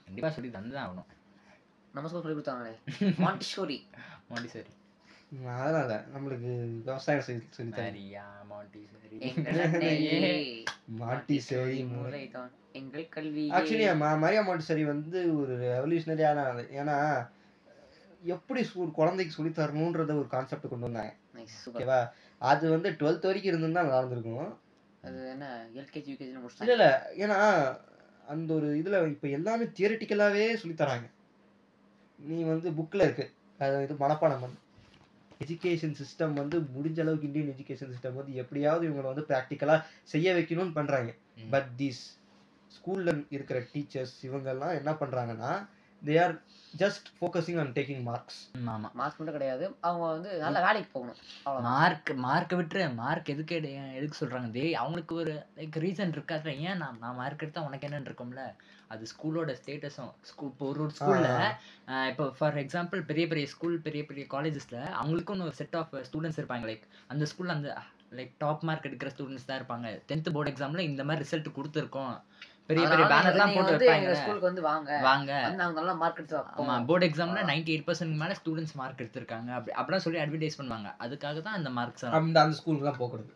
கண்டிப்பா 0.07 0.29
சொல்லி 0.29 0.51
தந்துதான் 0.51 0.85
ஆகணும். 0.85 1.09
நம்ம 1.93 2.07
ஸ்கூல் 2.07 2.25
சொல்லி 2.25 2.37
கொடுத்தாங்களே. 2.37 2.73
மாண்டிசரி 3.25 3.79
ம், 3.99 4.17
அதெல்லாம் 5.31 5.83
இல்ல 5.83 5.97
நம்மளுக்கு 6.13 6.49
விவசாயம் 6.79 7.25
சொல்லி 7.25 7.43
சொல்லி 7.49 7.71
தரணும் 7.71 7.89
மரியா 7.89 8.23
மாண்டிசரி. 8.49 9.17
எங்கள் 9.29 9.61
அன்னையே 9.65 10.17
மாட்டி 10.99 11.35
சரி 11.41 11.77
முறைதான். 11.91 12.51
எங்கள் 12.75 13.05
கல்வி 13.09 13.43
ஆக்சுவலி 13.51 13.85
மரியா 14.21 14.41
மாட்டிசரி 14.47 14.83
வந்து 14.85 15.19
ஒரு 15.35 15.53
ரெவல்யூஷனரியான 15.65 16.39
ஏன்னா 16.81 16.97
எப்படி 18.31 18.61
ஒரு 18.75 18.91
குழந்தைக்கு 18.91 19.35
சொல்லி 19.35 19.51
தரணுன்றத 19.53 20.15
ஒரு 20.15 20.27
கான்செப்ட் 20.27 20.71
கொண்டு 20.71 20.87
வந்தாங்க. 20.87 21.13
ஓகேவா? 21.71 21.99
அது 22.41 22.65
வந்து 22.69 22.89
டுவெல்த் 22.99 23.29
வரைக்கும் 23.29 23.51
இருந்திருந்தா 23.51 23.83
நல்லா 23.83 24.01
இருந்திருக்கும் 24.01 24.51
அது 25.03 25.19
என்ன 25.29 25.45
எல்கேஜி 25.75 26.09
யூகேஜி 26.11 26.29
இல்ல 26.29 26.41
முடிச்சிட்டாங்க? 26.41 26.73
இல்ல 26.73 26.87
ஏன்னா 27.23 27.37
அந்த 28.27 28.49
ஒரு 28.53 28.67
இதுல 28.81 28.97
இப்ப 29.07 29.27
எல்லாமே 29.29 29.65
தியரிட்டிக்கலாவே 29.77 30.45
சொல்லி 30.55 30.75
தராங்க. 30.75 31.07
நீ 32.19 32.37
வந்து 32.45 32.69
புக்ல 32.71 33.05
இருக்கு. 33.07 33.25
அது 33.59 33.83
இது 33.83 33.95
மனப்பாடம் 33.95 34.43
பண்ணு. 34.43 34.57
எஜுகேஷன் 35.41 35.95
சிஸ்டம் 36.01 36.33
வந்து 36.33 36.59
முடிஞ்ச 36.75 36.99
அளவுக்கு 36.99 37.27
இந்தியன் 37.27 37.55
எஜுகேஷன் 37.55 37.91
சிஸ்டம் 37.93 38.13
வந்து 38.13 38.35
எப்படியாவது 38.35 38.89
இவங்களை 38.89 39.09
வந்து 39.13 39.25
ப்ராக்டிக்கலா 39.29 39.77
செய்ய 40.03 40.33
வைக்கணும்னு 40.33 40.73
பண்றாங்க. 40.73 41.11
ம். 41.37 41.49
பட் 41.49 41.69
தீஸ் 41.77 42.01
ஸ்கூல்ல 42.71 43.25
இருக்கிற 43.29 43.59
டீச்சர்ஸ் 43.73 44.17
இவங்கெல்லாம் 44.21 44.75
என்ன 44.75 44.91
பண்றாங்கன்னா 44.91 45.51
they 46.01 46.23
are 46.23 46.33
just 46.73 47.07
focusing 47.17 47.59
on 47.59 47.71
taking 47.71 48.03
marks 48.03 48.37
ஆமா. 48.57 48.91
மார்க் 48.93 49.17
மட்டும் 49.17 49.31
கிடையாது. 49.31 49.77
அவங்க 49.79 50.05
வந்து 50.07 50.37
நல்ல 50.37 50.59
வேலைக்கு 50.61 50.89
போகணும். 50.91 51.17
அவ்வளவுதான். 51.43 51.71
மார்க் 51.71 52.11
மார்க்கை 52.23 52.57
விட்டுரு. 52.57 52.93
மார்க் 52.93 53.29
எதுக்கு 53.29 53.55
எதுக்கு 53.95 54.25
சொல்றாங்க? 54.25 54.51
டேய் 54.51 54.75
அவங்களுக்கு 54.75 55.15
ஒரு 55.15 55.45
லைக் 55.55 55.77
ரீசன் 55.77 56.07
இருக்காது 56.07 56.57
ஏன் 56.59 56.77
நான் 56.77 56.97
நான் 56.99 57.15
மார்க் 57.15 57.43
எடுத்தா 57.43 57.61
உனக்கு 57.61 57.87
என்னன்னு 57.87 58.09
இருக்கும்ல? 58.09 58.43
அது 58.91 59.03
ஸ்கூலோட 59.11 59.51
ஸ்டேட்டஸும் 59.59 60.11
ஸ்கூல் 60.29 60.51
இப்போ 60.51 60.65
ஒரு 60.71 60.81
ஒரு 60.85 60.93
ஸ்கூல்ல 60.97 61.29
இப்போ 62.11 62.25
ஃபார் 62.37 62.57
எக்ஸாம்பிள் 62.57 63.01
பெரிய 63.09 63.25
பெரிய 63.27 63.47
ஸ்கூல் 63.53 63.77
பெரிய 63.81 64.03
பெரிய 64.05 64.25
காலேஜஸ்ல 64.33 64.77
அவங்களுக்கும் 64.99 65.45
ஒரு 65.47 65.57
செட் 65.61 65.77
ஆஃப் 65.81 65.95
ஸ்டூடெண்ட்ஸ் 66.07 66.41
இருப்பாங்க. 66.41 66.65
லைக் 66.71 66.85
அந்த 67.07 67.25
ஸ்கூல்ல 67.31 67.57
அந்த 67.57 67.71
லைக் 68.17 68.31
டாப் 68.37 68.63
மார்க் 68.67 68.87
எடுக்கிற 68.87 69.11
ஸ்டூடெண்ட்ஸ் 69.13 69.49
தான் 69.49 69.59
இருப்பாங்க. 69.61 69.89
டென்த் 70.09 70.33
போர்டு 70.35 70.51
எக்ஸாம்ல 70.53 70.83
இந்த 70.89 71.03
மாதிரி 71.03 71.25
ரிசல்ட் 71.25 71.57
கொடுத்துருக்கோம். 71.57 72.15
பெரிய 72.69 72.83
பெரிய 72.89 73.05
பேனர்லாம் 73.11 73.53
போட்டு 73.55 73.71
வைப்பாங்க. 73.73 74.11
ஸ்கூலுக்கு 74.19 74.49
வந்து 74.49 74.63
வாங்க. 74.67 74.89
வாங்க. 75.05 75.31
அவங்க 75.45 75.79
நல்லா 75.79 75.93
மார்க் 76.01 76.19
எடுத்து 76.19 76.37
ஆமா. 76.59 76.75
போர்டு 76.89 77.07
எக்ஸாம்ல 77.09 77.41
ஆ. 77.43 77.47
நைன்டி 77.49 77.71
எயிட் 77.73 77.87
பர்சன்ட் 77.87 78.19
மேல 78.21 78.35
ஸ்டூடெண்ட்ஸ் 78.39 78.75
மார்க் 78.81 79.01
எடுத்திருக்காங்க. 79.03 79.49
அப்படி 79.57 79.73
அப்படிலாம் 79.77 80.05
சொல்லி 80.05 80.21
அட்வர்டைஸ் 80.23 80.59
பண்ணுவாங்க. 80.59 80.91
அதுக்காக 81.05 81.41
தான் 81.47 81.57
இந்த 81.61 81.71
மார்க்ஸ் 81.79 82.05
அந்த 82.11 82.43
அந்த 82.43 82.57
ஸ்கூலுக்குலாம் 82.59 82.99
போகக்கூடாது 83.01 83.33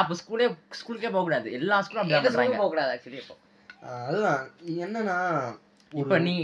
அப்ப 0.00 0.18
ஸ்கூலே 0.22 0.48
ஸ்கூலுக்கே 0.80 1.10
போக 1.10 1.24
கூடாது 1.28 1.50
எல்லா 1.60 1.78
ஸ்கூலும் 1.86 2.02
அப்படி 2.02 2.16
ஸ்கூலுக்கு 2.16 2.36
பண்றாங்க. 2.36 2.60
போக 2.62 2.70
கூடாது 2.74 2.92
ஆக்சுவலி 2.96 3.20
இப்போ. 3.24 3.36
அதுதான். 3.84 4.42
என்னன்னா 4.84 5.18
இப்ப 5.92 6.18
நீ 6.18 6.34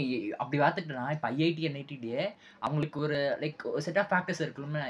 அப்படி 0.41 0.57
பார்த்துக்கிட்டனா 0.61 1.05
இப்ப 1.15 1.29
ஐஐடி 1.31 1.63
என்ஐடியே 1.69 2.21
அவங்களுக்கு 2.59 2.99
ஒரு 2.99 3.37
லைக் 3.41 3.63
செட் 3.85 3.99
ஆஃப் 4.01 4.11
ஃபேக்டர்ஸ் 4.11 4.43
இருக்குல்ல 4.43 4.83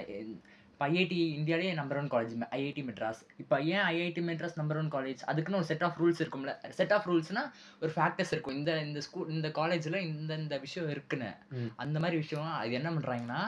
இப்போ 0.73 0.93
IIT 0.93 1.17
இந்தியாலேயே 1.37 1.73
number 1.79 1.97
one 1.97 2.09
college 2.11 2.31
IIT 2.57 2.83
Madras 2.85 3.19
இப்போ 3.37 3.55
ஏன் 3.73 3.83
IIT 3.89 4.21
Madras 4.27 4.57
number 4.59 4.77
one 4.77 4.91
college 4.95 5.21
அதுக்குன்னு 5.31 5.59
ஒரு 5.59 5.67
செட் 5.71 5.83
ஆஃப் 5.87 5.97
ரூல்ஸ் 6.01 6.21
இருக்கும்ல. 6.23 6.53
செட் 6.69 6.93
ஆஃப் 6.95 7.07
ரூல்ஸ்னா 7.09 7.43
ஒரு 7.81 7.91
ஃபேக்டர்ஸ் 7.95 8.31
இருக்கும். 8.31 8.55
இந்த 8.55 8.71
இந்த 8.81 9.01
ஸ்கூல் 9.07 9.29
இந்த 9.29 9.49
காலேஜில் 9.51 9.97
இந்த 10.01 10.31
இந்த 10.35 10.57
விஷயம் 10.57 10.89
இருக்குன்னு. 10.89 11.31
அந்த 11.75 11.99
மாதிரி 11.99 12.17
விஷயம் 12.17 12.49
அது 12.61 12.73
என்ன 12.79 12.91
பண்றாங்கன்னா 12.91 13.41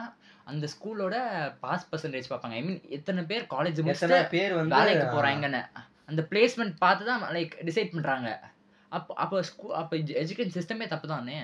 அந்த 0.44 0.68
ஸ்கூலோட 0.74 1.16
பாஸ் 1.64 1.88
பர்சன்டேஜ் 1.92 2.30
பார்ப்பாங்க. 2.32 2.56
ஐ 2.60 2.62
மீன் 2.62 2.80
எத்தனை 2.88 3.24
பேர் 3.24 3.46
காலேஜ் 3.56 3.80
பேர் 4.36 4.54
வந்து 4.60 4.76
வேலைக்கு 4.76 5.06
போறாங்கன்னு. 5.16 5.62
அந்த 6.06 6.22
பிளேஸ்மெண்ட் 6.32 6.76
பார்த்து 6.78 7.04
தான் 7.10 7.22
லைக் 7.38 7.54
டிசைட் 7.70 7.94
பண்றாங்க. 7.94 8.28
அப்போ 8.96 9.12
அப்போ 9.22 9.36
ஸ்கூ 9.48 9.66
அப்போ 9.80 9.94
எஜுகேஷன் 10.22 10.56
சிஸ்டமே 10.56 10.86
தப்பு 10.92 11.06
தானே? 11.12 11.36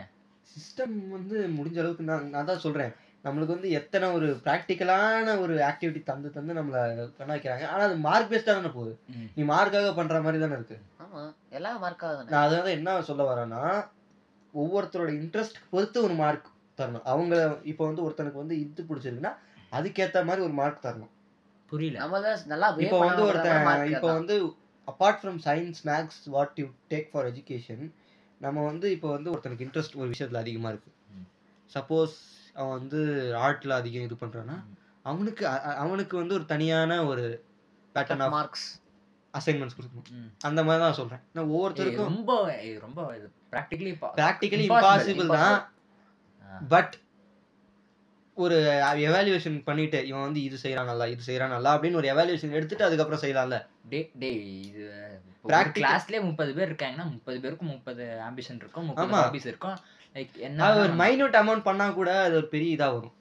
சிஸ்டம் 0.53 0.95
வந்து 1.15 1.37
முடிஞ்ச 1.57 1.79
அளவுக்கு 1.83 2.05
நான் 2.11 2.31
நான் 2.35 2.49
தான் 2.51 2.63
சொல்றேன். 2.65 2.93
நம்மளுக்கு 3.25 3.55
வந்து 3.55 3.71
எத்தனை 3.79 4.07
ஒரு 4.19 4.29
ப்ராக்டிக்கலான 4.45 5.35
ஒரு 5.43 5.55
ஆக்டிவிட்டி 5.69 6.01
தந்து 6.11 6.29
தந்து 6.37 6.57
நம்மளை 6.59 6.81
பண்ண 7.19 7.31
வைக்கிறாங்க. 7.35 7.65
ஆனா 7.73 7.83
அது 7.89 7.97
மார்க் 8.07 8.31
பேஸ்டா 8.33 8.55
தானே 8.59 8.71
போகுது. 8.77 8.93
நீ 9.37 9.43
மார்க்காக 9.53 9.91
பண்ற 9.99 10.21
மாதிரி 10.27 10.41
தானே 10.45 10.57
இருக்கு. 10.59 10.79
ஆமா 11.05 11.23
எல்லாம் 11.59 11.81
மார்க் 11.85 12.05
ஆகுது 12.09 12.33
நான் 12.33 12.47
அதாவது 12.49 12.71
என்ன 12.79 12.97
சொல்ல 13.11 13.25
வரேன்னா 13.31 13.63
ஒவ்வொருத்தரோட 14.55 15.11
இன்ட்ரெஸ்ட் 15.21 15.61
பொறுத்து 15.73 15.99
ஒரு 16.07 16.15
மார்க் 16.23 16.49
தரணும். 16.79 17.07
அவங்க 17.13 17.35
இப்போ 17.73 17.83
வந்து 17.91 18.05
ஒருத்தனுக்கு 18.07 18.43
வந்து 18.43 18.57
இது 18.65 18.89
பிடிச்சிருக்குன்னா 18.91 19.35
அதுக்கேத்த 19.79 20.25
மாதிரி 20.29 20.45
ஒரு 20.49 20.55
மார்க் 20.61 20.85
தரணும். 20.87 21.13
புரியல. 21.73 21.99
நம்ம 22.05 22.21
தான் 22.27 22.49
நல்லா 22.53 22.69
இப்போ 22.85 22.99
வந்து 23.05 23.23
ஒருத்தன் 23.29 23.93
இப்போ 23.95 24.09
வந்து 24.19 24.37
apart 24.91 25.21
from 25.23 25.41
science 25.45 25.81
maths 25.85 26.21
what 26.25 26.53
you 26.55 26.67
take 26.91 27.09
for 27.13 27.33
education 27.33 27.85
நம்ம 28.41 28.65
வந்து 28.65 28.91
இப்போ 28.91 29.11
வந்து 29.11 29.33
ஒருத்தனுக்கு 29.33 29.67
இன்ட்ரெஸ்ட் 29.67 29.97
ஒரு 29.97 30.11
விஷயத்துல 30.11 30.37
அதிகமா 30.37 30.69
இருக்கு. 30.69 30.91
ம். 31.15 31.27
சப்போஸ் 31.71 32.15
அவன் 32.55 32.79
வந்து 32.79 33.01
ஆர்ட்ல 33.37 33.69
அதிகம் 33.71 34.03
இது 34.03 34.17
பண்றான்னா 34.21 34.57
அவனுக்கு 35.03 35.49
அவனுக்கு 35.83 36.17
வந்து 36.17 36.35
ஒரு 36.35 36.45
தனியான 36.45 37.05
ஒரு 37.05 37.25
பேட்டர்ன் 37.95 38.23
ஆஃப் 38.23 38.31
மார்க்ஸ் 38.31 38.67
அசைன்மெண்ட்ஸ் 39.35 39.77
கொடுக்கணும். 39.79 40.31
அந்த 40.41 40.65
மாதிரி 40.65 40.83
தான் 40.85 40.93
சொல்றேன். 40.93 41.21
நான் 41.33 41.51
ஒவ்வொருத்தருக்கும் 41.51 42.09
ரொம்ப 42.11 42.33
ரொம்ப 42.81 43.01
ப்ராக்டிகலி 43.53 43.93
ப்ராக்டிக்கலி 44.17 44.65
Impossible, 44.65 44.81
இம்பாசிபிள் 44.83 45.27
தான். 45.27 45.73
பட் 46.69 46.95
ஒரு 48.41 48.57
எவாலுவேஷன் 48.97 49.63
பண்ணிட்டு 49.63 50.07
இவன் 50.07 50.21
வந்து 50.21 50.43
இது 50.43 50.59
செய்யறான் 50.63 50.85
நல்லா 50.85 51.07
இது 51.07 51.23
செய்யறான் 51.27 51.49
நல்லா 51.49 51.81
அப்படின்னு 51.81 51.95
ஒரு 51.95 52.09
எவாலுவேஷன் 52.09 52.51
எடுத்துட்டு 52.51 52.85
அதுக்கப்புறம் 52.85 53.21
செய்யலாம்ல. 53.21 53.67
டே 53.89 54.11
டே 54.15 54.61
இது 54.61 55.21
கிளாஸ்லயே 55.49 56.23
முப்பது 56.23 56.55
பேர் 56.55 56.73
இருக்காங்கன்னா 56.73 57.11
முப்பது 57.11 57.41
பேருக்கும் 57.41 57.69
முப்பது 57.69 58.21
ஆம்பிஷன் 58.31 58.55
இருக்கும் 58.55 58.85
முப்பது. 58.85 59.15
ஹாபிஸ் 59.15 59.47
இருக்கும். 59.47 59.79
லைக் 60.15 60.37
என்ன 60.37 60.77
ஒரு 60.77 60.89
மைனூட் 60.95 61.33
அமௌண்ட் 61.33 61.63
பண்ணா 61.63 61.91
கூட 61.91 62.23
அது 62.23 62.37
ஒரு 62.37 62.47
பெரிய 62.47 62.75
இதா 62.75 62.79
வரும். 62.79 63.13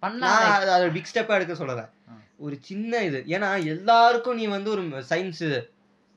பண்ணா 0.00 0.62
அது- 0.62 0.92
பிக் 0.92 1.08
ஸ்டெப்பா 1.14 1.28
எடுக்க 1.28 1.52
சொல்லல. 1.52 1.88
ஒரு 2.36 2.58
சின்ன 2.60 2.96
இது. 2.96 3.24
ஏன்னா 3.26 3.64
எல்லாருக்கும் 3.64 4.34
நீ 4.34 4.46
வந்து 4.46 4.70
ஒரு 4.70 4.82
சயின்ஸு 4.82 5.68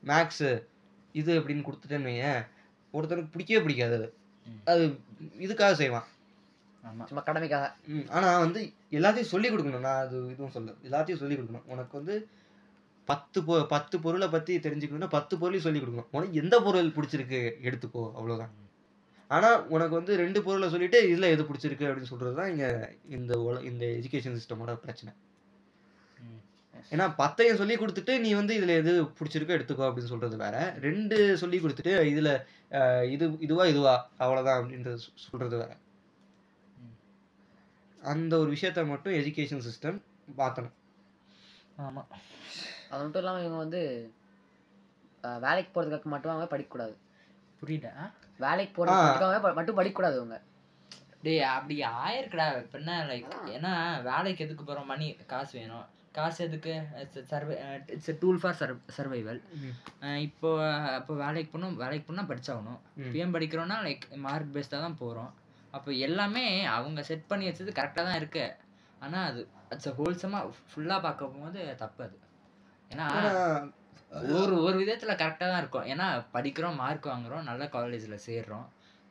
மேக்ஸு 0.06 0.66
இது 1.12 1.40
அப்படின்னு 1.40 1.62
கொடுத்துட்டேன்னு 1.62 2.06
வையேன். 2.06 2.46
ஒருத்தனுக்கு 2.92 3.30
பிடிக்கவே 3.30 3.60
பிடிக்காது 3.60 3.94
அது. 3.94 4.14
அது 4.64 4.98
இதுக்காக 5.40 5.72
செய்வான். 5.72 6.06
சும்மா 7.04 7.24
கடமைக்காக. 7.24 7.72
ம், 7.86 8.08
ஆனா 8.08 8.38
வந்து 8.38 8.72
எல்லாத்தையும் 8.90 9.32
சொல்லி 9.34 9.50
கொடுக்கணும். 9.50 9.78
நான் 9.78 10.06
அது 10.06 10.26
இதுவும் 10.26 10.50
சொல்ல 10.50 10.72
எல்லாத்தையும் 10.82 11.16
சொல்லி 11.16 11.34
கொடுக்கணும். 11.34 11.62
உனக்கு 11.66 11.96
வந்து 11.96 12.28
பத்து 13.04 13.40
பொ 13.42 13.66
பத்து 13.66 14.00
பொருளை 14.00 14.28
பத்தி 14.28 14.58
தெரிஞ்சுக்கணும்னா 14.58 15.08
பத்து 15.08 15.38
பொருளையும் 15.38 15.72
சொல்லி 15.72 15.86
கொடுக்கணும். 15.86 16.06
உனக்கு 16.10 16.34
எந்த 16.34 16.60
பொருள் 16.60 16.88
பிடிச்சிருக்கு 16.88 17.52
எடுத்துக்கோ 17.62 18.12
அவ்வளவுதான். 18.14 18.50
ஆனா 19.28 19.60
உனக்கு 19.62 19.94
வந்து 19.94 20.16
ரெண்டு 20.16 20.42
பொருளை 20.42 20.68
சொல்லிட்டு 20.68 21.02
இதுல 21.02 21.22
எது 21.22 21.42
பிடிச்சிருக்கு 21.42 21.90
அப்படின்னு 21.90 22.02
சொல்றது 22.02 22.34
தான் 22.34 22.50
இங்க 22.50 22.92
இந்த 23.08 23.36
உல- 23.36 23.64
இந்த 23.64 23.86
எஜுகேஷன் 23.86 24.36
சிஸ்டமோட 24.36 24.74
பிரச்சனை. 24.74 25.14
ஏன்னா 26.90 27.14
பத்தையும் 27.18 27.54
சொல்லி 27.54 27.76
கொடுத்துட்டு 27.76 28.18
நீ 28.18 28.34
வந்து 28.34 28.60
இதுல 28.60 28.68
எது 28.68 29.02
பிடிச்சிருக்கோ 29.02 29.52
எடுத்துக்கோ 29.52 29.84
அப்படின்னு 29.84 30.04
சொல்றது 30.04 30.36
வேற. 30.36 30.76
ரெண்டு 30.80 31.36
சொல்லி 31.36 31.58
கொடுத்துட்டு 31.58 32.00
இதுல 32.12 32.46
இது 33.10 33.36
இதுவா 33.40 33.66
இதுவா 33.66 34.10
அவ்வளவுதான் 34.16 34.64
அப்படின்றது 34.64 34.94
சொ- 34.94 35.14
சொல்றது 35.14 35.56
வேற. 35.56 35.76
அந்த 38.02 38.38
ஒரு 38.38 38.52
விஷயத்த 38.52 38.86
மட்டும் 38.86 39.12
எஜுகேஷன் 39.12 39.66
சிஸ்டம் 39.68 39.98
மாத்தணும். 40.36 40.74
ஆமா. 41.78 42.02
அது 42.90 43.02
மட்டும் 43.02 43.22
இல்லாம 43.22 43.40
இவங்க 43.40 43.56
வந்து 43.56 43.80
வேலைக்கு 45.38 45.70
போறதுக்காக 45.74 46.02
மட்டும் 46.04 46.32
அவங்க 46.32 46.56
படிக்கக்கூடாது. 46.56 46.94
புரியல? 47.62 47.88
வேலைக்கு 48.40 48.72
போறதுக்கு 48.76 49.06
ஆ. 49.06 49.08
மட்டும் 49.08 49.28
அவங்க 49.28 49.52
மட்டும் 49.52 49.78
படிக்கக்கூடாது 49.78 50.16
இவங்க. 50.16 50.36
டேய் 51.22 51.40
அப்படி 51.40 51.80
ஆயிருக்குடா. 52.00 52.58
இப்ப 52.62 52.78
என்ன 52.78 53.04
லைக் 53.04 53.28
ஏன்னா 53.46 53.72
வேலைக்கு 54.02 54.44
எதுக்கு 54.44 54.64
போறோம்? 54.64 54.84
மணி 54.84 55.06
காசு 55.26 55.58
வேணும். 55.58 55.86
காசு 56.12 56.44
எதுக்கு? 56.44 56.74
Survive 57.30 57.54
it's 57.88 58.18
tool 58.18 58.38
for 58.38 58.58
survival 58.96 59.40
இப்போ 60.18 60.50
இப்போ 60.98 61.14
வேலைக்கு 61.14 61.50
போகணும் 61.52 61.76
வேலைக்கு 61.76 62.06
போனால் 62.08 62.30
படிச்சாகணும். 62.30 62.78
பிஎம் 63.12 63.34
படிக்கிறோம்னா 63.36 63.78
லைக் 63.86 64.16
மார்க் 64.16 64.54
பேஸ்டாக 64.54 64.84
தான் 64.86 64.96
போகிறோம் 64.96 65.32
அப்போ 65.76 65.92
எல்லாமே 65.92 66.64
அவங்க 66.64 67.02
செட் 67.02 67.26
பண்ணி 67.26 67.48
வச்சது 67.48 67.74
கரெக்டாக 67.74 68.04
தான் 68.08 68.14
இருக்கு. 68.14 68.56
ஆனால் 69.00 69.26
அது 69.26 69.48
அட்ஸ் 69.70 69.94
ஹோல்சமாக 69.98 70.50
ஃபுல்லாக 70.70 71.00
பார்க்க 71.00 71.24
போகும்போது 71.24 71.74
தப்பு 71.74 72.04
அது. 72.04 72.18
ஏன்னா 72.90 73.72
ஒரு 74.10 74.62
ஒரு 74.62 74.76
விதத்தில் 74.76 75.16
கரெக்டாக 75.16 75.36
தான் 75.36 75.58
இருக்கும். 75.58 75.86
ஏன்னா 75.86 76.26
படிக்கிறோம் 76.32 76.76
மார்க் 76.76 77.06
வாங்குறோம் 77.06 77.42
நல்ல 77.42 77.68
காலேஜில் 77.68 78.20
சேர்றோம். 78.26 78.66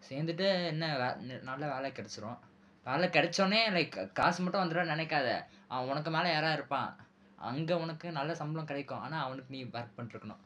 சேர்ந்துட்டு 0.09 0.65
என்ன 0.65 0.97
வே- 0.97 1.41
நல்ல 1.41 1.73
வேலை 1.73 1.91
கிடைச்சிரும். 1.91 2.37
வேலை 2.83 3.09
கிடைச்சோடனே 3.09 3.59
லைக் 3.69 4.11
காசு 4.11 4.43
மட்டும் 4.43 4.61
வந்துடும் 4.61 4.89
நினைக்காத. 4.89 5.45
அவன் 5.67 5.89
உனக்கு 5.89 6.11
மேலே 6.11 6.31
யாரா 6.31 6.53
இருப்பான்? 6.53 6.95
அங்கே 7.35 7.73
உனக்கு 7.73 8.11
நல்ல 8.11 8.35
சம்பளம் 8.35 8.67
கிடைக்கும். 8.67 8.99
ஆனால் 8.99 9.23
அவனுக்கு 9.23 9.55
நீ 9.55 9.63
ஒர்க் 9.63 9.91
பண்ணிருக்கணும் 9.97 10.43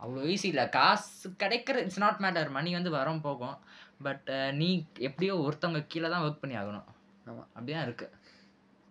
அவ்வளோ 0.00 0.36
ஈஸி 0.36 0.44
இல்லை. 0.44 0.68
காசு 0.68 1.30
கிடைக்கிற 1.30 1.76
இட்ஸ் 1.76 1.98
நாட் 1.98 2.18
மேட்டர் 2.20 2.50
மணி 2.50 2.72
வந்து 2.72 2.90
வரும் 2.90 3.20
போகும். 3.20 3.58
பட் 4.02 4.30
நீ 4.52 4.86
எப்படியோ 4.98 5.34
ஒருத்தவங்க 5.36 5.84
கீழே 5.88 6.08
தான் 6.08 6.22
ஒர்க் 6.22 6.40
பண்ணி 6.40 6.56
ஆகணும். 6.56 6.88
ஆமா. 7.26 7.44
அப்படிதான் 7.56 7.82
இருக்கு. 7.82 8.10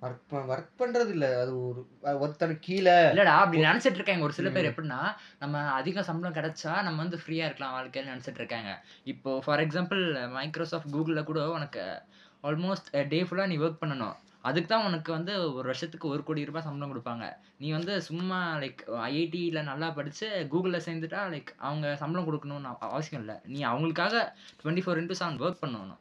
ஒர்க் 0.01 0.33
ஒர்க் 0.33 0.79
பண்றது 0.79 1.09
இல்ல. 1.09 1.41
அது 1.41 1.67
ஒரு 1.67 1.87
ஒருத்தனுக்கு 2.03 2.57
கீழே. 2.59 2.91
இல்லடா 2.91 3.35
அப்படி 3.35 3.63
நினைச்சிட்டு 3.63 3.99
இருக்காங்க 3.99 4.23
ஒரு 4.23 4.33
சில 4.33 4.49
பேர். 4.49 4.71
எப்படின்னா 4.71 4.99
நம்ம 5.39 5.59
அதிக 5.59 6.03
சம்பளம் 6.03 6.35
கிடைச்சா 6.35 6.83
நம்ம 6.83 6.97
வந்து 6.97 7.17
ஃப்ரீயா 7.17 7.47
இருக்கலாம் 7.49 7.73
வாழ்க்கையில 7.77 8.11
நினைச்சிட்டு 8.13 8.41
இருக்காங்க. 8.41 8.83
இப்போ 9.03 9.41
ஃபார் 9.45 9.59
எக்ஸாம்பிள் 9.59 10.29
மைக்ரோசாஃப்ட் 10.31 10.93
கூகுளில் 10.95 11.23
கூட 11.23 11.49
உனக்கு 11.49 12.01
ஆல்மோஸ்ட் 12.43 13.07
டே 13.07 13.23
ஃபுல்லா 13.23 13.47
நீ 13.47 13.57
ஒர்க் 13.57 13.83
பண்ணணும். 13.85 14.15
அதுக்கு 14.47 14.75
தான் 14.75 14.85
உனக்கு 14.85 15.11
வந்து 15.11 15.53
ஒரு 15.53 15.65
வருஷத்துக்கு 15.65 16.07
ஒரு 16.07 16.23
கோடி 16.23 16.45
ரூபாய் 16.45 16.61
சம்பளம் 16.61 16.97
கொடுப்பாங்க. 16.97 17.33
நீ 17.57 17.71
வந்து 17.71 18.01
சும்மா 18.01 18.55
லைக் 18.55 18.77
ஐஐடியில் 18.87 19.63
நல்லா 19.63 19.91
படிச்சு 19.91 20.47
கூகுளில் 20.51 20.81
சேர்ந்துட்டா 20.85 21.21
லைக் 21.33 21.47
அவங்க 21.57 21.95
சம்பளம் 21.95 22.27
கொடுக்கணும்னு 22.27 22.63
அவ- 22.63 22.77
அவசியம் 22.79 23.23
இல்லை. 23.23 23.39
நீ 23.45 23.65
அவங்களுக்காக 23.65 24.31
twenty 24.63 24.81
four 24.85 25.01
into 25.01 25.15
seven 25.19 25.41
work 25.41 25.57
பண்ணணும். 25.61 25.97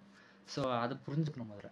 ஸோ 0.56 0.78
அதை 0.78 0.96
புரிஞ்சுக்கணும் 1.06 1.46
முதல்ல. 1.52 1.70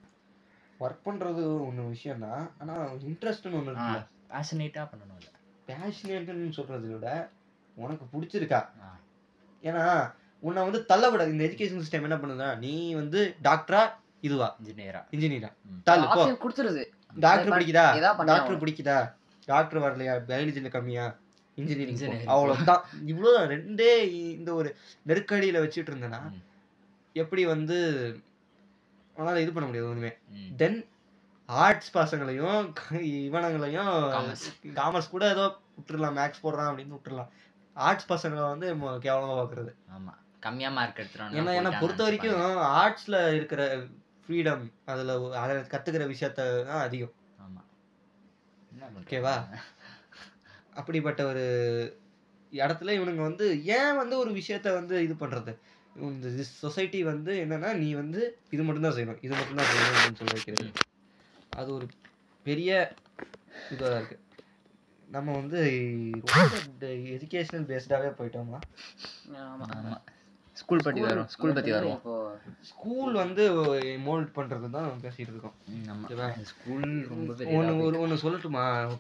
ஒர்க் 0.81 1.01
பண்றது 1.05 1.43
ஒண்ணு 1.69 1.89
விஷயம் 1.89 2.21
தான் 2.21 2.51
ஆனா 2.59 2.75
இன்ட்ரெஸ்ட்னு 2.83 3.59
இருக்குல்ல. 3.61 4.07
பேஷனேட்டாக 4.31 4.89
பண்ணணும் 4.89 5.19
இல்லை 5.19 5.33
பேஷனேட்னு 5.67 6.53
சொல்றதை 6.57 6.93
விட 6.93 7.31
உனக்கு 7.75 8.05
பிடிச்சிருக்கா. 8.13 8.67
ஏன்னா 9.63 10.13
உன்னை 10.39 10.63
வந்து 10.63 10.85
தள்ளக்கூடாது 10.89 11.29
இந்த 11.29 11.45
எஜுகேஷன் 11.45 11.83
சிஸ்டம் 11.83 12.03
என்ன 12.03 12.17
பண்ணுதுன்னா 12.17 12.59
நீ 12.59 12.95
வந்து 12.95 13.37
டாக்டரா 13.43 13.83
இதுவா? 14.25 14.47
இன்ஜினியரா 14.65 15.01
இன்ஜினியரா. 15.11 15.49
தள்ளு 15.85 16.07
போ. 16.15 16.27
கொடுத்துருது 16.43 16.83
டாக்டர் 17.15 17.59
பிடிக்குதா? 17.59 17.87
டாக்டர். 18.25 18.61
பிடிக்குதா? 18.61 18.99
டாக்டர் 19.45 19.83
வரலையா? 19.83 20.15
பயாலஜில 20.29 20.69
கம்மியா? 20.69 21.07
Engineering 21.55 21.97
Engineering. 21.97 22.25
அவ்வளவுதான். 22.27 22.85
இவ்வளவுதான். 23.07 23.49
ரெண்டே 23.49 23.91
இந்த 24.11 24.55
ஒரு 24.55 24.77
நெருக்கடியில 25.07 25.59
வச்சுட்டு 25.65 25.91
இருந்தேன்னா. 25.91 26.21
எப்படி 27.13 27.47
வந்து 27.47 27.77
அவனால 29.17 29.37
இது 29.39 29.53
பண்ண 29.53 29.69
முடியாது 29.69 29.89
ஒண்ணுமே. 29.89 30.13
ம். 30.29 30.57
தென் 30.57 30.87
ஆர்ட்ஸ் 31.47 31.97
பசங்களையும் 31.99 32.73
இவனங்களையும். 32.91 33.93
காமர்ஸ் 34.75 35.11
கூட 35.11 35.29
ஏதோ 35.29 35.57
விட்டுறலாம். 35.77 36.17
மேக்ஸ் 36.19 36.43
போடுறான் 36.43 36.71
அப்படின்னு 36.71 36.97
விட்டுறலாம். 36.97 37.29
ஆர்ட்ஸ் 37.75 38.13
பசங்களை 38.13 38.49
வந்து 38.49 38.75
கேவலமா 38.77 39.35
பாக்குறது. 39.41 39.73
ஆமா. 39.97 40.13
கம்மியா 40.41 40.71
மார்க் 40.71 40.99
எடுத்துறான் 40.99 41.33
ஏன்னா 41.33 41.55
என்ன 41.55 41.79
பொறுத்த 41.81 42.03
வரைக்கும் 42.03 42.41
ஆர்ட்ஸ்ல 42.81 43.35
இருக்கிற 43.35 43.61
ஃப்ரீடம் 44.29 44.73
அதுல 44.85 45.21
ஒ- 45.21 45.37
அதை 45.37 45.57
கத்துக்கிற 45.57 46.07
விஷயத்த 46.07 46.67
தான் 46.67 46.83
அதிகம். 46.83 47.13
ஆமா. 47.39 47.61
என்ன 48.73 48.87
பண்றது? 48.87 49.03
ஓகேவா? 49.05 49.59
அப்படிப்பட்ட 50.75 51.27
ஒரு 51.27 51.45
இடத்துல 52.53 52.93
இவனுங்க 52.99 53.23
வந்து 53.23 53.65
ஏன் 53.65 53.97
வந்து 53.97 54.19
ஒரு 54.19 54.31
விஷயத்த 54.33 54.75
வந்து 54.75 55.03
இது 55.03 55.15
பண்றது? 55.15 55.57
இந்த 55.97 56.43
சொசைட்டி 56.43 57.05
வந்து 57.05 57.35
என்னன்னா 57.35 57.75
நீ 57.75 57.95
வந்து 57.95 58.39
இது 58.51 58.63
மட்டும்தான் 58.63 58.93
செய்யணும் 58.93 59.19
இது 59.21 59.35
மட்டும்தான் 59.35 59.67
செய்யணும் 59.67 59.99
அப்படின்னு 59.99 60.15
சொல்லி 60.15 60.33
வைக்கிறது. 60.33 60.71
அது 61.51 61.75
ஒரு 61.75 61.87
பெரிய 62.43 62.95
இதாக 63.71 63.97
இருக்கு. 63.97 64.19
நம்ம 65.09 65.33
வந்து 65.33 65.59
ரொம்ப 66.11 66.87
எஜுகேஷனல் 66.87 67.69
பேஸ்டாவே 67.71 68.11
போயிட்டோமா 68.19 68.59
ஆமா 69.33 69.65
ஆமா. 69.75 70.01
ஸ்கூல் 70.55 70.81
பத்தி 70.85 71.01
வரும் 71.01 71.27
ஸ்கூல் 71.27 71.53
பத்தி 71.53 71.71
வருவோம் 71.71 72.33
ஸ்கூல் 72.61 73.13
வந்து 73.13 73.53
மோல்ட் 73.99 74.31
பண்றது 74.35 74.71
தான் 74.71 75.01
பேசிட்டு 75.03 75.33
இருக்கோம்? 75.33 75.55
ஸ்கூல் 76.43 77.07
ரொம்ப 77.09 77.33
பெரிய 77.33 77.59
ஒன்று. 77.59 77.79
ஒரு 77.79 78.01
ஒன்று 78.01 78.31
சொல்லட்டுமா? 78.31 78.97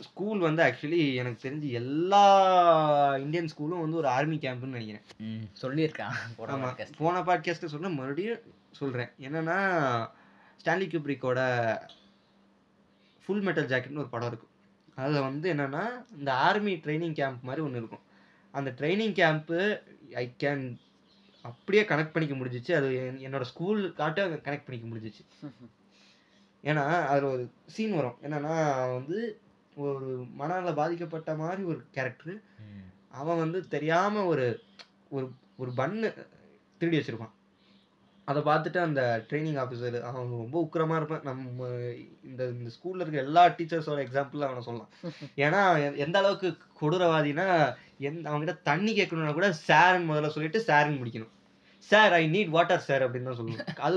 ஸ்கூல் 0.00 0.38
வந்து 0.38 0.62
ஆக்சுவலி 0.62 1.14
எனக்கு 1.14 1.48
தெரிஞ்சு 1.48 1.70
எல்லா 1.70 3.16
இந்தியன் 3.16 3.48
ஸ்கூலும் 3.56 3.80
வந்து 3.80 3.96
ஒரு 3.96 4.08
ஆர்மி 4.08 4.36
கேம்ப்னு 4.36 4.76
நினைக்கிறேன். 4.76 5.02
சொல்லியிருக்கான். 5.62 6.12
போன 6.36 6.54
ஆமா. 6.54 6.68
podcast. 6.68 6.90
போன 6.98 7.20
பாட்காஸ்ட் 7.20 7.64
சொன்ன 7.64 7.88
மறுபடியும் 7.88 8.38
சொல்றேன். 8.70 9.08
என்னன்னா 9.20 9.58
ஸ்டான்லி 10.64 10.86
கியூப்ரிக்கோட 10.92 11.40
ஃபுல் 13.26 13.40
மெட்டல் 13.40 13.66
ஜாக்கெட்னு 13.66 13.98
ஒரு 13.98 14.08
படம் 14.08 14.28
இருக்கும். 14.28 14.50
அதில் 14.94 15.20
வந்து 15.20 15.54
என்னன்னா 15.54 15.88
இந்த 16.18 16.34
ஆர்மி 16.34 16.74
ட்ரைனிங் 16.74 17.12
கேம்ப் 17.12 17.42
மாதிரி 17.42 17.62
ஒன்று 17.62 17.78
இருக்கும். 17.78 18.04
அந்த 18.52 18.74
ட்ரைனிங் 18.76 19.16
கேம்ப்பு 19.20 19.80
ஐ 20.14 20.34
கேன் 20.38 20.76
அப்படியே 21.42 21.84
கனெக்ட் 21.84 22.12
பண்ணிக்க 22.12 22.36
முடிஞ்சிச்சு. 22.36 22.76
அது 22.76 22.90
என்- 22.90 23.20
என்னோட 23.20 23.42
ஸ்கூல் 23.42 23.92
காட்ட 23.92 24.26
கனெக்ட் 24.26 24.64
பண்ணிக்க 24.66 24.88
முடிஞ்சிச்சு. 24.88 25.50
ஏன்னா 26.64 27.06
அதில் 27.06 27.30
ஒரு 27.30 27.50
சீன் 27.66 27.94
வரும். 27.94 28.18
என்னன்னா 28.22 28.92
வந்து 28.92 29.40
ஒரு 29.76 30.26
மனநல 30.34 30.72
பாதிக்கப்பட்ட 30.72 31.34
மாதிரி 31.34 31.62
ஒரு 31.62 31.84
கேரக்டர் 31.90 32.42
அவன் 33.08 33.38
வந்து 33.38 33.68
தெரியாம 33.68 34.24
ஒரு 34.24 34.62
ஒரு 35.10 35.30
ஒரு 35.56 35.70
பன்னு 35.76 36.26
திருடி 36.78 36.98
வச்சிருப்பான். 36.98 37.30
அதை 38.24 38.42
பார்த்துட்டு 38.42 38.78
அந்த 38.78 39.24
ட்ரைனிங் 39.28 39.58
ஆஃபீஸர் 39.58 40.00
அவன் 40.00 40.28
ரொம்ப 40.28 40.68
உக்கிரமா 40.72 40.96
இருப்பான். 40.96 41.22
நம்ம 41.22 41.68
இந்த 42.24 42.48
இந்த 42.48 42.70
ஸ்கூல்ல 42.70 42.94
இருக்க 42.94 43.18
எல்லா 43.18 43.46
டீச்சர்ஸோட 43.46 44.06
எக்ஸாம்பிள் 44.06 44.38
அவனை 44.38 44.62
சொல்லலாம். 44.62 44.88
ஏன்னா 45.36 45.96
எந்த 45.96 46.18
அளவுக்கு 46.18 46.56
கொடூரவாதினா 46.80 47.74
எந்த 48.08 48.24
அவன்கிட்ட 48.30 48.54
தண்ணி 48.70 48.92
கேட்கணும்னா 48.98 49.34
கூட 49.38 49.48
சார்ன்னு 49.68 50.10
முதல்ல 50.10 50.32
சொல்லிட்டு 50.34 50.60
சார்ன்னு 50.68 51.00
முடிக்கணும். 51.00 51.32
Sir 51.90 52.12
I 52.18 52.22
need 52.34 52.54
water 52.56 52.86
sir 52.88 53.04
அப்படின்னு 53.06 53.28
தான் 53.30 53.38
சொல்லணும் 53.38 53.78
அது 53.86 53.96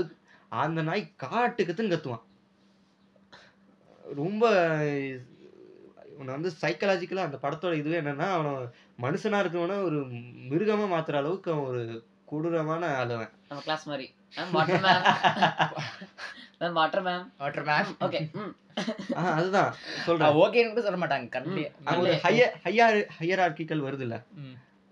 அந்த 0.62 0.80
நாய் 0.88 1.04
காட்டுக்குத்துன்னு 1.24 1.92
கத்துவான். 1.92 2.24
ரொம்ப 4.04 4.44
இவனை 6.12 6.30
வந்து 6.34 6.50
சைக்கலாஜிக்கலா 6.60 7.26
அந்த 7.28 7.38
படத்தோட 7.44 7.74
இதுவே 7.80 7.96
என்னன்னா 8.02 8.26
அவனை 8.36 8.52
மனுஷனா 9.04 9.40
இருக்கவன 9.42 9.78
ஒரு 9.88 9.98
மிருகமா 10.50 10.86
மாத்துற 10.94 11.18
அளவுக்கு 11.22 11.50
அவன் 11.54 11.68
ஒரு 11.70 11.82
கொடூரமான 12.30 12.82
ஆளுவன் 13.00 13.32
நம்ம 13.48 13.62
கிளாஸ் 13.66 13.88
மாதிரி. 13.90 14.06
Ma'am 16.60 16.72
water 16.72 17.02
ma'am 17.02 17.24
water 17.38 17.66
ma'am 17.66 17.88
okay 18.00 18.20
அதுதான் 19.32 19.70
சொல்றேன். 20.06 20.36
ஓகேன்னு 20.36 20.70
கூட 20.70 20.82
சொல்ல 20.82 20.98
மாட்டாங்க 20.98 21.38
அங்க 21.84 22.00
ஒரு 22.02 22.12
ஹையர் 22.24 22.54
ஹையர் 22.64 22.96
ஹையர் 23.18 23.42
ஆர்கிக்கல் 23.42 23.84
வருது 23.84 24.00
இல்ல 24.00 24.16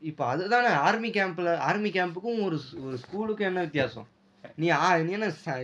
இப்போ 0.03 0.25
அதுதானே 0.27 0.71
ஆர்மி 0.83 1.11
கேம்ப்ல 1.11 1.51
ஆர்மி 1.63 1.91
கேம்புக்கும் 1.91 2.41
ஒரு 2.45 2.57
ஒரு 2.83 2.97
ஸ்கூலுக்கும் 3.03 3.49
என்ன 3.49 3.61
வித்தியாசம்? 3.61 4.09
நீ 4.57 4.67
நீ 5.03 5.13
என்ன 5.13 5.29
ச- 5.39 5.55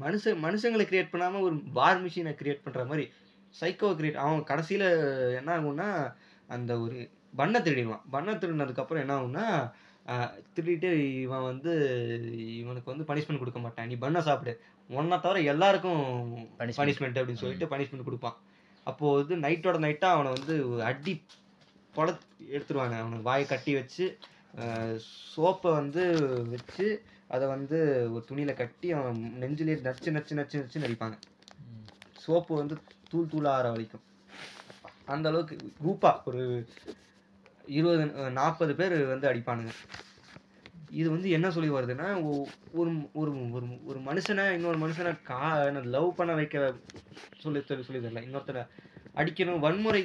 மனுஷ 0.00 0.24
மனுஷங்களை 0.42 0.84
கிரியேட் 0.84 1.12
பண்ணாம 1.12 1.40
ஒரு 1.40 1.56
வார் 1.72 2.02
மிஷினை 2.04 2.32
கிரியேட் 2.34 2.62
பண்ற 2.62 2.84
மாதிரி 2.84 3.04
சைக்கோ 3.54 3.88
கிரியேட் 3.94 4.20
அவன் 4.20 4.44
கடைசியில 4.44 4.84
என்ன 5.36 5.50
ஆகும்னா 5.56 5.88
அந்த 6.48 6.80
ஒரு 6.80 6.98
பண்ணை 7.36 7.60
திருடிடுவான். 7.60 8.04
பண்ணை 8.10 8.34
திருடினதுக்கு 8.34 8.82
அப்புறம் 8.82 9.02
என்ன 9.02 9.16
ஆகும்னா 9.16 9.46
திருடிட்டு 10.54 10.90
இவன் 11.20 11.42
வந்து 11.42 11.72
இவனுக்கு 12.56 12.92
வந்து 12.92 13.08
பனிஷ்மெண்ட் 13.08 13.38
கொடுக்க 13.38 13.58
மாட்டான். 13.58 13.86
நீ 13.86 13.94
பண்ணை 13.96 14.22
சாப்பிடு. 14.22 14.52
ஒன்றை 14.88 15.16
தவிர 15.20 15.40
எல்லாருக்கும். 15.52 16.02
பனிஷ்மெண்ட் 16.58 17.18
அப்படின்னு 17.20 17.42
சொல்லிட்டு 17.42 17.70
பனிஷ்மெண்ட் 17.72 18.08
கொடுப்பான். 18.08 18.36
அப்போ 18.90 19.12
வந்து 19.18 19.34
நைட்டோட 19.44 19.76
நைட்டா 19.86 20.08
அவனை 20.14 20.30
வந்து 20.36 20.54
அடி 20.90 21.14
பொல 21.96 22.08
எடுத்துருவாங்க. 22.54 22.96
அவனுக்கு 23.02 23.28
வாயை 23.30 23.46
கட்டி 23.46 23.74
வச்சு 23.80 24.06
சோப்பை 25.34 25.70
வந்து 25.80 26.02
வச்சு 26.54 26.86
அதை 27.34 27.44
வந்து 27.54 27.78
ஒரு 28.14 28.24
துணியில 28.30 28.52
கட்டி 28.62 28.88
அவன் 28.98 29.20
நெஞ்சிலே 29.42 29.74
நச்சு 29.86 30.10
நச்சு 30.16 30.34
நச்சு 30.38 30.60
நச்சு 30.62 30.82
நடிப்பாங்க. 30.84 31.16
சோப்பு 32.24 32.52
வந்து 32.60 32.74
தூள் 33.10 33.30
தூளாகிற 33.32 33.70
வரைக்கும். 33.74 34.04
அந்த 35.14 35.28
அளவுக்கு 35.30 35.56
குரூப்பா 35.80 36.10
ஒரு 36.28 36.42
இருபது 37.78 38.30
நாற்பது 38.38 38.74
பேர் 38.80 38.94
வந்து 39.12 39.28
அடிப்பானுங்க. 39.30 39.72
இது 40.94 41.08
வந்து 41.10 41.28
என்ன 41.30 41.46
சொல்லி 41.50 41.70
வருதுன்னா 41.72 42.08
ஒரு 42.74 42.90
ஒரு 43.18 43.30
ஒரு 43.52 43.66
ஒரு 43.86 43.98
மனுஷனை 44.08 44.44
இன்னொரு 44.52 44.78
மனுஷனை 44.78 45.12
கா 45.24 45.40
லவ் 45.94 46.08
பண்ண 46.16 46.32
வைக்க 46.34 46.58
சொல்லி 47.38 47.62
சொல்லி 47.62 47.84
சொல்லி 47.84 48.00
தரல 48.00 48.24
இன்னொருத்தரை 48.24 48.62
அடிக்கணும் 49.16 49.62
வன்முறை 49.64 50.02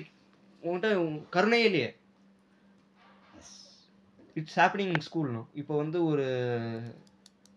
உன்கிட்ட 0.64 0.90
கருணையே 1.30 1.68
இல்லையே 1.70 1.90
இட்ஸ் 4.36 4.60
ஹேப்பனிங் 4.60 4.96
ஸ்கூல்னு 5.06 5.42
இப்போ 5.56 5.74
வந்து 5.78 6.00
ஒரு 6.06 6.26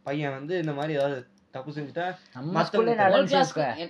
பையன் 0.06 0.36
வந்து 0.36 0.54
இந்த 0.58 0.72
மாதிரி 0.72 0.96
ஏதாவது 0.98 1.18
தப்பு 1.54 1.70
செஞ்சுட்டா 1.72 2.04
நம்ம. 2.36 2.52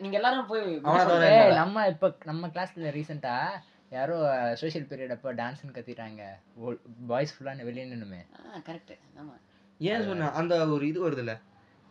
நீங்க 0.00 0.16
எல்லாரும் 0.18 0.48
போய் 0.48 0.62
என்ன? 0.62 1.52
நம்ம 1.56 1.84
இப்ப 1.88 2.10
நம்ம 2.24 2.48
கிளாஸ்ல 2.48 2.90
ரீசெண்டா 2.96 3.34
யாரோ 3.92 4.50
சோஷியல் 4.56 4.86
பீரியட் 4.86 5.10
அப்போ 5.10 5.34
டான்ஸ்னு 5.34 5.70
கத்திட்டாங்க. 5.72 6.22
பாய்ஸ் 7.06 7.42
ஃபுல்லா 7.42 7.64
வெளியே 7.64 7.84
நின்னுமே. 7.84 8.26
கரெக்ட் 8.66 8.98
ஆமா. 9.16 9.36
ஏன் 9.78 10.02
சொன்ன? 10.02 10.30
அந்த 10.30 10.68
ஒரு 10.68 10.86
இது 10.86 11.10
வருதுல்ல. 11.10 11.40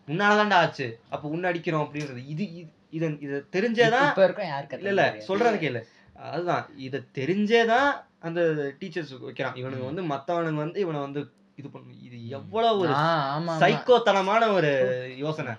உன்னாலதான்டா 0.07 0.53
ஆச்சு. 0.53 0.99
அப்ப 1.09 1.29
உன்னை 1.29 1.49
அடிக்கிறோம் 1.49 1.81
அப்படின்றது. 1.81 2.27
இது 2.27 2.45
இது- 2.45 3.21
இத 3.21 3.43
தெரிஞ்சேதான் 3.51 4.09
இப்ப 4.09 4.23
இருக்கும் 4.23 4.45
யார் 4.45 4.77
இல்ல 4.77 4.87
இல்ல 4.87 5.19
சொல்றது 5.19 5.69
கேளு. 5.69 6.17
அதுதான். 6.17 6.77
இத 6.77 7.01
தெரிஞ்சேதான் 7.13 7.91
அந்த 8.19 8.41
டீச்சர்ஸ் 8.79 9.19
வைக்கிறான். 9.19 9.55
இவனுக்கு 9.55 9.85
வந்து 9.85 10.01
மத்தவனுங்க 10.03 10.55
வந்து 10.55 10.79
இவனை 10.79 10.99
வந்து 10.99 11.31
இது 11.55 11.69
பண்ணு. 11.69 12.01
இது 12.01 12.27
எவ்வளவு 12.27 12.79
ஒரு 12.79 12.89
ஆமா 12.89 13.57
சைக்கோத்தனமான 13.59 14.51
ஒரு 14.51 15.13
யோசனை. 15.17 15.53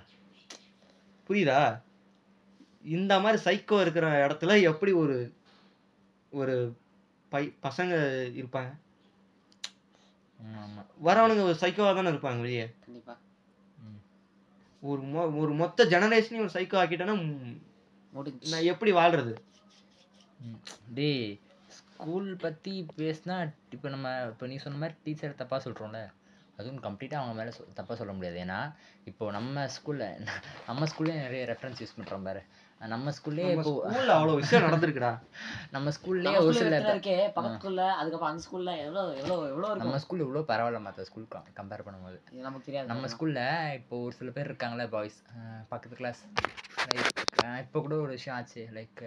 புரியுதா? 1.28 1.82
இந்த 2.84 3.20
மாதிரி 3.20 3.42
சைக்கோ 3.44 3.80
இருக்கிற 3.80 4.26
இடத்துல 4.26 4.62
எப்படி 4.62 4.92
ஒரு 4.92 5.32
ஒரு 6.40 6.54
பை 7.32 7.42
பசங்க 7.66 7.92
இருப்பாங்க. 8.40 8.70
வரவனுங்க 11.06 11.42
ஒரு 11.50 11.58
சைக்கோவா 11.62 11.90
தானே 11.98 12.12
இருப்பாங்க 12.12 12.40
வெளியே. 12.46 12.66
கண்டிப்பா. 12.84 13.14
ஒரு 14.82 15.00
மொ 15.12 15.22
ஒரு 15.42 15.52
மொத்த 15.60 15.84
ஜெனரேஷனையும் 15.92 16.44
ஒரு 16.46 16.54
சைக்கோ 16.56 16.78
ஆக்கிட்டேன்னா 16.82 17.16
நான் 18.52 18.68
எப்படி 18.72 18.92
வாழ்றது? 19.00 19.32
டேய் 20.96 21.28
ஸ்கூல் 21.76 22.30
பத்தி 22.44 22.72
பேசினா 22.98 23.36
இப்போ 23.74 23.88
நம்ம 23.94 24.08
இப்போ 24.30 24.46
நீ 24.52 24.56
சொன்ன 24.64 24.80
மாதிரி 24.82 24.96
டீச்சர் 25.04 25.40
தப்பா 25.42 25.58
சொல்றோம்ல. 25.66 26.00
அதுவும் 26.58 26.82
கம்ப்ளீட்டாக 26.86 27.20
அவங்க 27.20 27.34
மேலே 27.38 27.52
சொ 27.58 27.62
தப்பாக 27.78 27.96
சொல்ல 28.00 28.12
முடியாது. 28.16 28.38
ஏன்னா 28.44 28.58
இப்போ 29.10 29.24
நம்ம 29.36 29.64
ஸ்கூலில் 29.76 30.26
நம்ம 30.68 30.86
ஸ்கூல்லே 30.90 31.14
நிறைய 31.24 31.44
ரெஃபரன்ஸ் 31.52 31.80
யூஸ் 31.82 31.96
பண்ணுறோம் 31.98 32.26
பாரு. 32.28 32.42
நம்ம 32.90 33.12
ஸ்கூல்லே 33.16 33.44
இப்போ 33.54 33.64
ஸ்கூல்ல 33.66 34.12
அவ்வளவு 34.14 34.38
விஷயம் 34.40 34.64
நடந்திருக்குடா. 34.64 35.10
நம்ம 35.74 35.90
ஸ்கூல்லே 35.96 36.30
ஒரு 36.38 36.54
ஸ்கூல்ல 36.54 36.62
சில 36.62 36.92
இருக்கே? 36.94 37.16
பக்கத்து 37.34 37.58
ஸ்கூல்ல 37.58 37.82
அதுக்கப்புறம் 37.98 38.32
அந்த 38.32 38.42
ஸ்கூல்ல 38.46 38.70
எவ்வளவு 38.84 39.10
எவ்வளவு 39.20 39.42
எவ்வளவு 39.50 39.68
நம்ம 39.68 39.82
இருக்கும் 39.82 40.04
ஸ்கூல் 40.04 40.24
இவ்வளோ 40.24 40.42
பரவாயில்ல 40.50 40.80
மற்ற 40.86 41.04
ஸ்கூல் 41.10 41.26
கம்பேர் 41.60 41.84
பண்ணும்போது. 41.86 42.18
நமக்கு 42.46 42.66
தெரியாது. 42.68 42.90
நம்ம 42.92 43.10
ஸ்கூல்ல 43.14 43.42
இப்போ 43.78 44.00
ஒரு 44.06 44.16
சில 44.18 44.32
பேர் 44.38 44.50
இருக்காங்களே 44.50 44.86
பாய்ஸ் 44.96 45.20
பக்கத்து 45.72 46.00
கிளாஸ் 46.00 46.22
இப்போ 47.62 47.78
கூட 47.84 47.94
ஒரு 48.04 48.12
விஷயம் 48.18 48.36
ஆச்சு. 48.38 48.62
லைக் 48.78 49.00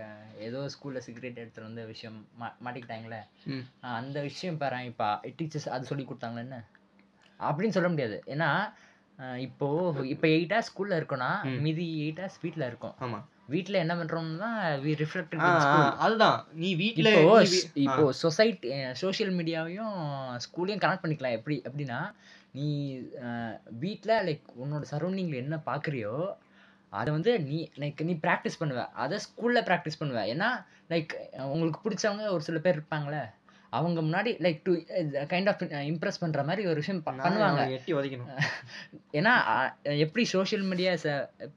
ஏதோ 0.48 0.62
ஸ்கூல்ல 0.76 1.02
சிகரெட் 1.08 1.42
எடுத்துட்டு 1.42 1.68
வந்த 1.70 1.84
விஷயம் 1.92 2.18
மா 2.42 2.48
மாட்டிக்கிட்டாங்களே. 2.66 3.22
அந்த 4.00 4.18
விஷயம் 4.30 4.60
பாரு 4.64 4.82
இப்போ 4.92 5.08
டீச்சர்ஸ் 5.40 5.70
அது 5.76 5.92
சொல்லி 5.92 6.06
கொடுத்தாங்களே 6.08 6.46
என்ன? 6.48 6.60
அப்படின்னு 7.40 7.78
சொல்ல 7.78 7.90
முடியாது. 7.94 8.18
ஏன்னா 8.34 8.50
இப்போ 9.48 9.68
இப்போ 10.14 10.28
எயிட் 10.36 10.54
ஹவர்ஸ் 10.54 10.72
ஸ்கூல்ல 10.72 11.00
இருக்கோம்னா. 11.00 11.30
மீதி 11.66 11.86
எயிட் 12.06 12.20
ஹவர்ஸ் 12.22 12.42
வீட்டில் 12.46 12.70
இருக்கும். 12.72 12.96
ஆமா. 13.06 13.20
வீட்டில் 13.48 13.74
என்ன 13.74 13.96
பண்றோம்னா 13.96 14.50
வி 14.84 14.92
ரிஃப்ளெக்ட் 14.96 15.34
அதுதான். 15.98 16.46
நீ 16.54 16.76
வீட்ல 16.76 17.10
இப்போ 17.10 17.22
நீ 17.42 17.50
வீ- 17.56 17.82
இப்போ 17.82 18.12
சொசைட்டி 18.14 18.70
சோஷியல் 18.94 19.34
மீடியாவையும் 19.34 19.96
ஸ்கூலையும் 20.46 20.82
கனெக்ட் 20.82 21.04
பண்ணிக்கலாம். 21.04 21.32
எப்படி 21.32 21.62
எப்படின்னா 21.66 22.00
நீ 22.52 22.68
வீட்டில் 23.80 24.24
லைக் 24.28 24.46
உன்னோட 24.64 24.84
சரௌண்டிங்கில் 24.92 25.36
என்ன 25.36 25.60
பார்க்குறியோ 25.66 26.16
அதை 26.90 27.14
வந்து 27.14 27.40
நீ 27.42 27.70
லைக் 27.76 28.04
நீ 28.04 28.14
ப்ராக்டிஸ் 28.24 28.60
பண்ணுவ. 28.60 28.88
அதை 28.96 29.18
ஸ்கூலில் 29.18 29.68
ப்ராக்டிஸ் 29.68 30.00
பண்ணுவ. 30.00 30.20
ஏன்னா 30.34 30.50
லைக் 30.90 31.14
உங்களுக்கு 31.46 31.82
பிடிச்சவங்க 31.84 32.30
ஒரு 32.30 32.42
சில 32.42 32.60
பேர் 32.60 32.80
இருப்பாங்களே 32.80 33.24
அவங்க 33.76 34.00
முன்னாடி 34.02 34.32
like 34.46 34.60
to 34.64 34.72
kind 35.32 35.50
of 35.50 35.62
impress 35.92 36.22
பண்ணுற 36.22 36.42
மாதிரி 36.46 36.64
ஒரு 36.66 36.76
விஷயம் 36.76 37.04
பண்ணுவாங்க. 37.06 37.62
எட்டி 37.70 37.94
உதைக்கணும். 37.94 38.32
ஏன்னா 39.20 39.34
எப்படி 39.98 40.26
social 40.26 40.66
media 40.66 40.92
is 40.92 41.08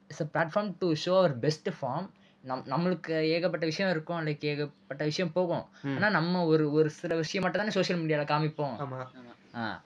is 0.07 0.21
a 0.21 0.27
platform 0.33 0.71
to 0.79 0.89
show 1.05 1.17
our 1.17 1.35
best 1.39 1.69
form 1.79 2.07
நம் 2.43 2.65
நம்மளுக்கு 2.67 3.15
ஏகப்பட்ட 3.29 3.65
விஷயம் 3.65 3.91
இருக்கும் 3.91 4.21
லைக் 4.25 4.45
ஏகப்பட்ட 4.45 5.03
விஷயம் 5.03 5.33
போகும். 5.33 5.65
ம். 5.81 5.95
ஆனா 5.95 6.09
நம்ம 6.09 6.43
ஒரு 6.45 6.65
ஒரு 6.71 6.89
சில 6.99 7.15
விஷயம் 7.15 7.43
மட்டும் 7.43 7.61
தானே 7.61 7.75
சோஷியல் 7.75 8.01
மீடியால 8.01 8.25
காமிப்போம். 8.25 8.75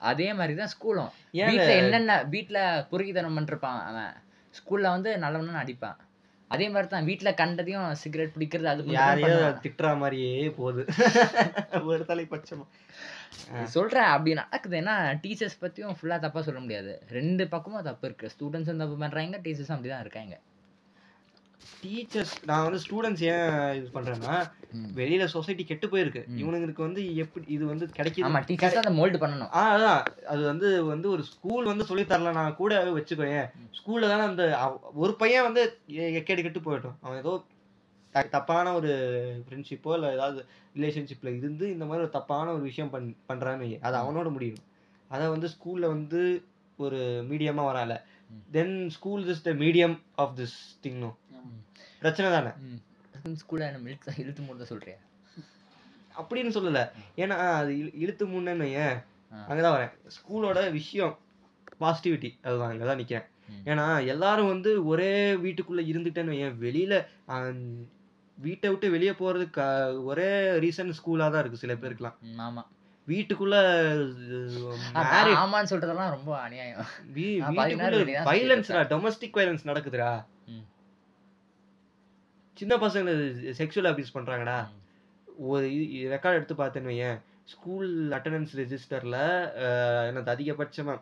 அதே 0.02 0.28
மாதிரி 0.32 0.54
தான் 0.54 0.72
ஸ்கூலும் 0.74 1.10
வீட்ல 1.42 1.70
என்னென்ன 1.74 2.22
வீட்ல 2.24 2.58
பொறுக்கித்தனம் 2.90 3.36
பண்ணிருப்பான் 3.38 3.80
அவன். 3.82 4.12
ஸ்கூல்ல 4.54 4.92
வந்து 4.96 5.10
நல்லவனு 5.16 5.62
அடிப்பான். 5.62 5.98
அதே 6.48 6.66
மாதிரி 6.68 6.88
தான் 6.88 7.04
வீட்ல 7.04 7.30
கண்டதையும் 7.32 7.94
சிகரெட் 7.94 8.34
பிடிக்கிறது 8.34 8.68
அது 8.72 8.82
தான் 8.84 8.96
யாரையோ. 8.96 9.36
திட்டுற 9.64 9.88
மாதிரியே 10.02 10.48
போகுது. 10.58 10.82
ஒரு 11.90 12.04
தலைப்பட்சமா 12.08 12.66
சொல்றேன் 13.74 14.10
அப்படி 14.14 14.34
நடக்குது. 14.34 14.76
ஏன்னா 14.80 14.96
டீச்சர்ஸ் 15.22 15.62
பத்தியும் 15.62 15.96
ஃபுல்லா 15.98 16.18
தப்பா 16.18 16.42
சொல்ல 16.42 16.60
முடியாது. 16.60 16.92
ரெண்டு 17.10 17.46
பக்கமும் 17.54 17.86
தப்பு 17.90 18.06
இருக்கு. 18.08 18.32
ஸ்டூடெண்ட்ஸும் 18.34 18.82
தப்பு 18.82 18.98
பண்றாங்க 19.04 19.40
டீச்சர்ஸும் 19.46 19.76
அப்படிதான் 19.76 20.04
இருக்காங்க. 20.06 20.36
டீச்சர்ஸ் 21.82 22.34
நான் 22.44 22.62
வந்து 22.62 22.80
ஸ்டூடெண்ட்ஸ் 22.84 23.24
ஏன் 23.24 23.48
இது 23.74 23.88
பண்றேன்னா. 23.94 24.34
வெளியில 24.94 25.24
சொசைட்டி 25.24 25.64
கெட்டு 25.64 25.86
போயிருக்கு. 25.86 26.22
இவனுங்களுக்கு 26.36 26.82
வந்து 26.82 27.16
எப்படி 27.16 27.44
இது 27.46 27.66
வந்து 27.66 27.86
கிடைக்குது? 27.96 28.26
ஆமா 28.28 28.40
டீச்சர்ஸ் 28.46 28.76
அதை 28.76 28.92
மோல்டு 29.00 29.18
பண்ணணும். 29.18 29.50
ஆ 29.52 29.62
அதான். 29.76 30.00
அது 30.24 30.42
வந்து 30.42 30.84
வந்து 30.84 31.10
ஒரு 31.10 31.22
ஸ்கூல் 31.22 31.64
வந்து 31.64 31.84
சொல்லி 31.84 32.04
தரலனா 32.04 32.54
கூட 32.54 32.84
வச்சுக்கோயேன் 32.94 33.48
ஸ்கூல்ல 33.78 34.08
தானே 34.08 34.22
அந்த 34.22 34.44
ஒரு 34.94 35.14
பையன் 35.14 35.42
வந்து 35.42 35.62
எக்கேடு 36.18 36.42
கெட்டு 36.42 36.60
போயிட்டோம் 36.60 36.96
அவன் 37.00 37.18
ஏதோ 37.18 37.34
தப்பான 38.30 38.74
ஒரு 38.74 38.90
ஃப்ரெண்ட்ஷிப்போ 39.46 39.92
இல்லை 39.94 40.10
ஏதாவது 40.10 40.40
ரிலேஷன்ஷிப்ல 40.76 41.36
இருந்து 41.36 41.70
இந்த 41.70 41.84
மாதிரி 41.84 42.02
ஒரு 42.02 42.10
தப்பான 42.10 42.52
ஒரு 42.52 42.62
விஷயம் 42.62 42.90
பண் 42.90 43.14
பண்றான்னு 43.28 43.58
வை. 43.58 43.78
அது 43.80 43.96
அவனோட 43.96 44.30
முடியும். 44.30 44.60
அதை 45.10 45.28
வந்து 45.28 45.48
ஸ்கூல்ல 45.48 45.86
வந்து 45.86 46.20
ஒரு 46.78 47.00
மீடியமா 47.30 47.64
வரால. 47.66 47.94
Then 48.50 48.90
school 48.90 49.26
is 49.26 49.42
the 49.42 49.50
medium 49.50 49.96
of 50.14 50.38
this 50.38 50.54
thing 50.84 50.98
no 50.98 51.10
பிரச்சனை 52.04 52.32
தானே? 52.32 52.48
ஸ்கூல்ல 53.28 53.70
நம்ம 53.70 53.88
இழுத்து 53.88 54.12
இழுத்து 54.16 54.42
மூட 54.42 54.64
சொல்றியா? 54.64 54.96
அப்படின்னு 56.18 56.50
சொல்லல. 56.50 56.90
ஏன்னா 57.16 57.28
அது 57.28 57.72
இழு- 57.72 57.90
இழுத்து 57.94 58.26
முன்னேன்னு 58.26 58.64
ஏன். 58.64 58.96
அங்கதான் 59.48 59.76
வரேன். 59.76 59.92
ஸ்கூலோட 60.06 60.72
விஷயம் 60.72 61.18
பாசிட்டிவிட்டி 61.80 62.30
அதுதான் 62.42 62.78
அங்கதான் 62.78 63.00
நிக்கிறேன். 63.00 63.26
ம். 63.48 63.68
ஏன்னா 63.68 64.06
எல்லாரும் 64.06 64.46
வந்து 64.46 64.86
ஒரே 64.86 65.34
வீட்டுக்குள்ள 65.34 65.76
இருந்துட்டேன்னு 65.76 66.30
ஏன் 66.30 66.58
வெளியில 66.60 67.06
வீட்டை 68.38 68.70
விட்டு 68.70 68.90
வெளியே 68.90 69.10
போறதுக்கு 69.10 70.04
ஒரே 70.04 70.50
ரீசன் 70.50 70.92
ஸ்கூலா 71.04 71.30
தான் 71.30 71.38
இருக்கு 71.38 71.56
சில 71.56 71.74
பேருக்குலாம். 71.74 72.14
ஆமா. 72.38 72.62
வீட்டுக்குள்ள 73.08 73.52
ஆமான்னு 75.34 75.72
சொல்றதெல்லாம் 75.72 76.10
ரொம்ப 76.10 76.40
அநியாயம். 76.40 76.84
தான் 78.12 78.34
வைலன்ஸ்டா 78.34 78.96
டொமஸ்டிக் 78.96 79.36
வைலன்ஸ் 79.36 79.64
நடக்குதுடா. 79.64 80.24
சின்ன 82.54 82.76
பசங்க 82.76 83.10
செக்ஷுவல் 83.58 83.90
அபியூஸ் 83.92 84.14
பண்றாங்கடா. 84.14 84.68
ம். 84.68 85.42
ஒரு 85.42 85.66
ரெக்கார்ட் 86.14 86.32
எடுத்து 86.32 86.54
பார்த்தேன்னு 86.54 86.92
வையேன். 86.92 87.20
ஸ்கூல் 87.44 88.08
அட்டண்டன்ஸ் 88.08 88.56
ரெஜிஸ்டர்ல 88.56 89.16
எனக்கு 90.06 90.30
அதிகபட்சமா 90.32 91.00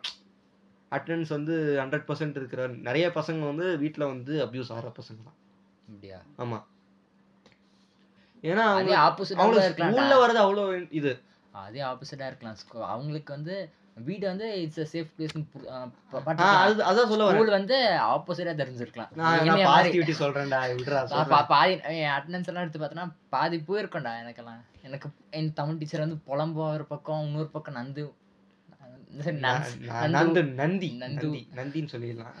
அட்டண்டன்ஸ் 0.91 1.27
வந்து 1.27 1.77
ஹண்ட்ரட் 1.79 2.05
பர்சன்ட் 2.07 2.35
இருக்கிற 2.35 2.67
நிறைய 2.67 3.07
பசங்க 3.07 3.39
வந்து 3.39 3.77
வீட்ல 3.77 4.05
வந்து 4.05 4.45
அபியூஸ் 4.45 4.71
ஆகிற 4.71 4.87
பசங்க 4.87 5.23
தான். 5.23 5.35
அப்படியா? 5.87 6.17
ஆமா. 6.37 6.63
ஏன்னா 8.45 8.55
அவங்க 8.55 8.97
அதே 8.97 9.23
ஆப்போசிட்டா 9.23 9.33
அவங்களுக்கு 9.33 9.83
ஸ்கூல்ல 9.83 10.13
வர்றது 10.23 10.41
அவ்வளோ 10.43 10.87
இது. 10.89 11.21
அதே 11.51 11.81
ஆப்போசிட்டா 11.81 12.25
இருக்கலாம். 12.25 12.57
அவங்களுக்கு 12.69 13.33
வந்து 13.33 13.69
வீடு 13.97 14.25
வந்து 14.29 14.47
இட்ஸ் 14.61 14.91
சேஃப் 14.91 15.09
பிளேஸ் 15.15 15.35
அது 16.63 16.81
அதான் 16.89 17.09
சொல்ல 17.11 17.25
வரேன். 17.27 17.51
வந்து 17.57 17.77
ஆப்போசிட்டா 18.13 18.53
தெரிஞ்சிருக்கலாம். 18.61 19.11
நான் 19.19 19.65
பாசிட்டிவிட்டி 19.69 20.15
சொல்றேன்டா 20.21 20.59
விடுறா 20.79 21.01
பாதி 21.53 21.75
அட்டண்டன்ஸ் 22.15 22.49
எல்லாம் 22.51 22.63
எடுத்து 22.65 22.81
பார்த்தோன்னா 22.81 23.07
பாதி 23.35 23.59
போயிருக்கோம்டா 23.67 24.13
எனக்கெல்லாம். 24.23 24.61
எனக்கு 24.87 25.07
என் 25.39 25.53
தமிழ் 25.59 25.79
டீச்சர் 25.81 26.05
வந்து 26.05 26.19
புலம்பு 26.29 26.61
ஒரு 26.73 26.85
பக்கம் 26.93 27.23
இன்னொரு 27.27 27.49
பக்கம் 27.55 27.77
நந்து 27.79 28.03
நந்து- 29.13 29.89
நந்து 30.13 30.53
நந்தி. 30.53 30.97
நந்து. 30.99 30.99
நந்தி. 30.99 31.41
நந்தின்னு 31.55 31.91
சொல்லிடலாம். 31.91 32.37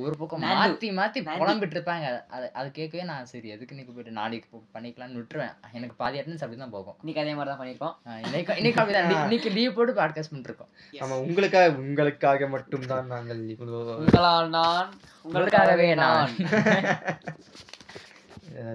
ஒரு 0.00 0.16
பக்கம். 0.16 0.42
மாத்தி 0.42 0.88
மாத்தி. 0.98 1.20
புலம்பிட்டு 1.40 1.76
இருப்பாங்க 1.76 2.06
அது 2.28 2.52
அது 2.52 2.70
கேட்கவே 2.70 3.04
நான் 3.04 3.26
சரி 3.26 3.48
எதுக்கு 3.48 3.74
நீக்கு 3.74 3.90
போயிட்டு 3.90 4.12
நாளைக்கு 4.12 4.48
பண்ணிக்கலாம்னு 4.74 5.18
விட்டுருவேன். 5.18 5.54
எனக்கு 5.72 5.94
பாதி 5.94 6.18
அட்டண்டன்ஸ் 6.18 6.42
அப்படி 6.44 6.56
தான் 6.56 6.70
போகும். 6.70 6.96
இன்னைக்கு 7.02 7.22
அதே 7.22 7.34
மாதிரி 7.34 7.54
தான் 7.54 7.60
பண்ணியிருக்கோம் 7.60 8.24
இன்னைக்கு 8.24 8.56
இன்னைக்கு 8.56 8.80
இன்னைக்கு- 8.92 9.22
இன்னைக்கு 9.22 9.50
லீவ் 9.50 9.74
போட்டு 9.74 9.92
பாட்காஸ்ட் 9.92 10.32
பண்ணிருக்கோம் 10.32 10.70
ஆமா 10.92 11.16
உங்களுக்காக 11.20 11.74
உங்களுக்காக 11.76 12.48
மட்டும்தான் 12.48 13.06
நாங்கள் 13.06 13.46
இவ்வளோ 13.46 13.80
உங்களால் 13.96 14.48
நான் 14.48 14.92
உங்களுக்காகவே 15.24 15.94
நான். 15.94 16.30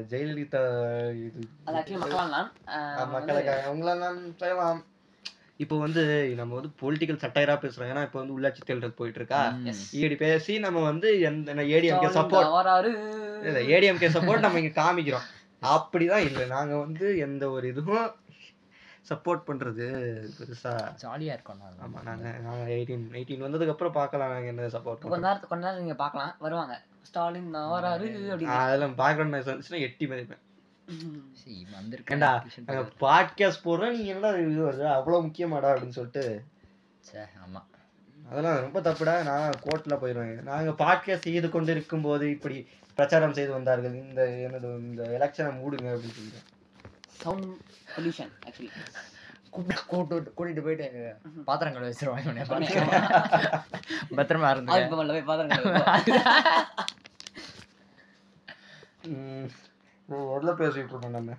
ஜெயலலிதா 0.10 0.62
இது 1.18 1.42
மக்களால் 1.98 2.30
நான். 2.30 3.12
மக்களுக்காக. 3.12 3.72
உங்களை 3.72 3.98
நான் 3.98 4.36
செய்யலாம் 4.38 4.80
இப்போ 5.64 5.76
வந்து 5.84 6.02
நம்ம 6.40 6.56
வந்து 6.58 6.72
பொலிட்டிக்கல் 6.82 7.22
சட்டையரா 7.24 7.56
பேசுறோம். 7.62 7.90
ஏன்னா 7.92 8.04
இப்போ 8.08 8.20
வந்து 8.22 8.36
உள்ளாட்சி 8.36 8.62
தேர்தல் 8.66 8.98
போயிட்டு 9.00 9.20
இருக்கா. 9.22 9.42
இப்படி 10.00 10.18
பேசி 10.26 10.54
நம்ம 10.66 10.84
வந்து 10.90 11.10
எந்த 11.30 11.66
ஏடிஎம்கே 11.78 12.12
சப்போர்ட். 12.18 12.90
இல்ல 13.50 13.60
ஏடிஎம்கே 13.76 14.10
சப்போர்ட் 14.18 14.46
நம்ம 14.46 14.62
இங்க 14.64 14.74
காமிக்கிறோம். 14.84 15.28
அப்படிதான் 15.76 16.26
இல்ல 16.30 16.42
நாங்க 16.56 16.74
வந்து 16.86 17.06
எந்த 17.28 17.44
ஒரு 17.56 17.68
இதுவும் 17.74 18.08
சப்போர்ட் 19.10 19.48
பண்றது 19.50 19.86
பெருசா 20.38 20.72
ஜாலியா 21.04 21.36
இருக்கும் 21.36 21.60
நான் 21.62 21.84
ஆமா 21.86 22.00
நாங்க 22.08 22.28
நாங்க 22.46 22.64
எயிட்டீன் 22.78 23.06
எயிட்டீன் 23.18 23.46
வந்ததுக்கு 23.46 23.74
அப்புறம் 23.74 23.98
பார்க்கலாம் 24.00 24.34
நாங்க 24.36 24.50
என்ன 24.54 24.70
சப்போர்ட் 24.76 25.04
கொஞ்ச 25.04 25.26
நேரத்துக்கு 25.28 25.54
கொஞ்ச 25.54 25.66
நேரம் 25.68 25.84
நீங்க 25.84 25.98
பார்க்கலாம். 26.04 26.34
வருவாங்க. 26.46 26.76
ஸ்டாலின் 27.10 27.54
தவறாரு 27.56 28.08
அப்படின்னு 28.32 28.58
அதெல்லாம் 28.64 28.98
பேக்ரவுண்ட் 29.02 29.34
நாய்ஸ் 29.36 29.50
வந்துச்சுன்னா 29.52 29.86
எட்டி 29.88 30.08
மதிப்பேன். 30.12 30.42
ஏண்டா. 32.12 32.32
பாட்காஸ்ட் 33.02 33.64
போடுறோம் 33.64 33.94
நீங்க 33.96 34.12
என்னடா 34.14 34.30
இது 34.44 34.62
வருது 34.68 34.86
அவ்வளவு 34.98 35.26
முக்கியமாடா 35.26 35.70
அப்படின்னு 35.72 35.98
சொல்லிட்டு. 35.98 36.24
ச்சே, 37.06 37.24
ஆமா. 37.46 37.62
அதெல்லாம் 38.30 38.60
ரொம்ப 38.60 38.80
தப்புடா. 38.80 39.16
நான் 39.24 39.58
கோர்ட்ல 39.64 39.96
போயிடுவேன் 40.02 40.42
நாங்க 40.52 40.72
பாட்காஸ்ட் 40.84 41.28
செய்து 41.28 41.50
கொண்டு 41.50 41.72
இருக்கும்போது 41.72 42.26
இப்படி 42.30 42.58
பிரச்சாரம் 42.96 43.34
செய்து 43.34 43.52
வந்தார்கள். 43.52 43.96
இந்த 43.96 44.22
என்னது 44.46 44.70
இந்த 44.88 45.04
எலெக்ஷனை 45.18 45.52
மூடுங்க 45.60 45.88
அப்படின்னு 45.94 46.18
சொல்லிட்டு. 46.18 46.42
சவுண்ட் 47.22 47.46
பொல்யூஷன் 47.96 48.34
ஆக்சுவலி 48.48 48.70
கூப்பிட்டு 49.50 49.84
கூட்டு 49.88 50.16
கூட்டிட்டு 50.38 50.64
போயிட்டு 50.64 50.88
பாத்திரம் 51.46 51.74
கழுவ 51.74 51.90
வச்சிருவாங்க. 51.92 52.32
பத்திரமா 54.18 54.50
இருந்து 54.56 55.24
பாத்திரம் 55.32 55.76
ம், 60.10 60.28
எதுல 60.36 60.52
பேசிட்டு 60.60 60.84
இருக்கோம் 60.86 61.18
நம்ம. 61.18 61.34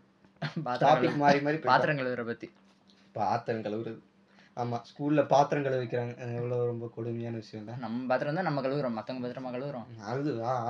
டாபிக் 0.83 1.19
மாறி 1.23 1.39
மாறி. 1.41 1.59
பாத்திரம் 1.65 1.99
கழுவுற 2.01 2.25
பத்தி. 2.27 2.49
பாத்திரம் 3.15 3.65
கழுவுறது. 3.67 4.01
ஆமா 4.57 4.77
ஸ்கூல்ல 4.89 5.21
பாத்திரம் 5.33 5.65
கழுவி 5.65 5.83
வைக்கிறாங்க 5.83 6.15
அது 6.19 6.33
எவ்வளவு 6.39 6.71
ரொம்ப 6.71 6.87
கொடுமையான 6.95 7.37
விஷயம் 7.43 7.69
தான் 7.69 7.83
நம்ம 7.83 8.07
பாத்திரம் 8.11 8.39
தான் 8.39 8.49
நம்ம 8.49 8.63
கழுவுறோம். 8.65 8.97
மத்தவங்க 8.99 9.23
பத்திரமா 9.25 9.51
கழுவுறோம். 9.55 9.87
அதுதான் 10.13 10.65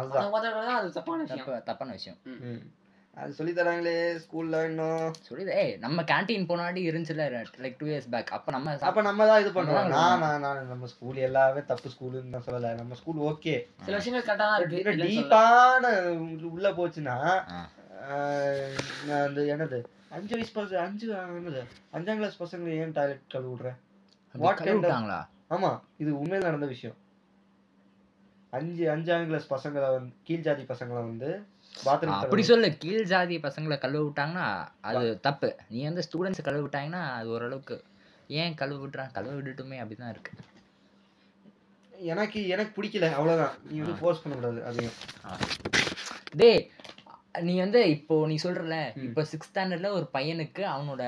அது 0.75 0.91
தப்பான 0.99 1.23
விஷயம். 1.23 1.45
தப்பு 1.45 1.63
தப்பான 1.71 1.93
விஷயம். 1.99 2.19
ம். 2.49 2.61
அது 3.17 3.31
சொல்லி 3.37 3.53
தராங்களே 3.55 3.95
ஸ்கூல்ல 4.25 4.57
இன்னும். 4.67 5.07
சொல்லுது 5.29 5.53
ஏய் 5.57 5.73
நம்ம 5.85 6.03
கேண்டீன் 6.11 6.47
போனாடி 6.51 6.81
இருந்துச்சுல 6.89 7.25
லைக் 7.63 7.79
டூ 7.81 7.87
இயர்ஸ் 7.89 8.11
பேக் 8.13 8.31
அப்ப 8.37 8.53
நம்ம 8.55 8.75
அப்ப 8.91 9.03
நம்ம 9.09 9.27
தான் 9.31 9.41
இது 9.43 9.51
நம்ம 9.55 9.81
நான் 9.95 10.21
நான் 10.25 10.45
நான் 10.45 10.61
நம்ம 10.71 10.91
ஸ்கூல் 10.93 11.19
எல்லாமே 11.29 11.63
தப்பு 11.71 11.91
ஸ்கூலுன்னு 11.95 12.35
நான் 12.35 12.47
சொல்லல. 12.47 12.71
நம்ம 12.81 12.99
ஸ்கூல் 13.01 13.25
ஓகே 13.31 13.55
சில 13.87 13.97
விஷயங்கள் 13.99 14.27
கரெக்டா 14.29 14.47
தான் 14.47 14.61
இருக்கு. 14.63 14.95
டீப்பான 15.05 15.93
உள்ள 16.53 16.71
போச்சுன்னா 16.79 17.17
அந்த 18.09 19.41
என்னது? 19.53 19.79
அஞ்சு 20.11 20.35
வயசு 20.35 20.53
பசங்க 20.55 20.77
அஞ்சு 20.77 21.07
என்னது? 21.33 21.63
அஞ்சாம் 21.93 22.17
கிளாஸ் 22.17 22.43
பசங்க 22.43 22.69
ஏன் 22.77 22.93
டாய்லெட் 22.93 23.27
கழுவி 23.29 23.51
விடுறேன் 23.53 23.79
அப்படி 24.35 24.45
What 24.45 24.57
kind 24.57 24.69
of- 24.69 24.69
கழுவிட்டாங்களா 24.69 25.19
ஆமா 25.51 25.71
இது 25.99 26.11
உண்மையில 26.19 26.43
நடந்த 26.43 26.67
விஷயம். 26.67 26.97
அஞ்சு 28.53 28.85
அஞ்சாம் 28.89 29.27
கிளாஸ் 29.27 29.53
பசங்களை 29.53 29.89
வந்து 29.91 30.13
கீழ் 30.25 30.41
ஜாதி 30.41 30.63
பசங்களை 30.63 31.01
வந்து 31.05 31.31
பாத்ரூம் 31.75 32.15
அப்படி 32.17 32.43
சொல்லு 32.43 32.77
கீழ் 32.77 33.05
ஜாதி 33.05 33.39
பசங்களை 33.39 33.79
கழுவ 33.79 34.03
விட்டாங்கன்னா 34.05 34.47
அது 34.81 35.21
தப்பு. 35.21 35.49
நீ 35.69 35.85
வந்து 35.85 36.03
ஸ்டூடெண்ட்ஸ் 36.03 36.43
கழுவ 36.43 36.67
விட்டாங்கன்னா 36.67 37.03
அது 37.13 37.29
ஓரளவுக்கு 37.29 37.77
ஏன் 38.31 38.55
கழுவ 38.55 38.79
விட்டுறான் 38.85 39.13
கழுவ 39.13 39.35
விட்டுட்டுமே 39.35 39.79
அப்படிதான் 39.83 40.11
இருக்கு. 40.11 40.33
எனக்கு 41.93 42.49
எனக்கு 42.49 42.73
பிடிக்கல 42.77 43.07
அவ்வளவுதான். 43.13 43.55
நீ 43.65 43.79
வந்து 43.79 44.01
ஃபோர்ஸ் 44.01 44.23
பண்ணக்கூடாது 44.23 44.65
அதையும். 44.65 44.97
டேய் 46.35 46.61
நீ 47.35 47.55
வந்து 47.63 47.81
இப்போ 47.95 48.15
நீ 48.31 48.37
சொல்றல. 48.45 48.77
இப்போ 49.07 49.23
சிக்ஸ் 49.31 49.49
ஸ்டாண்டர்ட்ல 49.51 49.89
ஒரு 49.97 50.07
பையனுக்கு 50.15 50.63
அவனோட 50.75 51.03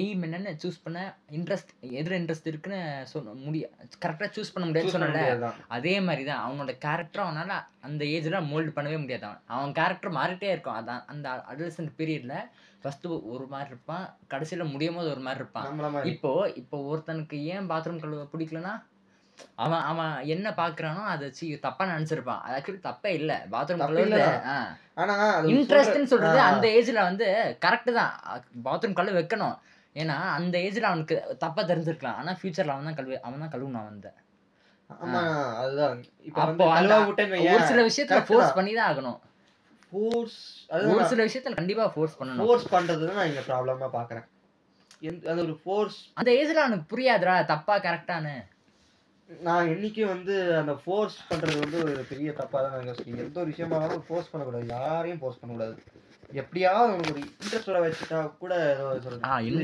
எய்ம் 0.00 0.24
என்னன்னு 0.26 0.50
சூஸ் 0.62 0.82
பண்ண 0.84 0.98
இன்ட்ரெஸ்ட் 1.38 1.70
எதுல 2.00 2.18
இன்ட்ரெஸ்ட் 2.20 2.50
இருக்குன்னு 2.50 2.80
சொல்ல 3.12 3.34
முடிய 3.44 3.64
கரெக்டா 4.04 4.28
சூஸ் 4.36 4.52
பண்ண 4.54 4.66
பண்ண 4.68 4.94
சொன்னல. 4.96 5.52
அதே 5.76 5.94
மாதிரி 6.08 6.24
தான் 6.30 6.44
அவனோட 6.46 6.74
கேரக்டர் 6.86 7.26
அவனால 7.26 7.58
அந்த 7.88 8.04
ஏஜ்ல 8.16 8.40
மோல்டு 8.50 8.76
பண்ணவே 8.76 8.98
முடியாது 9.04 9.26
அவன் 9.28 9.42
அவன் 9.56 9.76
கேரக்டர் 9.80 10.16
மாறிட்டே 10.18 10.50
இருக்கும். 10.54 10.78
அதான் 10.80 11.04
அந்த 11.14 11.28
அடல்சன்ட் 11.52 11.96
பீரியட்ல 12.00 12.36
ஃபர்ஸ்ட் 12.82 13.06
ஒரு 13.34 13.46
மாதிரி 13.54 13.70
இருப்பான் 13.72 14.04
கடைசியில 14.32 14.64
முடியும் 14.72 14.98
போது 14.98 15.08
ஒரு 15.14 15.24
மாதிரி 15.28 15.42
இருப்பான். 15.42 16.04
இப்போ 16.12 16.32
இப்போ 16.62 16.78
ஒருத்தனுக்கு 16.90 17.38
ஏன் 17.54 17.70
பாத்ரூம் 17.72 18.02
கழுவ 18.04 18.26
பிடிக்கலனா 18.34 18.74
அவன் 19.54 19.80
அவன் 19.80 20.24
என்ன 20.24 20.50
பாக்குறானோ 20.50 21.04
அதை 21.04 21.32
சி 21.32 21.58
தப்பா 21.58 21.84
நினைச்சிருப்பான். 21.84 22.40
அது 22.40 22.56
ஆக்சுவலி 22.58 22.86
தப்பே 22.86 23.06
இல்ல. 23.06 23.46
பாத்ரூம். 23.52 23.80
ஆனா 24.94 25.40
இன்ட்ரெஸ்ட்னு 25.42 26.04
சொல்றது. 26.04 26.38
அந்த 26.38 26.68
ஏஜ்ல 26.68 26.92
வந்து 26.92 27.26
கரெக்ட் 27.60 27.92
தான். 27.92 28.12
பாத்ரூம் 28.64 28.92
கழுவ 28.92 29.20
வைக்கணும். 29.20 29.58
ஏன்னா 29.94 30.16
அந்த 30.38 30.58
ஏஜ்ல 30.58 30.80
அவனுக்கு 30.80 31.36
தப்பா 31.38 31.62
தெரிஞ்சிருக்கலாம். 31.62 32.14
ஆனா 32.14 32.32
ஃபியூச்சர்ல 32.32 32.68
அவன் 32.68 32.84
தான் 32.84 32.94
கழுவு 32.94 33.20
அவன் 33.20 33.40
தான் 33.40 33.52
கழுவணும் 33.52 33.84
வந்து 33.84 34.12
ஆமா 35.04 35.54
அதுதான். 35.56 36.04
இப்ப 36.22 36.42
அந்த- 36.42 36.98
ஒரு 37.06 37.62
சில 37.62 37.86
விஷயத்துல 37.86 38.24
ஃபோர்ஸ். 38.24 38.54
பண்ணி 38.54 38.74
தான் 38.74 38.88
ஆகணும். 38.88 39.18
ஃபோர்ஸ் 39.90 40.66
ஒரு 40.70 41.06
சில 41.06 41.24
விஷயத்துல 41.24 41.54
கண்டிப்பா 41.54 41.86
ஃபோர்ஸ் 41.88 42.22
பண்ணணும். 42.22 42.36
ஃபோர்ஸ் 42.36 42.74
பண்றது 42.74 43.12
நான் 43.12 43.26
இங்க 43.26 43.40
ப்ராப்ளமா 43.40 43.88
பாக்குறேன். 43.92 44.26
அது 45.28 45.42
ஒரு 45.42 45.60
ஃபோர்ஸ் 45.64 45.98
அந்த 46.14 46.30
ஏஜ்ல 46.30 46.60
அவனுக்கு 46.66 46.96
புரியாதுடா 46.96 47.44
தப்பா 47.44 47.78
கரெக்டானு 47.78 48.34
நான் 49.30 49.68
என்னைக்கும் 49.68 50.06
வந்து 50.06 50.56
அந்த 50.56 50.72
ஃபோர்ஸ் 50.74 51.24
பண்றது 51.30 51.58
வந்து 51.58 51.82
ஒரு 51.82 52.04
பெரிய 52.08 52.32
தப்பா 52.32 52.60
தான் 52.60 52.70
நான் 52.70 52.88
யோசிக்கிறேன். 52.88 53.24
எந்த 53.24 53.40
ஒரு 53.40 53.46
விஷயமா 53.46 53.76
இருந்தாலும் 53.76 54.04
ஃபோர்ஸ் 54.08 54.30
பண்ணக்கூடாது. 54.30 54.66
யாரையும் 54.68 55.18
ஃபோர்ஸ் 55.18 55.40
பண்ணக்கூடாது. 55.40 55.76
எப்படியாவது 56.32 56.92
உனக்கு 56.92 57.12
ஒரு 57.12 57.22
இன்ட்ரெஸ்டோட 57.22 57.78
வச்சுட்டா 57.82 58.36
கூட 58.38 58.54
இது- 59.40 59.58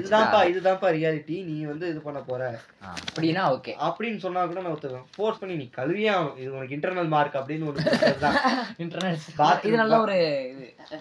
இதுதான்ப்பா 0.00 0.40
இதுதான்ப்பா 0.50 0.88
ரியாலிட்டி 0.96 1.44
நீ 1.44 1.64
வந்து 1.64 1.88
இது 1.88 2.00
பண்ண 2.00 2.20
போற. 2.20 2.42
அப்படின்னா 2.96 3.42
ஓகே 3.54 3.72
அப்படின்னு 3.86 4.16
சொன்னா 4.16 4.46
கூட 4.46 4.60
நான் 4.60 4.74
ஒத்துக்குவேன். 4.74 5.06
ஃபோர்ஸ் 5.14 5.38
பண்ணி 5.38 5.56
நீ 5.56 5.70
ஆகணும். 6.10 6.38
இது 6.38 6.52
உனக்கு 6.52 6.76
இன்டர்னல் 6.76 7.08
மார்க் 7.08 7.34
அப்படின்னு 7.34 7.66
ஒரு 7.66 7.82
தான். 8.18 8.36
இன்டர்நெட் 8.78 9.64
இது 9.64 9.76
நல்ல 9.76 10.00
ஒரு 10.00 10.18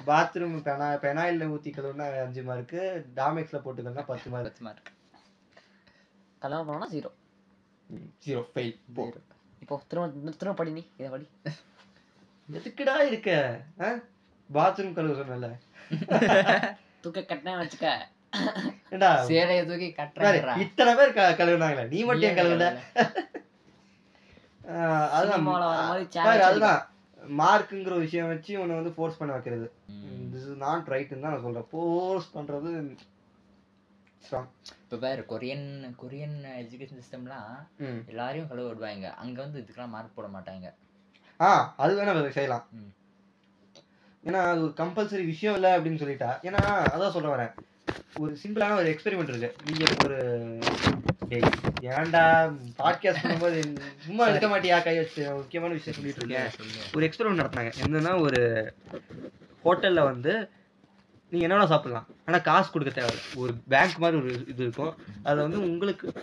பாத்ரூம் 0.08 0.58
பெனா 0.62 0.90
பெனாயில்ல 1.02 1.52
ஊத்தி 1.52 1.72
கழுவுனா 1.72 2.08
அஞ்சு 2.22 2.44
மார்க்கு 2.44 2.82
டாமெக்ஸ்ல 3.16 3.60
போட்டுக்கணும்னா 3.66 4.06
பத்து 4.06 4.30
மார்க் 4.30 4.62
மார்க் 4.62 4.92
கல்யாணம் 6.42 6.68
பண்ணோம்னா 6.68 6.90
ஜீரோ 6.92 7.12
ஜீரோ 8.24 8.42
ஃபெயில் 8.52 8.76
போ 8.96 9.04
இப்போ 9.64 9.76
திரும்ப 9.90 10.32
திரும்ப 10.42 10.58
படி 10.60 10.72
நீ 10.78 10.84
இதை 10.98 11.10
படி. 11.14 11.26
எதுக்குடா 12.50 12.96
இருக்க? 13.10 13.30
பாத்ரூம் 14.50 14.96
கழுவு 14.98 15.20
சொன்னல 15.20 15.48
தூக்க 17.04 17.20
கட்டினா 17.22 17.54
வச்சுக்க. 17.62 17.88
சேலைய 19.30 19.62
தூக்கி 19.70 19.88
பாரு, 19.98 20.12
கட்டுறா 20.20 20.54
இத்தனை 20.64 20.92
பேர் 21.00 21.16
கழுவுனாங்களே. 21.42 21.86
நீ 21.94 22.00
மட்டும் 22.10 22.30
ஏன் 22.30 22.40
கழுவுல? 22.40 22.68
அதுதான். 25.16 25.48
அதுதான். 26.50 26.82
மார்க்குங்கிற 27.42 27.96
விஷயம் 28.06 28.32
வச்சு 28.32 28.54
உன்னை 28.62 28.74
வந்து 28.80 28.96
ஃபோர்ஸ் 28.96 29.20
பண்ண 29.20 29.32
வைக்கிறது. 29.36 29.68
திஸ் 30.32 30.48
இஸ் 30.50 30.62
நாட் 30.66 30.90
தான் 30.90 31.24
நான் 31.26 31.44
சொல்றேன். 31.46 31.68
ஃபோர்ஸ் 31.72 32.30
பண்றது 32.38 32.72
இப்போ 34.84 34.98
வேறு 35.06 35.22
கொரியன் 35.30 35.68
கொரியன் 36.02 36.38
எஜுகேஷன் 36.62 37.02
சிஸ்டம்லாம் 37.02 37.54
எல்லாரையும் 38.12 38.50
கழுவ 38.50 38.68
விடுவாங்க. 38.68 39.10
அங்கே 39.24 39.40
வந்து 39.42 39.62
இதுக்கெல்லாம் 39.62 39.94
மார்க் 39.96 40.18
போட 40.18 40.28
மாட்டாங்க. 40.36 40.68
ஆ 41.42 41.50
அது 41.84 41.94
வேணா 41.98 42.30
செய்யலாம். 42.40 42.66
ஏன்னா 44.28 44.42
அது 44.52 44.62
ஒரு 44.68 44.74
கம்பல்சரி 44.82 45.26
விஷயம் 45.26 45.56
இல்லை 45.58 45.72
அப்படின்னு 45.78 46.02
சொல்லிட்டா 46.04 46.30
ஏன்னா 46.48 46.62
அதான் 46.94 47.16
சொல்ல 47.16 47.30
வரேன். 47.36 47.54
ஒரு 48.20 48.38
சிம்பிளான 48.44 48.76
ஒரு 48.82 48.90
எக்ஸ்பெரிமெண்ட் 48.92 49.32
இருக்கு. 49.32 49.50
நீங்க 49.66 49.86
ஒரு 50.06 50.18
ஏன்டா 51.98 52.24
பாட்காஸ்ட் 52.82 53.22
பண்ணும்போது 53.24 53.60
சும்மா 54.06 54.26
இருக்க 54.28 54.48
மாட்டியா? 54.54 54.78
கை 54.84 54.96
வச்சு 54.98 55.22
முக்கியமான 55.40 55.74
விஷயம் 55.78 55.98
சொல்லிட்டு 55.98 56.22
இருக்கேன். 56.22 56.92
ஒரு 56.96 57.06
எக்ஸ்பெரிமெண்ட் 57.08 57.42
நடத்தினாங்க. 57.42 57.74
என்னன்னா 57.86 58.14
ஒரு 58.28 58.42
ஹோட்டல்ல 59.66 60.04
வந்து 60.12 60.34
நீங்க 61.30 61.48
என்ன 61.48 61.64
வேணா 61.64 61.68
சாப்பிடலாம். 61.68 62.08
ஆனா 62.26 62.38
காசு 62.38 62.72
கொடுக்க 62.72 63.02
தேவையில்ல. 63.02 63.36
ஒரு 63.36 63.54
பேங்க் 63.68 63.98
மாதிரி 63.98 64.22
ஒரு 64.22 64.34
இது 64.34 64.54
இருக்கும். 64.58 64.96
அதை 65.24 65.44
வந்து 65.44 65.60
உங்களுக்கு 65.62 66.14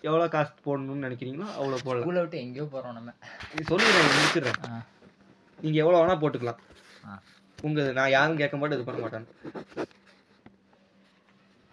எவ்வளவு 0.00 0.30
காசு 0.30 0.52
போடணும்னு 0.66 1.04
நினைக்கிறீங்களோ 1.04 1.52
அவ்வளவு 1.52 1.80
போடலாம். 1.84 2.10
ஸ்கூலை 2.10 2.18
விட்டு 2.18 2.38
எங்கேயோ 2.38 2.64
போகிறோம் 2.64 2.94
நம்ம. 2.94 3.12
சொல்லுங்க 3.62 3.98
முடிச்சிடுறேன். 4.00 4.70
ஆ. 4.70 4.82
நீங்க 5.60 5.78
எவ்வளவு 5.78 6.04
வேணா 6.04 6.16
போட்டுக்கலாம். 6.16 6.56
ஆ. 7.08 7.22
உங்க 7.62 7.92
நான் 7.92 8.10
யாரும் 8.10 8.36
கேட்க 8.36 8.56
மாட்டேன் 8.56 8.80
இது 8.80 8.92
பண்ண 8.92 9.00
மாட்டேன். 9.00 9.26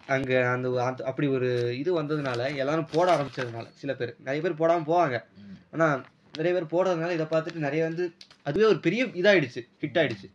அங்க 0.06 0.50
அந்த 0.50 0.84
அப்படி 0.84 1.28
ஒரு 1.28 1.78
இது 1.78 2.02
வந்ததுனால 2.02 2.56
எல்லாரும் 2.56 2.88
போட 2.92 3.16
ஆரம்பிச்சதுனால 3.16 3.66
சில 3.74 3.94
பேர். 3.94 4.16
நிறைய 4.24 4.50
பேர் 4.50 4.68
போடாம 4.68 4.80
போவாங்க. 4.80 5.22
ம். 5.36 5.80
ஆனா 5.80 6.02
நிறைய 6.36 6.62
பேர் 6.62 6.86
போடுறதுனால 6.86 7.10
இதை 7.10 7.26
பார்த்துட்டு 7.26 7.54
நிறைய 7.54 7.84
வந்து 7.84 8.12
அதுவே 8.42 8.66
ஒரு 8.66 8.78
பெரிய 8.80 9.04
இதாயிடுச்சு 9.04 9.68
ஹிட் 9.80 9.98
ஆயிடுச்சு. 9.98 10.32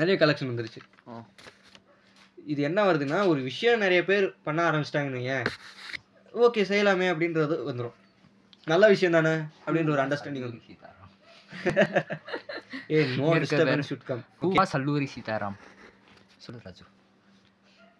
நிறைய 0.00 0.14
கலெக்ஷன் 0.20 0.50
வந்துருச்சு. 0.50 0.80
இது 2.52 2.60
என்ன 2.68 2.80
வருதுன்னா 2.88 3.18
ஒரு 3.32 3.40
விஷயம் 3.50 3.82
நிறைய 3.84 4.00
பேர் 4.10 4.26
பண்ண 4.46 4.60
ஆரம்பிச்சிட்டாங்கன்னு 4.70 5.22
ஏன் 5.34 5.46
ஓகே 6.46 6.62
செய்யலாமே 6.70 7.06
அப்படின்றது 7.12 7.56
வந்துடும் 7.70 7.96
நல்ல 8.72 8.84
விஷயம் 8.92 9.16
தானே 9.18 9.34
அப்படின்ற 9.66 9.90
ஒரு 9.96 10.02
அண்டர்ஸ்டாண்டிங் 10.04 10.46
வந்து 10.48 10.74
a 12.96 12.98
no 13.18 13.28
disturbance 13.42 13.88
should 13.90 14.06
come 14.10 14.22
Hua 14.42 14.64
சல்லூரி 14.72 15.06
சீதாராம். 15.14 15.56
சொல்லு 16.44 16.60
ராஜு. 16.66 16.84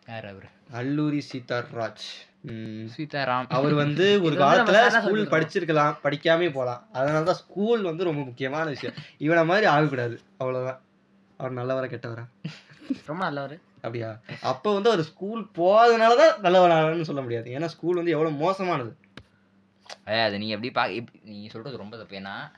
யார் 0.09 0.27
அவர்? 0.33 0.47
அல்லூரி 0.81 1.21
சீதாராஜ். 1.31 2.07
சீதாராம். 2.97 3.47
அவர் 3.59 3.75
வந்து 3.83 4.07
ஒரு 4.27 4.35
காலத்துல 4.43 4.81
ஸ்கூல். 4.97 5.23
படிச்சிருக்கலாம் 5.35 5.95
படிக்காமே 6.05 6.49
போலாம். 6.59 6.83
அதனால 6.99 7.25
தான் 7.31 7.41
ஸ்கூல் 7.43 7.83
வந்து 7.91 8.09
ரொம்ப 8.09 8.25
முக்கியமான 8.31 8.67
விஷயம். 8.75 8.97
இவனை 9.27 9.45
மாதிரி 9.53 9.67
ஆகக்கூடாது. 9.75 10.17
அவ்வளவுதான். 10.43 10.81
அவர் 11.37 11.55
நல்லவரா 11.55 11.93
கெட்டவரா? 11.93 12.29
ரொம்ப 13.07 13.25
நல்லவர். 13.25 13.59
அப்படியா? 13.77 14.19
அப்போ 14.43 14.75
வந்து 14.75 14.91
அவர் 14.91 15.05
ஸ்கூல் 15.05 15.43
போகாதனால 15.43 16.17
தான் 16.17 16.53
நல்லவரான்னு 16.53 17.03
சொல்ல 17.03 17.21
முடியாது. 17.21 17.51
ஏன்னா 17.51 17.65
ஸ்கூல் 17.65 17.95
வந்து 17.95 18.11
எவ்வளவு 18.11 18.37
மோசமானது. 18.37 18.97
அது 20.05 20.39
நீ 20.39 20.49
எப்படி 20.49 20.71
பா 20.71 20.87
எப்படி- 20.87 21.23
நீ 21.23 21.47
சொல்றது 21.47 21.77
ரொம்ப 21.77 21.97
தப்பு. 21.97 22.17
ஏன்னா 22.17 22.51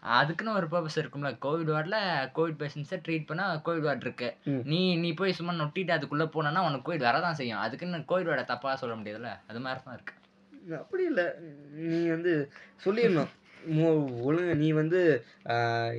அதுக்குன்னு 0.00 0.52
ஒரு 0.52 0.66
பர்பஸ் 0.66 0.98
இருக்கும்ல. 0.98 1.38
கோவிட் 1.42 1.72
வார்டில் 1.72 2.30
கோவிட் 2.34 2.60
பேஷண்ட்ஸை 2.62 3.02
ட்ரீட் 3.08 3.26
பண்ண 3.26 3.54
கோவிட் 3.54 3.80
வார்டு 3.80 4.00
இருக்கு. 4.00 4.36
நீ 4.64 4.96
நீ 4.96 5.12
போய் 5.12 5.32
சும்மா 5.32 5.52
நொட்டிட்டு 5.52 5.92
அதுக்குள்ள 5.92 6.26
போனேன்னா 6.26 6.58
உனக்கு 6.58 6.92
கோவிட் 6.92 7.00
வரதான் 7.00 7.32
செய்யும். 7.32 7.58
அதுக்குன்னு 7.58 7.96
கோவிட் 7.96 8.24
வார்டை 8.24 8.44
தப்பா 8.44 8.74
சொல்ல 8.74 8.94
முடியாதுல்ல? 8.94 9.40
அது 9.48 9.60
மாதிரி 9.60 9.82
தான் 9.84 9.94
இருக்கு. 9.94 10.14
அப்படி 10.80 11.04
இல்லை. 11.10 11.26
நீ 11.90 12.00
வந்து 12.14 12.32
சொல்லிடணும். 12.84 13.30
ஒழுங்கா 14.28 14.54
நீ 14.62 14.68
வந்து 14.80 15.00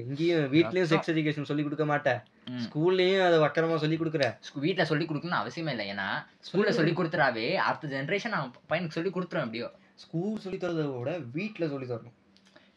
இங்கேயும் 0.03 0.45
வீட்லயும் 0.53 0.89
செக்ஸ் 0.91 1.11
எஜுகேஷன் 1.13 1.49
சொல்லி 1.49 1.63
கொடுக்க 1.63 1.85
மாட்ட. 1.91 2.11
ம். 2.51 2.61
ஸ்கூல்லயும் 2.65 3.25
அதை 3.25 3.37
வக்கரமா 3.43 3.75
சொல்லி 3.83 3.97
கொடுக்குற. 3.97 4.25
வீட்டில் 4.65 4.89
சொல்லி 4.91 5.05
கொடுக்கணும்னு 5.05 5.41
அவசியமே 5.41 5.73
இல்லை. 5.75 5.85
ஏன்னா 5.93 6.07
ஸ்கூல்ல 6.47 6.71
சொல்லி 6.79 6.93
கொடுத்துறாவே 6.99 7.45
அடுத்த 7.67 7.91
ஜென்ரேஷன் 7.95 8.37
அவன் 8.37 8.55
பையனுக்கு 8.71 8.97
சொல்லி 8.97 9.11
கொடுத்துரும் 9.17 9.45
எப்படியோ. 9.47 9.69
ஸ்கூல் 10.03 10.41
சொல்லி 10.45 10.59
தரதை 10.63 10.85
விட 10.97 11.11
வீட்ல 11.37 11.67
சொல்லி 11.73 11.87
தரணும். 11.93 12.17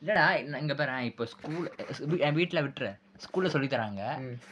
இல்லடா 0.03 0.27
இங்க 0.63 0.75
பாரு 0.75 1.05
இப்போ 1.11 1.27
ஸ்கூல் 1.35 1.67
வீட்டில் 2.41 2.65
விட்டுரு. 2.67 2.93
ஸ்கூல்ல 3.25 3.49
சொல்லி 3.55 3.69
தராங்க. 3.75 4.03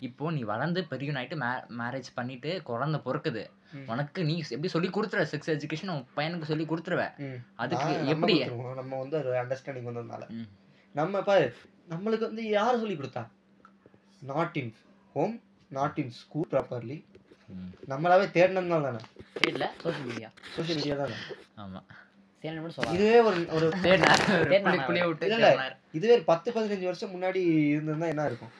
இப்போ 0.08 0.30
நீ 0.36 0.42
வளர்ந்து 0.52 0.80
பெரியவனாயிட்டு 0.90 1.36
மே 1.42 1.50
மேரேஜ் 1.80 2.08
பண்ணிட்டு 2.14 2.50
குழந்தை 2.70 3.00
பிறக்குது. 3.06 3.42
உனக்கு 3.86 4.24
நீ 4.24 4.42
எப்படி 4.48 4.68
சொல்லி 4.68 4.88
கொடுத்துருவ 4.88 5.26
செக்ஸ் 5.32 5.54
எஜுகேஷன் 5.54 5.90
உன் 5.90 6.06
பையனுக்கு 6.16 6.42
சொல்லி 6.42 6.64
கொடுத்துருவ. 6.64 7.12
அதுக்கு 7.54 8.06
எப்படி. 8.06 8.44
நம்ம 8.80 8.98
வந்து 8.98 9.18
ஒரு 9.18 9.42
அண்டர்ஸ்டாண்டிங் 9.42 9.90
வந்ததுனால. 9.90 10.46
நம்ம 10.94 11.22
பாரு 11.22 11.56
நம்மளுக்கு 11.90 12.20
வந்து 12.20 12.48
யார் 12.48 12.78
சொல்லி 12.78 12.94
கொடுத்தா? 12.94 13.26
Not 14.22 14.56
in 14.56 14.74
home 15.14 15.40
not 15.70 15.98
in 15.98 16.10
school 16.10 16.46
properly. 16.50 17.02
நம்மளாவே 17.88 18.36
தேடினதுனால 18.36 18.82
தானே. 18.82 18.98
இல்ல 19.48 19.72
சோஷியல் 19.82 20.06
மீடியா 20.06 20.30
சோஷியல் 20.56 20.76
மீடியா 20.76 20.96
தானே. 20.96 21.14
ஆமா. 21.56 21.82
இதுவே 22.94 23.20
ஒரு 23.20 23.48
ஒரு. 23.50 23.70
இதுவே 25.92 26.14
ஒரு 26.14 26.24
பத்து 26.24 26.52
பதினஞ்சு 26.52 26.82
வருஷம் 26.82 27.12
முன்னாடி 27.12 27.72
இருந்திருந்தா 27.72 28.06
என்ன 28.06 28.26
இருக்கும்? 28.26 28.50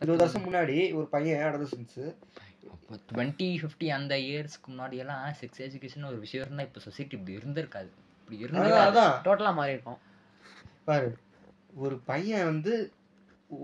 இருபது 0.00 0.18
வருஷம் 0.18 0.46
முன்னாடி 0.46 0.94
ஒரு 0.94 1.06
பையன் 1.06 1.48
அடலசன்ஸ் 1.48 2.14
அப்போ 2.62 2.94
டுவெண்ட்டி 3.10 3.48
ஃபிஃப்டி 3.60 3.86
அந்த 3.94 4.14
இயர்ஸ்க்கு 4.24 4.70
முன்னாடி 4.72 4.96
எல்லாம் 4.96 5.34
செக்ஸ் 5.40 5.62
எஜுகேஷன் 5.66 6.08
ஒரு 6.08 6.18
விஷயம் 6.18 6.44
இருந்தா 6.44 6.62
இப்போ 6.62 6.80
சொசைட்டி 6.80 7.16
இப்படி 7.16 7.36
இருந்திருக்காது. 7.38 7.90
இப்படி 8.20 8.36
அதான் 8.36 8.46
இருந்திருக்காது 8.46 8.90
அதான் 8.92 9.14
டோட்டலா 9.26 9.52
மாறி 9.54 9.74
இருக்கும். 9.76 10.00
பாரு 10.84 11.08
ஒரு 11.76 11.96
பையன் 12.06 12.48
வந்து 12.48 12.72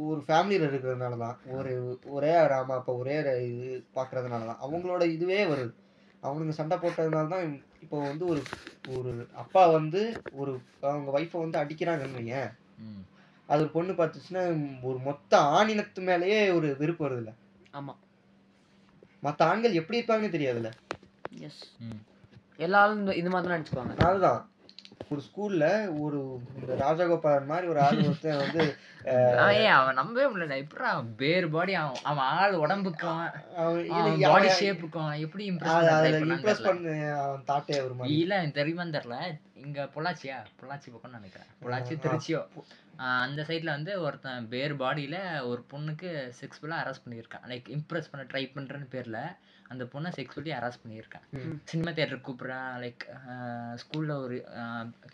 ஒரு 0.07 0.21
ஃபேமிலியில் 0.21 0.69
இருக்கிறதுனால 0.69 1.17
தான் 1.19 1.37
ஒரு 1.57 1.73
ஒரே 2.11 2.33
அம்மா 2.55 2.77
அப்பா 2.77 2.93
ஒரே 2.95 3.17
இது 3.49 3.67
பார்க்கறதுனால 3.97 4.47
தான் 4.51 4.63
அவங்களோட 4.63 5.03
இதுவே 5.11 5.41
வருது. 5.45 5.73
அவனுங்க 6.23 6.55
சண்டை 6.55 6.77
போட்டதுனால 6.79 7.29
தான் 7.29 7.47
இப்போ 7.83 7.97
வந்து 8.03 8.25
ஒரு 8.27 8.41
ஒரு 8.97 9.11
அப்பா 9.35 9.63
வந்து 9.71 10.01
ஒரு 10.35 10.53
அவங்க 10.83 11.11
ஒய்ஃபை 11.17 11.39
வந்து 11.41 11.61
அடிக்கிறாங்கன்னு 11.63 12.41
ம். 12.85 13.03
அது 13.49 13.61
ஒரு 13.63 13.71
பொண்ணு 13.71 13.93
பார்த்துச்சுன்னா 13.93 14.43
ஒரு 14.83 14.99
மொத்த 15.01 15.39
ஆணினத்து 15.53 16.01
மேலேயே 16.03 16.41
ஒரு 16.51 16.69
வெறுப்பு 16.79 17.05
வருதுல்ல. 17.07 17.33
ஆமா. 17.75 17.93
மற்ற 19.21 19.45
ஆண்கள் 19.45 19.73
எப்படி 19.73 20.01
இருப்பாங்கன்னு 20.01 20.37
தெரியாதுல்ல. 20.37 20.71
எஸ். 21.41 21.63
எல்லாரும் 22.57 23.13
இந்த- 23.13 23.31
மாதிரி 23.31 23.49
தான் 23.49 23.57
நினைச்சுக்குவாங்க. 23.57 24.05
அதுதான். 24.05 24.51
ஒரு 25.09 25.23
ஸ்கூல்ல 25.23 25.65
ஒரு 26.01 26.41
இந்த 26.61 26.75
ராஜகோபாலன் 26.75 27.47
மாதிரி 27.47 27.67
ஒரு 27.67 27.81
ஆள் 27.81 27.99
ஒருத்தன் 27.99 28.37
வந்து 28.37 28.63
அவன் 29.39 29.55
ஏன் 29.55 29.69
அவன் 29.69 29.95
நம்பவே 29.95 30.27
முடியல 30.27 30.57
எப்படி 30.57 30.85
அவன் 30.85 31.15
பேர் 31.17 31.51
பாடி 31.51 31.75
அவன் 31.75 32.01
அவன் 32.03 32.25
ஆள் 32.25 32.55
உடம்புக்கும் 32.55 33.21
பாடி 34.21 34.49
ஷேப்புக்கும் 34.49 35.19
எப்படி 35.19 35.51
இம்ப்ரெஸ் 35.51 36.23
இம்ப்ரெஸ் 36.23 36.63
பண்ண 36.63 37.15
அவன் 37.23 37.45
தாட்டே 37.47 37.85
ஒரு 37.85 37.95
மாதிரி. 37.95 38.19
இல்ல 38.19 38.47
தெரியுமான்னு 38.47 38.97
தெரியல. 38.97 39.19
இங்க 39.65 39.85
பொள்ளாச்சியா? 39.85 40.45
பொள்ளாச்சி 40.63 40.91
பக்கம்னு 40.91 41.11
நினைக்கிறேன். 41.11 41.47
பொள்ளாச்சி. 41.63 42.01
திருச்சியோ? 42.03 42.47
அந்த 42.97 43.43
சைட்ல 43.43 43.65
வந்து 43.65 44.01
ஒருத்தன் 44.01 44.49
பேர் 44.49 44.75
பாடியில 44.75 45.47
ஒரு 45.47 45.65
பொண்ணுக்கு 45.73 46.33
செக்ஸ்ஃபுல்லா 46.41 46.75
அரெஸ்ட் 46.85 47.09
பண்ணியிருக்கான். 47.09 47.47
லைக் 47.47 47.79
இம்ப்ரெஸ் 47.79 48.05
பண்ண 48.11 48.27
ட்ரை 48.27 48.41
பண்றேன்னு 48.41 48.87
பேர்ல 48.91 49.37
அந்த 49.69 49.85
பொண்ணை 49.85 50.13
செக்ஸ்ஃபுல்லி 50.17 50.51
அரெஸ்ட் 50.61 50.89
பண்ணியிருக்கான். 50.89 51.59
சினிமா 51.65 51.91
தியேட்டர் 51.91 52.19
கூப்பிட்றான். 52.19 52.81
லைக் 52.83 53.19
ஸ்கூல்ல 53.77 54.11
ஒரு 54.11 54.49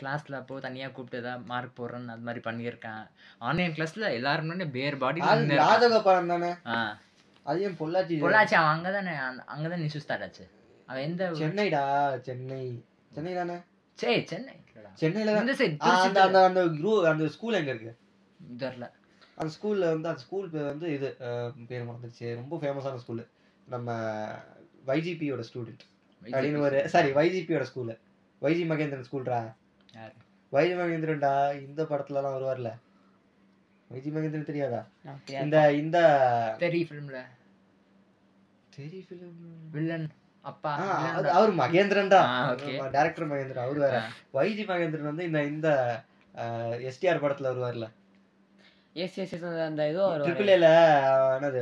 கிளாஸ்ல 0.00 0.32
அப்போ 0.32 0.60
தனியா 0.60 0.88
கூப்பிட்டு 0.88 1.18
ஏதாவது 1.18 1.46
மார்க் 1.46 1.82
போடுறேன்னு 1.82 2.08
அது 2.08 2.20
மாதிரி 2.20 2.50
பண்ணியிருக்கான். 2.50 3.08
ஆன்லைன் 3.38 3.72
கிளாஸ்ல 3.72 4.12
எல்லாரும் 4.12 4.70
பேர் 4.70 4.96
பாடி 4.96 5.20
தானே? 5.20 5.54
ஆஹ் 6.64 6.96
அது 7.42 7.62
ஏன் 7.62 7.76
பொள்ளாச்சி 7.78 8.18
பொள்ளாச்சி 8.28 8.54
அவன் 8.54 8.80
அங்கதானே 8.80 9.16
அந்த- 9.16 9.44
அங்கதான் 9.56 9.76
நியூஸ் 9.76 9.98
ஸ்டார்ட் 9.98 10.22
ஆச்சு. 10.22 10.50
அவன் 10.86 11.02
எந்த? 11.02 11.30
சென்னைடா 11.30 12.20
சென்னை. 12.20 12.84
சென்னை 13.12 13.34
தானே? 13.34 13.56
சே 13.98 14.24
சென்னை. 14.24 14.54
சென்னையில 14.94 15.32
தான் 15.32 15.42
இந்த 15.42 15.54
சைடு 15.54 15.74
அந்த 15.98 16.20
அந்த 16.22 16.38
அந்த 16.44 16.60
குரூ- 16.76 17.04
அந்த 17.06 17.28
ஸ்கூல் 17.28 17.54
எங்க 17.54 17.70
இருக்கு? 17.70 17.92
தெரியல 18.56 18.86
அந்த 19.36 19.50
ஸ்கூல்ல 19.54 19.84
வந்து 19.88 20.08
அந்த 20.08 20.20
ஸ்கூல் 20.20 20.50
பேர் 20.50 20.64
வந்து 20.64 20.92
இது 20.92 21.08
பேர் 21.68 21.86
மறந்துருச்சு 21.86 22.34
ரொம்ப 22.34 22.56
ஃபேமஸான 22.56 22.96
ஸ்கூல் 22.96 23.22
நம்ம 23.66 23.90
வைஜிபியோட 24.86 25.42
ஸ்டூடெண்ட் 25.48 25.84
அப்படின்னு 26.22 26.58
ஒரு 26.58 26.88
சாரி 26.88 27.10
வைஜிபியோட 27.12 27.66
ஸ்கூலு 27.70 27.94
வைஜி 28.42 28.64
மகேந்திரன் 28.66 29.06
ஸ்கூல்ரா? 29.08 29.38
வைஜி 30.52 30.74
மகேந்திரன்டா 30.76 31.32
இந்த 31.60 31.82
படத்துலலாம் 31.82 32.36
வருவார்ல. 32.36 32.70
வைஜி 33.90 34.10
மகேந்திரன் 34.10 34.42
தெரியாதா. 34.42 34.80
இந்த 35.36 35.72
இந்த 35.74 35.98
தெரிய 36.58 36.84
ஃபிலிம்ல 36.84 37.20
தெரி 38.70 39.06
film 39.08 39.32
வில்லன் 39.70 40.06
அப்பா. 40.44 40.70
அவர் 41.32 41.52
மகேந்திரன் 41.58 42.08
தான். 42.08 42.30
டேரக்டர் 42.94 43.28
மகேந்திரன் 43.28 43.64
அவர் 43.64 43.78
வேற. 43.78 43.98
வைஜி 44.34 44.64
மகேந்திரன் 44.66 45.10
வந்து 45.10 45.24
இந்த 45.24 45.40
இந்த 45.46 45.68
எஸ்டிஆர் 46.88 47.22
படத்துல 47.22 47.50
வருவார்ல 47.50 47.88
எஸ் 48.96 49.18
எஸ் 49.18 49.32
எஸ் 49.32 49.44
அந்த- 49.64 49.88
இதோ 49.88 50.04
ட்ரிபிள் 50.18 50.50
ஏல 50.50 50.68
என்னது 51.36 51.60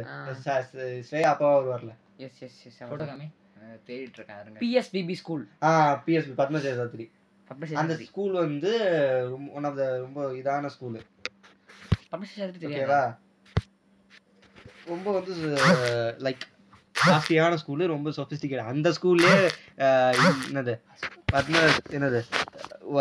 ஸ்ரேயா 1.08 1.28
அப்பாவா 1.32 1.54
வருவார்ல 1.58 1.92
எஸ் 2.18 2.40
எஸ் 2.42 2.58
எஸ் 2.66 2.78
போட்டோ 2.84 3.04
காமி 3.04 3.28
அஹ் 3.60 3.78
தேடிட்டு 3.86 4.18
இருக்கேன். 4.18 4.58
பிஎஸ்பிபி 4.62 5.14
ஸ்கூல் 5.14 5.44
ஆ 5.62 5.70
பிஎஸ்பி 6.06 6.34
பத்மஜேசாத்ரி 6.38 7.06
அந்த 7.76 7.94
ஸ்கூல் 8.04 8.34
வந்து 8.40 8.72
ஒன் 9.52 9.64
ஆஃப் 9.64 9.76
த 9.76 9.86
ரொம்ப 9.98 10.20
இதான 10.34 10.66
ஸ்கூல் 10.68 10.98
எடுத்து 12.38 12.60
தெரியாது? 12.60 13.00
ரொம்ப 14.86 15.10
வந்து 15.12 15.32
லைக் 16.20 16.44
காஸ்ட்லியான 17.06 17.56
ஸ்கூலு 17.66 17.86
ரொம்ப 17.86 18.10
சொபிஸ்டிகேட் 18.10 18.64
அந்த 18.64 18.90
ஸ்கூல்லே 18.90 19.50
என்னது? 20.52 20.80
என்னது? 21.90 22.22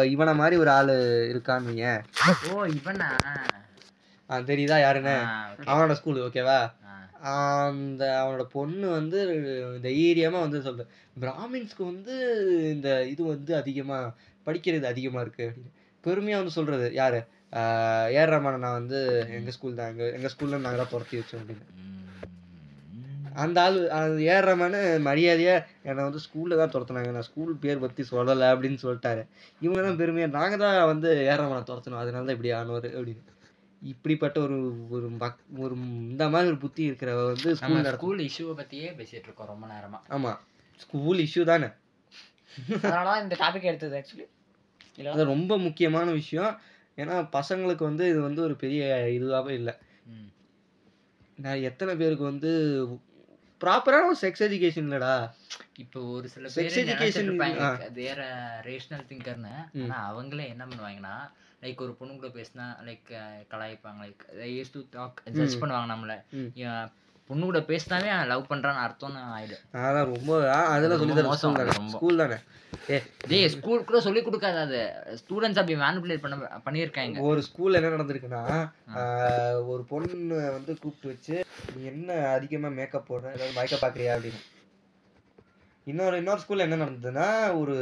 இவனை 0.04 0.36
மாதிரி 0.36 0.56
ஒரு 0.56 0.70
ஆள் 0.70 0.88
இருக்கான்னு. 1.32 2.02
ஓ 2.52 2.66
இவனா? 2.66 3.10
ஆ, 4.30 4.38
தெரியுதா 4.38 4.80
யாருன்னு. 4.80 5.16
அவனோட 5.60 5.91
ஸ்கூல் 5.91 6.16
ஓகேவா. 6.16 6.78
அந்த 7.22 8.06
அவனோட 8.06 8.43
பொண்ணு 8.43 8.89
வந்து 8.89 9.20
தைரியமா 9.82 10.39
வந்து 10.39 10.60
சொல்ற 10.60 10.88
பிராமின்ஸ்க்கு 11.20 11.84
வந்து 11.84 12.14
இந்த 12.74 13.06
இது 13.06 13.24
வந்து 13.24 13.56
அதிகமா 13.56 14.14
படிக்கிறது 14.45 14.84
அதிகமா 14.84 15.22
இருக்கு 15.22 15.54
அப்படின்னு. 15.54 15.72
பெருமையா 16.08 16.36
வந்து 16.36 16.52
சொல்றது 16.52 16.93
யாரு? 16.93 17.18
ஆஹ் 17.52 18.10
ஏஆர் 18.16 18.32
ரஹ்மானை 18.32 18.58
நான் 18.58 18.72
வந்து 18.72 19.26
எங்க 19.30 19.52
ஸ்கூல் 19.52 19.76
தான் 19.76 19.88
எங்க 19.88 20.10
எங்க 20.12 20.30
ஸ்கூல்ல 20.38 20.60
நாங்க 20.60 20.78
தான் 20.78 20.89
துரத்தி 20.89 21.18
வச்சோம் 21.18 21.38
அப்படின்னு. 21.38 21.88
அந்த 23.43 23.57
ஆள் 23.65 23.77
அந்த 23.97 24.19
ஏஆர் 24.29 24.47
ரஹ்மான் 24.49 24.77
மரியாதையா 25.07 25.55
என்னை 25.89 26.01
வந்து 26.07 26.21
ஸ்கூல்ல 26.25 26.59
தான் 26.61 26.71
துரத்துனாங்க. 26.75 27.11
நான் 27.17 27.27
ஸ்கூல் 27.29 27.51
பேர் 27.63 27.83
பத்தி 27.83 28.03
சொல்லலை 28.11 28.47
அப்படின்னு 28.53 28.79
சொல்லிட்டாரு. 28.85 29.23
இவங்க 29.65 29.81
தான் 29.87 29.99
பெருமையா 30.01 30.27
நாங்க 30.37 30.57
தான் 30.63 30.77
வந்து 30.93 31.09
ரஹ்மானை 31.41 31.65
துரத்தணும் 31.71 32.01
அதனால 32.03 32.25
தான் 32.27 32.37
இப்படி 32.37 32.53
ஆனவர் 32.59 32.87
அப்படின்னு. 32.97 33.25
இப்படிப்பட்ட 33.81 34.37
ஒரு 34.45 34.57
ஒரு 34.95 35.07
மக் 35.21 35.43
ஒரு 35.63 35.75
இந்த 36.13 36.23
மாதிரி 36.31 36.51
ஒரு 36.51 36.59
புத்தி 36.63 36.81
இருக்கிறவ 36.89 37.19
வந்து 37.31 37.51
ஸ்கூல் 37.59 37.91
ஸ்கூல் 37.97 38.23
இஷ்யூவை 38.27 38.55
பத்தியே 38.61 38.89
பேசிட்டு 38.97 39.27
இருக்கோம் 39.27 39.51
ரொம்ப 39.53 39.67
நேரமா. 39.73 39.99
ஆமா. 40.15 40.31
ஸ்கூல் 40.83 41.19
இஷ்யூ 41.25 41.43
தானே. 41.51 41.69
அதனாலதான் 42.83 43.23
இந்த 43.23 43.35
டாபிக் 43.41 43.69
எடுத்தது 43.69 43.95
ஆக்சுவலி 43.99 44.27
இல்ல 44.99 45.13
அது 45.15 45.25
ரொம்ப 45.33 45.53
முக்கியமான 45.65 46.07
விஷயம். 46.21 46.53
ஏன்னா 47.01 47.15
பசங்களுக்கு 47.37 47.83
வந்து 47.89 48.05
இது 48.11 48.19
வந்து 48.27 48.41
ஒரு 48.47 48.55
பெரிய 48.63 48.87
இதுவாகவே 49.17 49.53
இல்லை. 49.59 49.73
நான் 51.43 51.65
எத்தனை 51.69 51.93
பேருக்கு 51.95 52.25
வந்து 52.31 52.51
ப்ராப்பரான 53.62 54.05
ஒரு 54.05 54.18
செக்ஸ் 54.22 54.43
எஜுகேஷன் 54.43 54.88
இல்லடா 54.88 55.14
இப்போ 55.78 55.99
ஒரு 56.12 56.28
சில 56.28 56.47
இருப்பாங்க 57.24 57.62
ஆ. 57.62 57.72
தேர 57.93 58.20
ரேஷனல் 58.62 59.05
திங்கர்னு. 59.10 59.53
ஆனா 59.84 59.97
அவங்களே 60.10 60.47
என்ன 60.47 60.66
பண்ணுவாங்கன்னா 60.66 61.16
லைக் 61.62 61.82
ஒரு 61.82 61.93
பொண்ணு 61.93 62.16
கூட 62.16 62.28
பேசினா 62.28 62.66
like 62.84 63.10
கலாய்ப்பாங்க 63.49 64.01
like 64.03 64.24
used 64.49 64.72
to 64.72 64.84
talk 64.89 65.22
judge. 65.32 65.60
பண்ணுவாங்க 65.60 65.93
நம்மள 65.93 66.16
பொண்ணு 67.30 67.43
கூட 67.43 67.59
பேசினாவே 67.59 68.25
லவ் 68.25 68.45
பண்றான்னு 68.49 68.86
அர்த்தம்னு 68.86 69.19
ஆயிடும். 69.38 69.75
அதான் 69.75 70.15
ரொம்ப 70.15 70.51
அதெல்லாம் 70.51 70.97
சொல்லி 70.97 71.21
மோசம் 71.21 71.55
ரொம்ப. 71.55 71.88
ஸ்கூல் 71.88 72.17
தானே? 72.17 72.34
ஏ 72.89 73.03
டேய் 73.27 73.47
ஸ்கூல் 73.47 73.84
கூட 73.84 74.01
சொல்லி 74.01 74.21
கொடுக்காது 74.21 74.57
அது. 74.57 74.93
ஸ்டூடெண்ட்ஸ் 75.05 75.59
அப்படி 75.59 75.75
மேனிபுலேட் 75.75 76.17
பண்ண 76.17 76.38
பண்ணியிருக்காங்க. 76.65 77.19
ஒரு 77.19 77.43
ஸ்கூல்ல 77.51 77.73
என்ன 77.73 77.89
நடந்திருக்குன்னா 77.89 79.67
ஒரு 79.67 79.84
பொண்ணு 79.84 80.51
வந்து 80.51 80.77
கூப்பிட்டு 80.80 81.07
வச்சு 81.07 81.45
நீ 81.75 81.84
என்ன 81.84 82.13
அதிகமா 82.13 82.67
மேக்கப் 82.67 83.13
போடுற? 83.13 83.17
ஏதாவது 83.17 83.51
மயக்க 83.53 83.88
பாக்குறியா? 83.88 84.21
அப்படின்னு. 84.21 84.41
இன்னொரு 85.86 86.17
இன்னொரு 86.17 86.41
ஸ்கூல்ல 86.47 86.57
என்ன 86.57 86.75
நடந்ததுன்னா 86.75 87.59
ஒரு 87.59 87.75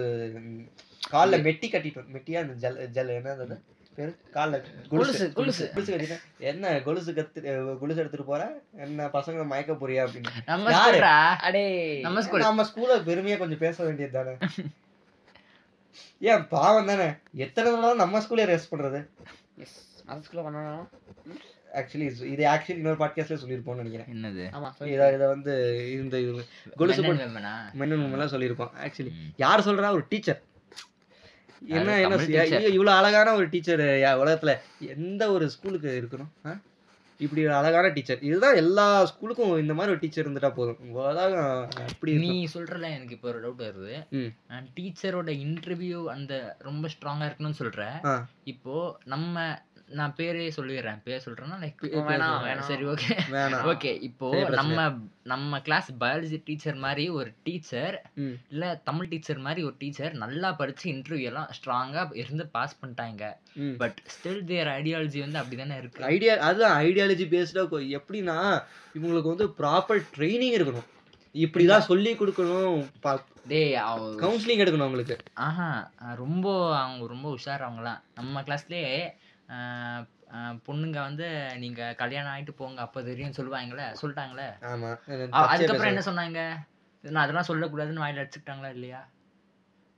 கால்ல 1.12 1.40
மெட்டி 1.42 1.66
கட்டிட்டு 1.70 2.00
வந்து- 2.00 2.14
மெட்டியா? 2.14 2.38
அந்த 2.38 2.54
ஜல் 2.54 2.90
ஜல் 2.90 3.08
என்ன 3.08 3.36
கால்ல. 3.98 4.64
கொலுசு, 4.90 5.34
கொலுசு. 5.34 5.72
கொலுசு. 5.72 5.96
கட்டிட்டு 5.96 6.20
என்ன 6.38 6.82
கொலுசு 6.82 7.12
கத்து 7.12 7.78
கொலுசு 7.80 8.00
எடுத்துட்டு 8.00 8.26
போற? 8.26 8.60
என்ன 8.78 9.06
பசங்க 9.06 9.46
மயக்க 9.46 9.74
போறியா 9.74 10.08
அப்படின்னு. 10.08 10.28
நம்ம 10.46 10.78
அடே. 11.36 12.00
நம்ம 12.00 12.22
ஸ்கூல். 12.22 12.40
நம்ம 12.40 12.64
ஸ்கூல்ல 12.64 13.00
பெருமையா 13.00 13.38
கொஞ்சம் 13.38 13.58
பேச 13.58 13.84
வேண்டியது 13.84 14.24
தானே? 14.24 14.38
ஏன் 16.20 16.48
பாவம் 16.48 16.86
தானே? 16.86 17.10
எத்தனை 17.34 17.72
தடவை 17.72 17.96
நம்ம 17.96 18.20
ஸ்கூல்ல 18.20 18.60
ரெஸ்ட் 18.60 18.72
பண்றது? 18.72 19.08
எஸ் 19.58 20.04
மத 20.06 20.28
ஸ்கூல்ல 20.32 20.36
பண்ணணும் 20.36 20.88
ஆக்சுவலி 21.74 22.26
இது 22.26 22.46
ஆக்சுவலி 22.46 22.70
இன்னொரு 22.70 23.06
பாட்காஸ்ட்ல 23.06 23.38
சொல்லியிருப்போம்னு 23.46 23.76
நினைக்கிறேன். 23.76 24.08
என்னது? 24.08 24.56
ஆமா 24.56 24.86
இதை 24.86 25.14
இதை 25.14 25.28
வந்து 25.28 25.84
இந்த 25.92 26.20
இது 26.20 26.46
கொலுசு 26.76 27.02
Men 27.02 27.06
and 27.06 27.18
போட்டு 27.18 27.40
women 27.40 27.44
ஆ? 27.44 27.70
மென்னு 27.80 28.12
எல்லாம் 28.12 28.32
சொல்லியிருப்போம் 28.32 28.72
ஆக்சுவலி. 28.86 29.12
யார் 29.38 29.66
சொல்றா? 29.66 29.90
ஒரு 29.90 30.06
டீச்சர் 30.10 30.42
என்ன 31.62 31.92
என்ன 32.02 32.18
இவ்வளவு 32.70 32.98
அழகான 32.98 33.34
ஒரு 33.34 33.50
டீச்சர் 33.50 33.86
உலகத்துல 34.20 34.54
எந்த 34.94 35.32
ஒரு 35.32 35.50
ஸ்கூலுக்கு 35.50 35.92
இருக்கணும்? 36.02 36.32
இப்படி 37.20 37.46
ஒரு 37.46 37.54
அழகான 37.54 37.88
டீச்சர் 37.88 38.20
இதுதான் 38.22 38.56
எல்லா 38.56 38.84
ஸ்கூலுக்கும் 39.04 39.60
இந்த 39.60 39.74
மாதிரி 39.74 39.92
ஒரு 39.92 40.00
டீச்சர் 40.00 40.26
இருந்துட்டா 40.26 40.54
போதும் 40.54 40.92
உலகம் 40.98 41.38
அப்படி 41.86 42.12
நீ. 42.16 42.48
சொல்றல 42.54 42.90
எனக்கு 42.92 43.14
இப்போ 43.14 43.28
ஒரு 43.28 43.40
டவுட் 43.44 43.64
வருது 43.64 43.96
ம். 44.12 44.30
டீச்சரோட 44.76 45.32
இன்டர்வியூ 45.44 46.06
அந்த 46.08 46.34
ரொம்ப 46.60 46.88
ஸ்ட்ராங்கா 46.88 47.28
இருக்கணும்னு 47.30 47.60
சொல்ற. 47.60 47.82
இப்போ 48.44 48.76
நம்ம 49.06 49.36
நான் 49.90 50.14
பேரே 50.18 50.52
சொல்லிடுறேன். 50.56 51.00
பேர் 51.04 51.24
சொல்றேன்னா 51.26 51.58
லைக் 51.62 51.84
வேணாம். 52.10 52.60
சரி 52.60 52.86
ஓகே. 52.86 53.16
ஓகே 53.72 54.02
இப்போ 54.02 54.50
நம்ம 54.50 54.94
நம்ம 55.24 55.60
கிளாஸ் 55.62 55.94
பயாலஜி 56.00 56.42
டீச்சர் 56.46 56.76
மாதிரி 56.76 57.10
ஒரு 57.10 57.34
டீச்சர். 57.44 58.12
இல்ல 58.50 58.82
தமிழ் 58.84 59.08
டீச்சர் 59.08 59.38
மாதிரி 59.38 59.64
ஒரு 59.64 59.76
டீச்சர் 59.78 60.14
நல்லா 60.14 60.52
படிச்சு 60.52 60.92
இன்டர்வியூ 60.92 61.22
எல்லாம் 61.22 61.50
ஸ்ட்ராங்கா 61.58 62.16
இருந்து 62.16 62.48
பாஸ் 62.48 62.78
பண்ணிட்டாங்க. 62.82 63.32
பட் 63.78 63.98
ஸ்டில் 64.16 64.44
தேர் 64.44 64.68
ஐடியாலஜி 64.68 65.20
வந்து 65.20 65.40
அப்படிதானே 65.40 65.78
இருக்கு. 65.78 66.04
ஐடியா 66.04 66.36
அதுதான் 66.38 66.84
ஐடியாலஜி 66.84 67.28
பேஸ்டா 67.36 67.64
எப்படின்னா 68.00 68.38
இவங்களுக்கு 69.00 69.34
வந்து 69.36 69.46
ப்ராப்பர் 69.46 70.04
ட்ரைனிங் 70.18 70.58
இருக்கணும். 70.60 70.88
இப்படிதான் 71.36 71.88
சொல்லி 71.92 72.14
கொடுக்கணும். 72.14 72.86
டேய் 73.48 73.74
கவுன்சிலிங் 74.22 74.62
எடுக்கணும் 74.64 74.88
அவங்களுக்கு. 74.88 75.18
ஆஹா 75.34 75.92
ரொம்ப 76.16 76.78
அவங்க 76.78 77.08
ரொம்ப 77.08 77.36
உஷார் 77.36 77.66
அவங்கலாம் 77.68 78.00
நம்ம 78.16 78.42
கிளாஸ்லயே 78.42 79.10
பொண்ணுங்க 80.68 80.98
வந்து 81.00 81.28
நீங்க 81.58 81.82
கல்யாணம் 81.98 82.34
ஆயிட்டு 82.34 82.54
போங்க 82.56 82.82
அப்ப 82.82 83.04
தெரியும் 83.04 83.38
சொல்லுவாங்களே 83.38 83.86
சொல்லிட்டாங்களே? 84.02 84.48
அதுக்கப்புறம் 85.46 85.92
என்ன 85.94 86.04
சொன்னாங்க? 86.10 86.42
நான் 87.04 87.24
அதெல்லாம் 87.24 87.50
சொல்லக்கூடாதுன்னு 87.50 88.04
வாயில 88.04 88.24
அடிச்சுக்கிட்டாங்களா 88.24 88.72
இல்லையா? 88.74 89.02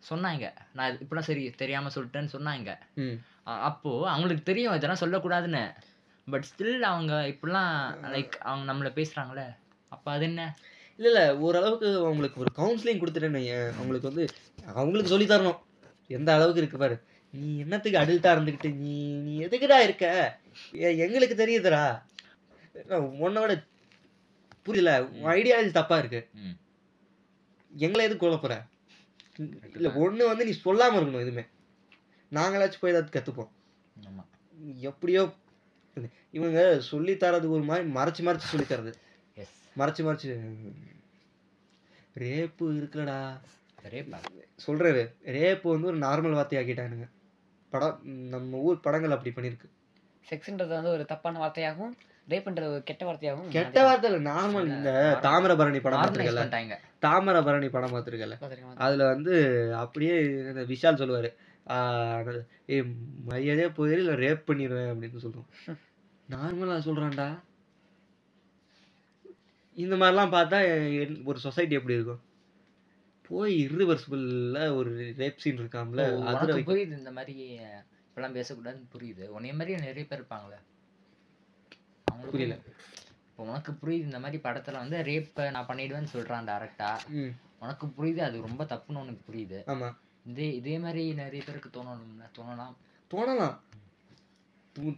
சொன்னாங்க. 0.04 0.45
நான் 0.74 1.00
இப்படிலாம் 1.00 1.30
சரி 1.30 1.43
தெரியாம 1.58 1.91
சொல்லிட்டேன்னு 1.95 2.34
சொன்னாங்க. 2.34 2.70
அப்போ 3.68 3.91
அவங்களுக்கு 4.10 4.43
தெரியும் 4.43 4.76
இதெல்லாம் 4.76 5.04
சொல்லக்கூடாதுன்னு. 5.04 5.64
பட் 6.28 6.47
ஸ்டில் 6.50 6.89
அவங்க 6.91 7.14
இப்படிலாம் 7.34 7.74
லைக் 8.14 8.34
அவங்க 8.41 8.66
நம்மள 8.72 8.89
பேசுறாங்களே 8.95 9.45
அப்ப 9.91 10.06
அது 10.12 10.26
என்ன? 10.26 10.41
இல்ல 11.00 11.10
இல்ல 11.10 11.22
ஓரளவுக்கு 11.38 11.89
அவங்களுக்கு 12.04 12.41
ஒரு 12.41 12.52
கவுன்சிலிங் 12.58 13.02
கொடுத்துட்டேன்னு 13.02 13.43
அவங்களுக்கு 13.74 14.12
வந்து 14.12 14.26
அவங்களுக்கு 14.76 15.14
சொல்லி 15.14 15.28
தரணும். 15.28 15.60
எந்த 16.10 16.30
அளவுக்கு 16.34 16.62
இருக்கு 16.62 16.78
பாரு. 16.78 16.95
நீ 17.32 17.58
என்னத்துக்கு 17.58 18.00
அடல்ட்டா 18.00 18.32
இருந்துகிட்டு 18.36 18.76
நீ 18.76 18.96
நீ 19.28 19.46
எதுக்குடா 19.46 19.80
இருக்க? 19.80 20.40
எங்களுக்கு 20.72 21.36
தெரியுதுடா. 21.36 22.02
உன்னோட 23.26 23.52
புரியல 24.64 25.06
உன் 25.06 25.32
ஐடியாலஜி 25.32 25.72
தப்பா 25.72 25.98
இருக்கு. 25.98 26.28
எங்களை 27.72 28.06
எதுக்கு 28.06 28.26
கொல்ல 28.26 28.42
போற? 28.42 28.66
இல்ல 29.76 29.90
ஒண்ணு 29.90 30.26
வந்து 30.26 30.46
நீ 30.46 30.54
சொல்லாம 30.66 30.98
இருக்கணும் 30.98 31.22
எதுவுமே. 31.26 31.46
நாங்களாச்சும் 32.32 32.82
போய் 32.82 32.94
ஏதாவது 32.94 33.12
கத்துப்போம். 33.20 33.52
ஆமா. 34.00 34.24
எப்படியோ 34.80 35.34
இவங்க 36.32 36.80
சொல்லி 36.82 37.14
தரது 37.14 37.50
ஒரு 37.50 37.64
மாதிரி 37.64 37.90
மறைச்சு 37.90 38.28
மறைச்சு 38.28 38.50
சொல்லி 38.52 38.66
தரது. 38.66 38.94
எஸ் 39.36 39.62
மறைச்சு 39.78 40.06
மறைச்சு 40.08 40.28
ரேப்பு 42.16 42.66
இருக்குல்லடா. 42.80 43.20
சொல்றாரு. 44.68 45.04
ரேப்பு 45.38 45.68
வந்து 45.74 45.88
ஒரு 45.88 45.98
நார்மல் 45.98 46.38
வார்த்தையாக்கிட்டானுங்க. 46.40 47.08
படம் 47.74 47.98
நம்ம 48.34 48.60
ஊர் 48.68 48.86
படங்கள் 48.86 49.16
அப்படி 49.16 49.34
பண்ணிருக்கு. 49.36 49.68
செக்ஸ்ன்றது 50.30 50.74
வந்து 50.78 50.94
ஒரு 50.96 51.04
தப்பான 51.12 51.40
வார்த்தையாகவும் 51.44 51.96
ரேப்ன்றது 52.32 52.72
ஒரு 52.74 52.82
கெட்ட 52.90 53.04
வார்த்தையாகவும் 53.06 53.52
கெட்ட 53.56 53.84
வார்த்தை 53.84 54.10
இல்ல 54.12 54.32
நார்மல் 54.32 54.68
இந்த 54.76 54.92
தாமிரபரணி 55.22 55.80
படம் 55.86 56.02
பார்த்துருக்கல? 56.02 56.44
தாமிரபரணி 57.06 57.70
படம் 57.76 57.94
பார்த்துருக்கல. 57.94 58.38
அதுல 58.86 59.08
வந்து 59.14 59.36
அப்படியே 59.84 60.16
இந்த 60.52 60.64
விஷால் 60.72 61.02
சொல்லுவாரு. 61.02 61.32
ஏய் 62.76 62.86
மரியாதையா 63.30 63.70
போயிரு 63.78 64.02
இல்ல 64.04 64.14
ரேப் 64.26 64.48
பண்ணிடுவேன் 64.50 64.92
அப்படின்னு 64.92 65.24
சொல்லுவோம். 65.26 65.50
நார்மலா 66.36 66.78
சொல்றான்டா. 66.88 67.28
இந்த 69.84 69.96
மாதிரிலாம் 69.96 70.34
பார்த்தா 70.36 70.60
ஒரு 71.30 71.40
சொசைட்டி 71.46 71.78
எப்படி 71.80 71.98
இருக்கும்? 71.98 72.22
போய் 73.30 73.54
irreversible-ல 73.64 74.60
ஒரு 74.76 74.92
ரேப் 75.18 75.38
சீன் 75.38 75.60
இருக்காம்ல 75.60 76.04
அதுல 76.32 76.58
புரியுது 76.68 76.98
இந்த 76.98 77.12
மாதிரி 77.12 77.36
இப்பெல்லாம் 78.06 78.36
பேசக்கூடாதுன்னு 78.36 78.92
புரியுது. 78.94 79.26
உன்னைய 79.28 79.54
மாதிரியே 79.54 79.80
நிறைய 79.80 80.06
பேர் 80.06 80.20
இருப்பாங்களே 80.20 80.60
அவங்களுக்கு 82.08 82.36
புரியல. 82.36 82.56
இப்போ 83.30 83.44
உனக்கு 83.44 83.72
புரியுது 83.82 84.08
இந்த 84.10 84.20
மாதிரி 84.20 84.40
படத்துல 84.44 84.78
வந்து 84.78 84.98
ரேப்பை 85.04 85.52
நான் 85.52 85.68
பண்ணிடுவேன்னு 85.68 86.14
சொல்றான் 86.14 86.48
டேரக்டா 86.50 86.90
ம், 87.16 87.34
உனக்கு 87.60 87.88
புரியுது 87.98 88.20
அது 88.20 88.42
ரொம்ப 88.42 88.64
தப்புன்னு 88.64 89.02
உனக்கு 89.02 89.24
புரியுது. 89.30 89.60
ஆமா. 89.68 89.90
இதே 90.26 90.48
இதே 90.56 90.80
மாதிரி 90.80 91.04
நிறைய 91.14 91.42
பேருக்கு 91.46 91.70
தோணணும்ல 91.70 92.26
தோணலாம். 92.38 92.74
தோணலாம். 93.12 93.56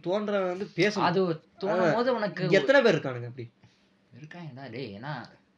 தோன்றவன் 0.02 0.50
வந்து 0.50 0.66
பேசணும். 0.76 1.06
அது 1.06 1.20
தோணும் 1.62 1.94
போது 1.94 2.10
உனக்கு 2.14 2.42
எத்தனை 2.52 2.80
பேர் 2.82 2.94
இருக்கானுங்க 2.94 3.28
அப்படி? 3.28 3.46
இருக்காங்கடா 4.12 4.64
டேய். 4.70 4.90
ஏன்னா 4.98 5.12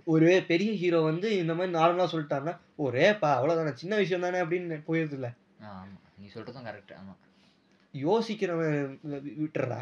ஒரு 0.06 0.28
பெரிய 0.48 0.70
ஹீரோ 0.72 0.98
வந்து 1.02 1.28
இந்த 1.38 1.52
மாதிரி 1.54 1.72
நார்மலா 1.76 2.06
சொல்லிட்டாருன்னா 2.12 2.54
ஓ 2.76 2.90
ரேப்பா 2.90 3.28
அவ்வளவுதானே 3.36 3.72
சின்ன 3.74 3.96
விஷயம் 3.96 4.20
தானே 4.20 4.42
அப்படின்னு 4.42 4.78
போயிருது 4.88 5.16
இல்ல 5.18 5.28
நீ 6.18 6.26
சொல்றதும் 6.34 6.66
கரெக்ட் 6.66 6.92
ஆமா. 6.98 7.14
யோசிக்கிறவன் 7.94 8.76
விட்டுறா. 9.38 9.80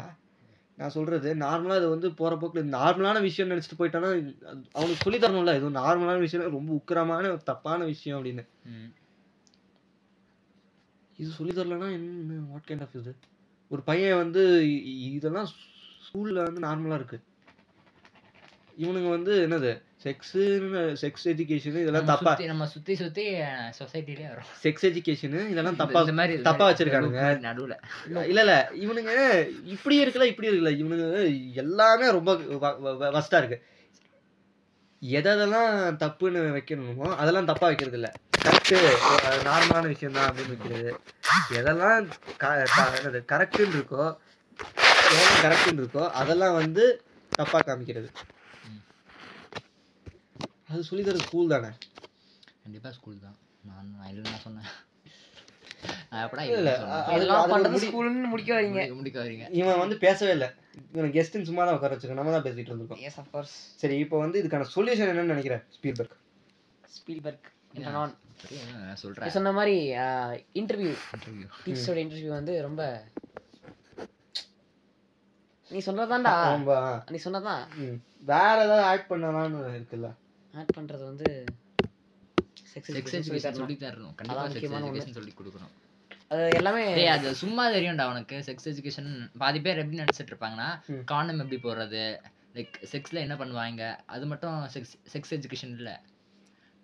நான் 0.77 0.93
சொல்றது 0.95 1.29
நார்மலா 1.35 1.75
அது 1.75 1.87
வந்து 1.89 2.07
போற 2.13 2.33
போக்குல 2.35 2.63
நார்மலான 2.75 3.17
விஷயம் 3.21 3.51
நினைச்சிட்டு 3.51 3.79
போயிட்டானா 3.79 4.09
அது 4.11 4.31
அவனுக்கு 4.73 5.03
சொல்லி 5.03 5.19
தரணும்ல 5.19 5.55
இது 5.57 5.69
நார்மலான 5.81 6.17
விஷயம் 6.19 6.55
ரொம்ப 6.57 6.71
உக்கிரமான 6.73 7.33
தப்பான 7.49 7.79
விஷயம் 7.91 8.17
அப்படின்னு. 8.17 8.43
இது 11.19 11.29
சொல்லி 11.31 11.53
தரலன்னா 11.53 11.89
என்ன 11.97 12.39
வாட் 12.51 12.67
கைண்ட் 12.69 12.81
ஆஃப் 12.81 12.97
இது? 13.01 13.11
ஒரு 13.71 13.81
பையன் 13.81 14.21
வந்து 14.23 14.41
இதெல்லாம் 15.11 15.49
ஸ்கூல்ல 16.05 16.45
வந்து 16.47 16.61
நார்மலா 16.61 16.97
இருக்கு. 16.99 17.19
இவனுங்க 18.77 19.09
வந்து 19.09 19.33
என்னது 19.45 19.71
செக்ஸ் 20.03 20.31
செக்ஸ் 21.01 21.25
எஜுகேஷன் 21.31 21.77
இதெல்லாம் 21.81 22.07
தப்பா 22.11 22.31
நம்ம 22.51 22.65
சுத்தி 22.73 22.93
சுத்தி 23.01 23.23
சொசைட்டிலே 23.79 24.25
வரும். 24.31 24.47
செக்ஸ் 24.63 24.85
எஜுகேஷன் 24.89 25.35
இதெல்லாம் 25.51 25.77
தப்பா 25.81 25.99
இந்த 26.05 26.15
மாதிரி 26.19 26.33
தப்பா 26.47 26.65
வச்சிருக்கானுங்க. 26.69 27.21
நடுவுல. 27.45 27.75
இல்ல 28.31 28.39
இல்ல 28.45 28.55
இவனுங்க 28.85 29.13
இப்படி 29.75 29.97
இருக்குல்ல 30.03 30.27
இப்படி 30.31 30.49
இருக்குல்ல 30.49 30.73
இவனுங்க 30.81 31.07
எல்லாமே 31.63 32.09
ரொம்ப 32.17 32.33
வஸ்டா 33.17 33.39
இருக்கு. 33.43 33.59
எதெல்லாம் 35.01 35.71
தப்புன்னு 36.03 36.41
வைக்கணுமோ 36.57 37.07
அதெல்லாம் 37.21 37.49
தப்பா 37.51 37.65
வைக்கிறது 37.69 37.97
இல்ல 37.99 38.09
கரெக்டு 38.43 38.77
நார்மலான 39.47 39.85
விஷயம் 39.93 40.15
தான் 40.17 40.27
அப்படின்னு 40.29 40.53
வைக்கிறது. 40.53 40.91
எதெல்லாம் 41.59 42.05
கரெக்டுன்னு 43.31 43.77
இருக்கோ 43.79 44.05
எதெல்லாம் 45.13 45.41
கரெக்டுன்னு 45.45 45.81
இருக்கோ 45.83 46.05
அதெல்லாம் 46.21 46.55
வந்து 46.61 46.85
தப்பா 47.31 47.59
காமிக்கிறது. 47.67 48.09
அது 50.73 50.83
சொல்லி 50.89 51.03
தர 51.07 51.17
ஸ்கூல் 51.27 51.53
தானே? 51.53 51.69
கண்டிப்பா 52.63 52.89
ஸ்கூல் 52.97 53.23
தான். 53.25 53.37
நான் 53.69 53.89
நான் 53.97 54.09
இல்ல 54.11 54.21
நான் 54.29 54.43
சொன்னேன். 54.47 54.69
இவன் 59.59 59.81
வந்து 59.83 59.95
பேசவே 60.05 60.31
இல்லை. 60.35 60.49
இவன் 60.97 61.13
கெஸ்ட்னு 61.15 61.47
சும்மா 61.49 61.63
தான் 61.65 61.75
உட்கார 61.77 61.95
வச்சிருக்கோம் 61.95 62.21
நம்ம 62.21 62.33
தான் 62.35 62.45
பேசிட்டு 62.47 62.71
இருந்திருக்கோம். 62.71 63.49
சரி 63.81 63.97
இப்போ 64.03 64.15
வந்து 64.23 64.39
இதுக்கான 64.41 64.67
சொல்யூஷன் 64.75 65.11
என்னன்னு 65.13 65.33
நினைக்கிறேன் 65.35 65.63
ஸ்பீல்பர்க். 65.75 66.15
ஸ்பீல்பர்க் 66.97 67.49
சொல்றேன்? 69.03 69.35
சொன்ன 69.37 69.53
மாதிரி 69.59 69.75
இன்டர்வியூ 70.61 70.93
இன்டர்வியூ 71.17 71.47
டீச்சரோட 71.65 71.99
இன்டர்வியூ 72.05 72.31
வந்து 72.39 72.55
ரொம்ப 72.67 72.81
நீ 75.75 75.79
சொன்னதான்டா. 75.85 76.33
நீ 77.13 77.19
சொன்னதான். 77.27 77.63
வேற 78.31 78.57
ஏதாவது 78.65 78.83
ஆட் 78.89 79.07
பண்ணலாம்னு 79.11 79.61
இருக்குல்ல? 79.77 80.09
ஆட் 80.53 80.73
பண்றது 80.77 81.03
வந்து 81.09 81.27
செக்ஸ் 82.73 82.91
செக்ஸ் 82.95 83.15
எஜுகேஷன் 83.17 83.57
சொல்லி 85.17 85.33
அது 86.31 86.43
எல்லாமே 86.53 86.83
அது 87.07 87.27
சும்மா 87.41 87.63
தெரியும்டா 87.69 88.05
உனக்கு. 88.11 88.35
செக்ஸ் 88.47 88.67
எஜுகேஷன் 88.71 89.09
பாதி 89.37 89.59
பேர் 89.61 89.81
எப்படி 89.81 90.01
நினைச்சிட்டு 90.03 90.31
இருப்பாங்கன்னா. 90.33 90.67
காண்டம் 91.11 91.41
எப்படி 91.43 91.59
போடுறது? 91.65 92.03
லைக் 92.55 92.75
செக்ஸ்ல 92.91 93.19
என்ன 93.25 93.35
பண்ணுவாங்க? 93.35 93.83
அது 94.05 94.25
மட்டும் 94.25 94.57
செக்ஸ் 94.75 94.95
செக்ஸ் 95.13 95.33
எஜுகேஷன் 95.37 95.75
இல்ல. 95.79 95.91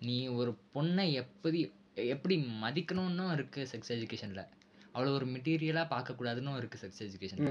நீ 0.02 0.18
ஒரு 0.40 0.52
பொண்ணை 0.76 1.06
எப்படி 1.24 1.60
எப்படி 2.14 2.36
மதிக்கணும்னு 2.64 3.32
இருக்கு 3.32 3.62
செக்ஸ் 3.72 3.94
எஜுகேஷன்ல 3.96 4.44
அவ்வளோ 4.96 5.12
ஒரு 5.14 5.26
மெட்டீரியலா 5.26 5.84
பார்க்க 5.88 6.18
கூடாதுன்னு 6.20 6.56
இருக்கு 6.58 6.78
செக்ஸ் 6.84 7.04
எஜுகேஷன் 7.08 7.44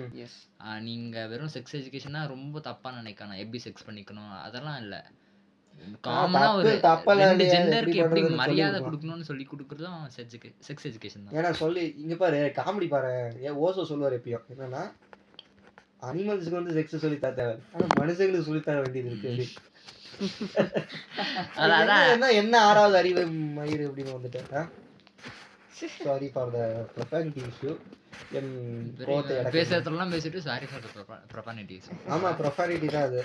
நீங்க 0.81 1.27
வெறும் 1.27 1.53
செக்ஸ் 1.55 1.77
எஜுகேஷனா 1.81 2.23
ரொம்ப 2.27 2.61
தப்பா 2.61 2.91
நினைக்கணும். 2.93 3.41
எப்படி 3.45 3.61
செக்ஸ் 3.67 3.87
பண்ணிக்கணும்? 3.89 4.33
அதெல்லாம் 4.47 4.81
இல்ல. 4.83 4.97
காமனா 6.07 6.47
ஒரு 6.55 6.71
ரெண்டு 7.23 7.45
ஜெண்டருக்கு 7.53 8.03
எப்படி 8.03 8.23
மரியாதை. 8.41 8.79
கொடுக்கணும்னு 8.81 9.29
சொல்லி 9.31 9.45
கொடுக்குறதும் 9.47 10.01
செக்ஸ் 10.67 10.89
எஜுகேஷன் 10.89 11.25
தான். 11.25 11.35
ஏன்னா 11.37 11.51
சொல்லி 11.57 11.85
இங்க 11.99 12.17
பாரு 12.17 12.41
காமெடி 12.59 12.89
பாரு. 12.89 13.13
ஏன் 13.41 13.59
ஓசோ 13.61 13.85
சொல்லுவார் 13.85 14.19
எப்பயும். 14.19 14.45
என்னன்னா 14.55 14.83
அனிமல்ஸுக்கு 16.03 16.61
வந்து 16.61 16.75
செக்ஸ் 16.75 17.03
சொல்லி 17.05 17.19
தர 17.19 17.33
தேவை 17.35 17.55
ஆனா 17.73 17.87
மனுஷங்களுக்கு 18.01 18.49
சொல்லி 18.49 18.63
தர 18.63 18.77
வேண்டியது 18.81 19.11
இருக்கு. 19.11 19.33
என்ன- 22.09 22.35
என்ன- 22.39 22.63
ஆறாவது 22.63 22.97
அறிவு 22.97 23.23
மயிறு 23.57 23.85
அப்படின்னு 23.89 24.17
வந்துட்டேன் 24.17 24.69
sorry 26.03 26.29
for 26.29 26.51
the 26.51 26.61
profanity 26.95 27.43
issue 27.49 27.73
என் 28.33 28.51
அடக்க 29.01 29.51
பேசுறதுலாம் 29.53 30.13
பேசிட்டு 30.15 30.41
சாரி 30.47 30.67
ஃபார் 30.67 30.87
ப்ரொபானிட்டிஸ் 31.33 31.89
ஆமா 32.09 32.31
ப்ரொஃபானிட்டி 32.41 32.89
தான் 32.89 33.07
அது. 33.09 33.21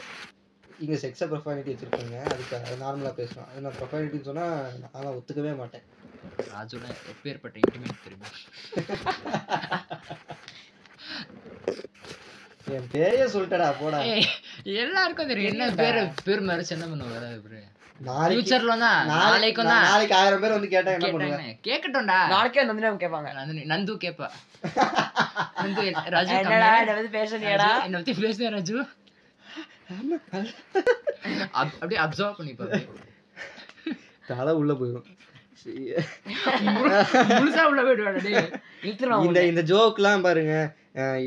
இங்க 0.79 0.95
செக்ஸ 1.01 1.23
ப்ரொஃபானிட்டி 1.31 1.71
வச்சிருக்காங்க. 1.71 2.17
அதுக்கு 2.27 2.53
அது 2.57 2.75
நார்மலா 2.81 3.11
பேசணும் 3.17 3.49
அது 3.49 3.61
நான் 3.61 3.77
ப்ரொஃபானிட்டின்னு 3.77 4.29
சொன்னா 4.29 4.45
நான் 4.83 5.17
ஒத்துக்கவே 5.17 5.53
மாட்டேன். 5.59 5.85
ராஜுல 6.49 6.85
எப்பேற்பட்ட 7.11 7.57
இன்டிமேட் 7.63 8.03
தெரியுமா? 8.05 8.29
என் 12.73 12.89
பேரையே 12.91 13.25
சொல்லிட்டடா 13.31 13.65
போடா. 13.79 13.97
எல்லாருக்கும் 14.77 15.29
தெரியும். 15.31 15.51
என்ன 15.51 15.63
பேரு 15.79 16.01
பேர் 16.27 16.47
மறைச்சு 16.49 16.75
என்ன 16.75 16.85
பண்ணுவாரு 16.91 17.29
நாளைக்கு 17.99 18.31
ஃபியூச்சர்ல 18.31 18.75
தான் 18.83 19.01
நாளைக்கு 19.09 19.61
தான் 19.63 19.83
நாளைக்கு 19.87 20.15
ஆயிரம் 20.19 20.41
பேர் 20.43 20.55
வந்து 20.55 20.69
கேட்டா 20.71 20.93
என்ன 20.93 21.49
கேக்கட்டும்டா. 21.67 22.17
நாளைக்கே 22.33 22.63
நந்தினி 22.63 22.87
மேம் 22.87 23.01
கேட்பாங்க 23.03 23.29
நந்தினி- 23.39 23.67
நந்து 23.71 23.93
கேப்பா. 24.03 24.27
நந்து 25.63 25.83
ராஜு 26.15 26.33
என்னடா. 26.37 26.71
இதை 26.83 26.93
பத்தி 26.97 27.11
பேசுனியாடா. 27.17 27.67
ராஜு, 27.67 27.85
என்னை 27.87 27.99
பத்தி 27.99 28.15
அப்படியே 31.51 31.99
அப்சர்வ் 32.05 32.37
பண்ணிப்பா 32.39 32.65
அப்படியே. 32.67 32.87
தலை 34.27 34.53
உள்ள 34.61 34.73
போயிடும் 34.81 35.09
முழுசா 37.41 37.63
உள்ள 37.71 37.81
இந்த 39.27 39.39
இந்த 39.51 39.61
ஜோக்லாம் 39.69 40.25
பாருங்க. 40.25 40.55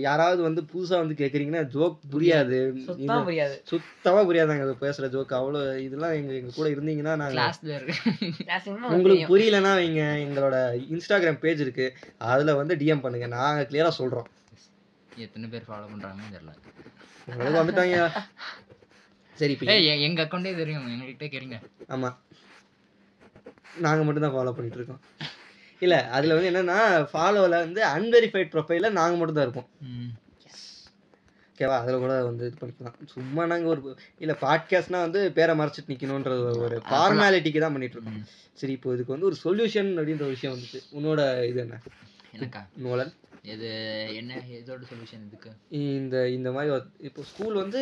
யாராவது 0.07 0.41
வந்து 0.47 0.63
புதுசா 0.73 0.97
வந்து 1.03 1.15
கேக்குறீங்கன்னா 1.21 1.63
ஜோக் 1.75 1.97
புரியாது. 2.13 2.59
புரியாது. 2.89 3.57
சுத்தமா 3.71 4.21
புரியாதாங்க 4.29 4.75
பேசுற 4.83 5.09
ஜோக் 5.15 5.33
அவ்வளவு 5.39 5.85
இதெல்லாம் 5.87 6.15
எங்க 6.19 6.33
எங்க 6.41 6.53
கூட 6.59 6.69
இருந்தீங்கன்னா 6.75 7.15
நாங்க 7.23 7.41
உங்களுக்கு. 8.97 9.27
புரியலன்னா 9.33 9.73
வைங்க. 9.81 10.05
எங்களோட 10.27 10.57
இன்ஸ்டாகிராம் 10.95 11.43
பேஜ் 11.45 11.65
இருக்கு. 11.67 11.89
அதுல 12.33 12.55
வந்து 12.61 12.77
டிஎம் 12.83 13.05
பண்ணுங்க. 13.07 13.29
நாங்க 13.37 13.67
கிளியரா 13.71 13.93
சொல்றோம். 14.01 14.29
எத்தனை 15.25 15.49
பேர் 15.55 15.69
ஃபாலோ 15.69 15.87
பண்றாங்கன்னு 15.95 16.35
தெரியல. 16.37 16.55
உங்களுக்கு 17.29 17.61
வந்துட்டாங்க 17.61 17.97
சரி 19.37 19.53
இப்ப 19.55 19.73
ஏய் 19.73 20.05
எங்க 20.09 20.21
அக்கௌண்டே 20.25 20.53
தெரியும் 20.61 20.85
எங்ககிட்ட 20.93 21.27
கேளுங்க. 21.33 21.57
ஆமா. 21.95 22.11
நாங்க 23.85 24.03
மட்டும் 24.05 24.25
தான் 24.27 24.35
ஃபாலோ 24.37 24.53
பண்ணிட்டு 24.57 24.79
இருக்கோம். 24.79 25.01
இல்ல 25.83 25.97
அதுல 26.17 26.37
வந்து 26.37 26.51
என்னன்னா 26.51 26.79
ஃபாலோல 27.11 27.59
வந்து 27.65 27.81
அன்வெரிஃபைட் 27.97 28.53
ப்ரொஃபைல 28.55 28.91
நாங்க 29.01 29.17
மட்டும் 29.19 29.39
தான் 29.39 29.47
இருப்போம் 29.49 29.69
ஓகேவா 31.51 31.77
அதில் 31.83 32.03
கூட 32.05 32.15
வந்து 32.29 32.47
இது 32.49 32.57
பண்ணிக்கலாம். 32.63 32.97
சும்மா 33.13 33.43
நாங்கள் 33.53 33.71
ஒரு 33.75 33.83
இல்லை 34.23 34.35
பாட்காஸ்ட்னா 34.43 34.99
வந்து 35.07 35.21
பேரை 35.39 35.53
மறைச்சிட்டு 35.61 35.93
நிற்கணுன்ற 35.93 36.33
ஒரு 36.65 36.79
ஃபார்மாலிட்டிக்கு 36.89 37.63
தான் 37.65 37.75
பண்ணிட்டு 37.77 37.97
இருக்கோம். 37.99 38.19
சரி 38.61 38.75
இப்போ 38.79 38.95
இதுக்கு 38.97 39.15
வந்து 39.15 39.29
ஒரு 39.31 39.39
சொல்யூஷன் 39.45 39.91
அப்படின்ற 39.99 40.27
விஷயம் 40.35 40.55
வந்துச்சு. 40.55 40.81
உன்னோட 40.99 41.21
இது 41.51 41.61
என்ன? 41.65 41.79
எனக்கா? 42.37 42.63
நோலன் 42.87 43.13
இது 43.55 43.69
என்ன 44.21 44.39
எதோட 44.59 44.83
சொல்யூஷன் 44.91 45.25
இதுக்கு 45.29 45.51
இந்த 45.81 46.17
இந்த 46.37 46.49
மாதிரி 46.57 46.71
இப்போ 47.09 47.23
ஸ்கூல் 47.31 47.57
வந்து 47.63 47.81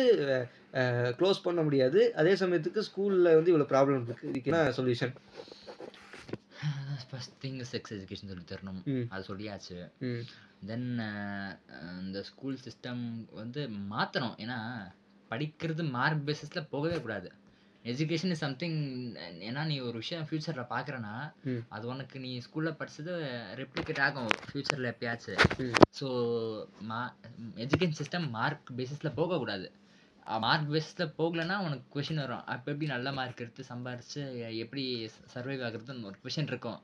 க்ளோஸ் 1.19 1.45
பண்ண 1.45 1.59
முடியாது. 1.67 1.99
அதே 2.21 2.33
சமயத்துக்கு 2.41 2.81
ஸ்கூலில் 2.89 3.37
வந்து 3.37 3.51
இவ்வளோ 3.51 3.67
ப்ராப்ளம் 3.73 3.97
இருக்குது 3.99 4.29
இதுக்கு 4.31 4.51
என்ன 4.51 4.63
solution 4.79 5.13
first 7.09 7.35
thing 7.43 7.59
sex 7.71 7.93
education 7.95 8.31
சொல்லி 8.31 8.45
தரணும். 8.51 8.81
அது 9.13 9.23
சொல்லியாச்சு. 9.31 9.77
தென் 10.69 10.87
இந்த 12.03 12.21
ஸ்கூல் 12.29 12.61
சிஸ்டம் 12.65 13.03
வந்து 13.41 13.63
மாற்றணும் 13.93 14.37
ஏன்னா 14.43 14.59
படிக்கிறது 15.31 15.83
மார்க் 15.97 16.25
பேசிஸில் 16.29 16.69
போகவே 16.73 16.97
கூடாது. 17.05 17.29
எஜுகேஷன் 17.91 18.33
இஸ் 18.35 18.43
சம்திங் 18.45 18.77
ஏன்னா 19.47 19.63
நீ 19.71 19.75
ஒரு 19.87 19.97
விஷயம் 20.03 20.25
ஃப்யூச்சரில் 20.27 20.71
பார்க்குறேன்னா. 20.73 21.15
அது 21.75 21.85
உனக்கு 21.93 22.19
நீ 22.25 22.31
ஸ்கூலில் 22.45 22.77
படிச்சது 22.79 23.13
ரெப்ளிகேட் 23.61 24.03
ஆகும் 24.07 24.29
ஃப்யூச்சரில் 24.49 24.91
எப்பயாச்சும். 24.93 25.41
ஸோ 25.99 26.07
மா 26.91 26.99
எஜுகேஷன் 27.65 27.99
சிஸ்டம் 28.01 28.29
மார்க் 28.37 28.71
பேசிஸில் 28.79 29.17
போகக்கூடாது 29.21 29.67
மார்க் 30.43 30.71
பேசிஸில் 30.73 31.13
போகலைன்னா 31.17 31.55
உனக்கு 31.65 31.85
கொஷின் 31.95 32.21
வரும் 32.21 32.45
அப்போ 32.53 32.67
எப்படி 32.71 32.87
நல்ல 32.93 33.07
மார்க் 33.17 33.41
எடுத்து 33.43 33.63
சம்பாரிச்சு 33.71 34.21
எப்படி 34.63 34.83
சர்வைவ் 35.33 35.65
ஆகுறதுன்னு 35.67 36.07
ஒரு 36.09 36.17
கொஷின் 36.23 36.49
இருக்கும். 36.51 36.79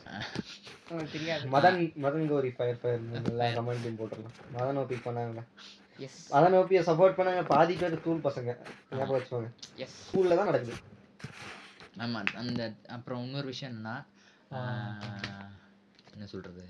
உங்களுக்கு 0.90 1.18
தெரியாது. 1.18 1.48
மதன் 1.48 1.92
மதன் 2.02 2.28
கௌரி 2.28 2.50
ஃபயர் 2.50 2.80
ஃபயர் 2.80 2.98
எல்லாம் 3.24 3.68
கமெண்ட் 3.68 3.96
போட்டுடலாம் 3.98 4.58
மதன் 4.58 4.78
ஓபி 4.78 4.96
பண்ணாங்க. 5.04 5.44
எஸ் 5.96 6.34
மதன் 6.34 6.54
ஓபியை 6.54 6.82
சப்போர்ட் 6.90 7.14
பண்ணாங்க. 7.16 7.44
பாதி 7.44 7.74
பேர் 7.74 8.02
தூள் 8.02 8.18
பசங்க. 8.18 8.56
ஞாபகம் 8.90 9.20
வச்சுக்கோங்க. 9.20 9.48
எஸ் 9.74 10.10
ஸ்கூல்ல 10.10 10.36
தான் 10.36 10.44
நடக்குது. 10.44 10.72
ஆமா 11.99 12.26
அந்த 12.34 12.74
அப்புறம் 12.88 13.24
இன்னொரு 13.24 13.47
விஷயம் 13.47 13.74
என்னன்னா 13.74 13.97
என்ன 16.12 16.26
சொல்றது 16.26 16.64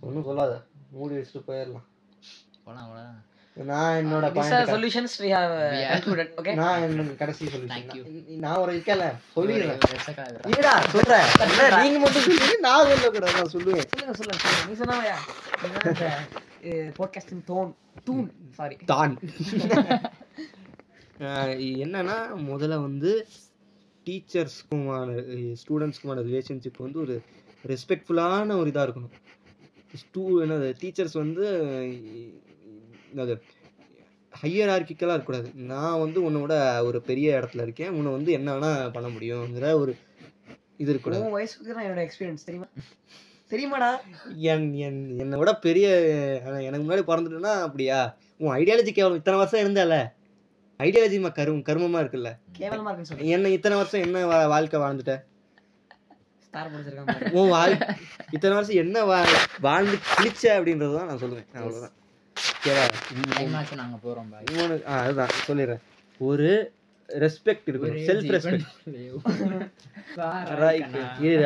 ஒன்றும் 0.00 0.24
சொல்லாத 0.24 0.54
மூடி 0.90 1.14
வச்சுட்டு 1.14 1.48
போயிடலாம் 1.48 1.88
போலாம் 2.64 2.84
அவ்வளோதான் 2.84 3.24
நான் 3.56 3.96
என்னோட 3.96 4.26
have 5.30 5.52
uh. 5.52 6.54
நான் 6.54 6.82
என்ன 6.82 7.02
கடைசி. 7.12 7.46
சொல்லிட்டேன் 7.46 8.38
நான் 8.38 8.56
ஒரு 8.56 8.72
இருக்கல 8.72 9.06
சொல்லிடுறேன் 9.36 9.80
சொல்றேன் 10.90 11.26
நீங்க 11.82 11.98
மட்டும் 11.98 12.22
சொல்லுங்க 12.22 12.58
நான் 12.60 12.86
சொல்லக்கூடாது 12.86 13.32
நான் 13.32 13.52
சொல்லுவேன் 13.52 13.88
சொல்லுங்க 14.14 14.36
சொல்லுங்க. 14.74 15.10
நீ 16.62 16.70
podcast 16.98 17.28
இன் 17.30 17.44
tone. 17.48 17.70
tune. 18.06 18.28
Sorry. 18.58 18.76
தான் 18.84 19.18
ஆஹ் 21.18 21.54
என்னன்னா 21.84 22.16
முதல்ல 22.44 22.80
வந்து 22.80 23.12
டீச்சர்ஸ்க்குமான 24.08 25.10
ஸ்டூடெண்ட்ஸ்க்குமான 25.62 26.22
ரிலேஷன்ஷிப் 26.28 26.78
வந்து 26.78 27.00
ஒரு 27.00 27.20
ரெஸ்பெக்ட்ஃபுல்லான 27.66 28.56
ஒரு 28.56 28.70
இதாக 28.70 28.88
இருக்கணும். 28.88 29.14
ஸ்டூ 29.94 30.40
என்னது 30.40 30.74
டீச்சர்ஸ் 30.82 31.12
வந்து 31.12 31.46
என்னது 33.14 33.40
ஹையர் 34.42 34.72
ஆர்கிக்கலாக 34.74 35.14
இருக்கக்கூடாது. 35.14 35.50
நான் 35.54 35.98
வந்து 35.98 36.30
உன்னோட 36.30 36.84
ஒரு 36.84 37.02
பெரிய 37.02 37.38
இடத்துல 37.38 37.62
இருக்கேன். 37.62 37.88
உன்னை 37.88 38.12
வந்து 38.12 38.32
என்ன 38.32 38.54
வேணால் 38.54 38.92
பண்ண 38.92 39.08
முடியுங்கிற 39.08 39.72
ஒரு 39.72 39.96
இது 40.76 40.90
இருக்கக்கூடாது. 40.90 41.24
உன் 41.24 41.30
வயசுக்கு 41.30 41.74
தான் 41.74 41.84
என்னோட 41.84 42.08
experience, 42.08 42.44
தெரியுமா? 42.48 42.68
தெரியுமாடா? 43.50 43.90
என் 44.34 44.74
என் 44.74 45.18
என்னை 45.18 45.38
விட 45.38 45.54
பெரிய 45.54 45.88
எனக்கு 46.42 46.86
முன்னாடி 46.88 47.10
பிறந்துட்டுனா 47.10 47.52
அப்படியா? 47.62 48.16
உன் 48.38 48.56
ஐடியாலஜி 48.56 48.90
கேவலம். 48.90 49.16
இத்தனை 49.16 49.40
வருஷம் 49.40 49.62
இருந்தல 49.62 49.96
ஐடியாலஜி 50.84 51.18
கரும் 51.38 51.62
கருமமா 51.68 51.98
இருக்குல்ல? 52.02 52.30
கேவலமா 52.58 52.90
சொல்லு. 53.08 53.28
என்ன 53.36 53.48
இத்தனை 53.56 53.76
வருஷம் 53.78 54.04
என்ன 54.06 54.46
வாழ்க்கை 54.54 54.78
வாழ்ந்துட்ட? 54.84 55.14
Star 56.46 56.64
பிடிச்சிருக்கான் 56.72 57.08
பாரு. 57.08 57.30
உன் 57.38 57.50
வாழ் 57.54 57.74
இத்தனை 58.34 58.52
வருஷம் 58.56 58.80
என்ன 58.84 58.96
வாழ்ந்து 59.66 59.96
கிழிச்ச 60.12 60.44
அப்படின்றது 60.58 60.94
தான் 60.98 61.08
நான் 61.10 61.22
சொல்லுவேன் 61.24 61.48
அவ்வளோதான் 61.60 61.94
ஓகேவா 62.58 62.84
ஆ 64.90 64.94
அதுதான். 65.02 65.32
சொல்லிடுறேன். 65.48 65.82
ஒரு 66.28 66.48
ரெஸ்பெக்ட் 67.24 67.68
இருக்கணும். 67.70 68.06
செல்ஃப் 68.08 68.30
ரெஸ்பெக்ட் 68.36 68.66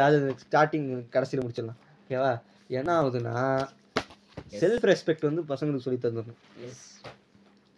அது 0.07 0.16
ஸ்டார்டிங் 0.45 0.89
கடைசியில் 1.14 1.45
முடிச்சிடலாம். 1.45 1.78
ஓகேவா 2.03 2.33
என்ன 2.78 2.91
ஆகுதுன்னா 3.03 3.35
செல்ஃப் 4.62 4.87
ரெஸ்பெக்ட் 4.93 5.28
வந்து 5.28 5.43
பசங்களுக்கு 5.53 5.87
சொல்லி 5.87 6.01
தந்துடணும். 6.05 6.41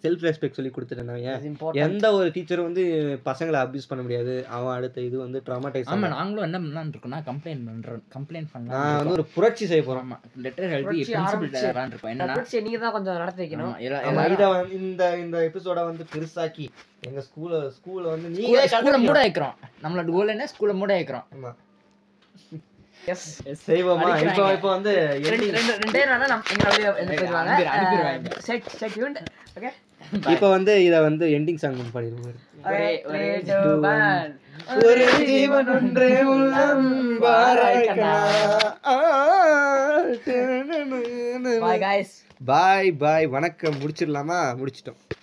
செல்ஃப் 0.04 0.24
ரெஸ்பெக்ட் 0.28 0.56
சொல்லி 0.58 0.70
கொடுத்துட்டேன். 0.74 1.74
எந்த 1.86 2.06
ஒரு 2.18 2.28
டீச்சரும் 2.36 2.68
வந்து 2.68 2.84
பசங்களை 3.28 3.58
அபியூஸ் 3.64 3.88
பண்ண 3.90 4.02
முடியாது. 4.06 4.34
அவன் 4.56 4.74
அடுத்த 4.76 5.06
இது 5.08 5.16
வந்து 5.24 5.40
ட்ராமாடைஸ் 5.48 5.90
ஆமா 5.94 6.10
நாங்களும் 6.16 6.46
என்ன 6.48 6.58
பண்ணலாம்னு 6.64 6.92
இருக்கோம்னா 6.94 7.20
கம்ப்ளைண்ட் 7.30 7.64
பண்றோம் 7.70 8.02
கம்ப்ளைண்ட் 8.16 8.48
நான் 8.48 8.54
பண்ணலாம் 8.56 8.98
வந்து 9.00 9.16
ஒரு 9.18 9.26
புரட்சி 9.36 9.66
செய்ய 9.72 9.84
போறேன் 9.88 10.04
ஆமா 10.06 10.18
லெட்டர் 10.46 10.76
எழுதி 10.78 11.00
இருக்கோம். 11.02 12.12
என்னன்னா 12.14 12.36
பிரச்சனை 12.38 12.62
நீங்க 12.68 12.80
தான் 12.84 12.94
கொஞ்சம் 12.96 13.20
நடத்தி 13.24 13.42
வைக்கணும். 13.44 13.74
இத 14.36 14.48
வந்து 14.54 14.78
இந்த 14.80 15.02
இந்த 15.24 15.36
எபிசோட 15.50 15.78
வந்து 15.90 16.06
பெருசாக்கி 16.14 16.66
எங்க 17.08 17.20
ஸ்கூல 17.28 17.60
ஸ்கூல 17.78 18.04
வந்து 18.14 18.28
நீங்க 18.38 18.64
ஸ்கூலை 18.76 18.98
மூட 19.08 19.18
வைக்கிறோம் 19.26 19.56
நம்மளோட 19.84 20.08
கோல் 20.16 20.34
என்ன? 20.36 20.48
ஸ்கூலை 20.54 20.74
மூட 20.80 20.92
வைக்கிறோம் 20.98 21.26
ஆமா 21.36 21.52
எஸ் 23.12 23.24
செய்வோமா? 23.68 24.06
இப்போ 24.56 24.68
வந்து 24.74 24.92
ரெண்டு 25.24 25.46
ரெண்டு 25.82 26.04
நாளா 26.10 26.26
நம்ம 26.32 26.52
எங்க 26.54 26.68
என்ன. 27.02 28.30
செட் 28.46 28.68
செட் 28.80 28.96
ஓகே 29.56 29.70
இப்போ 30.28 30.48
வந்து 30.48 30.84
இத 30.84 31.00
வந்து 31.00 31.26
எண்டிங் 31.26 31.54
சாங் 31.54 31.76
பாடிடுவோம் 31.94 32.42
ஒரே 34.84 35.24
ஜீவன் 35.24 35.68
ஒன்றே 35.68 36.22
உள்ளம் 36.22 37.14
guys. 41.78 42.24
பாய் 42.44 42.92
பாய் 42.92 43.26
வணக்கம். 43.26 43.74
முடிச்சிடலாமா? 43.74 44.56
முடிச்சிட்டோம். 44.56 44.96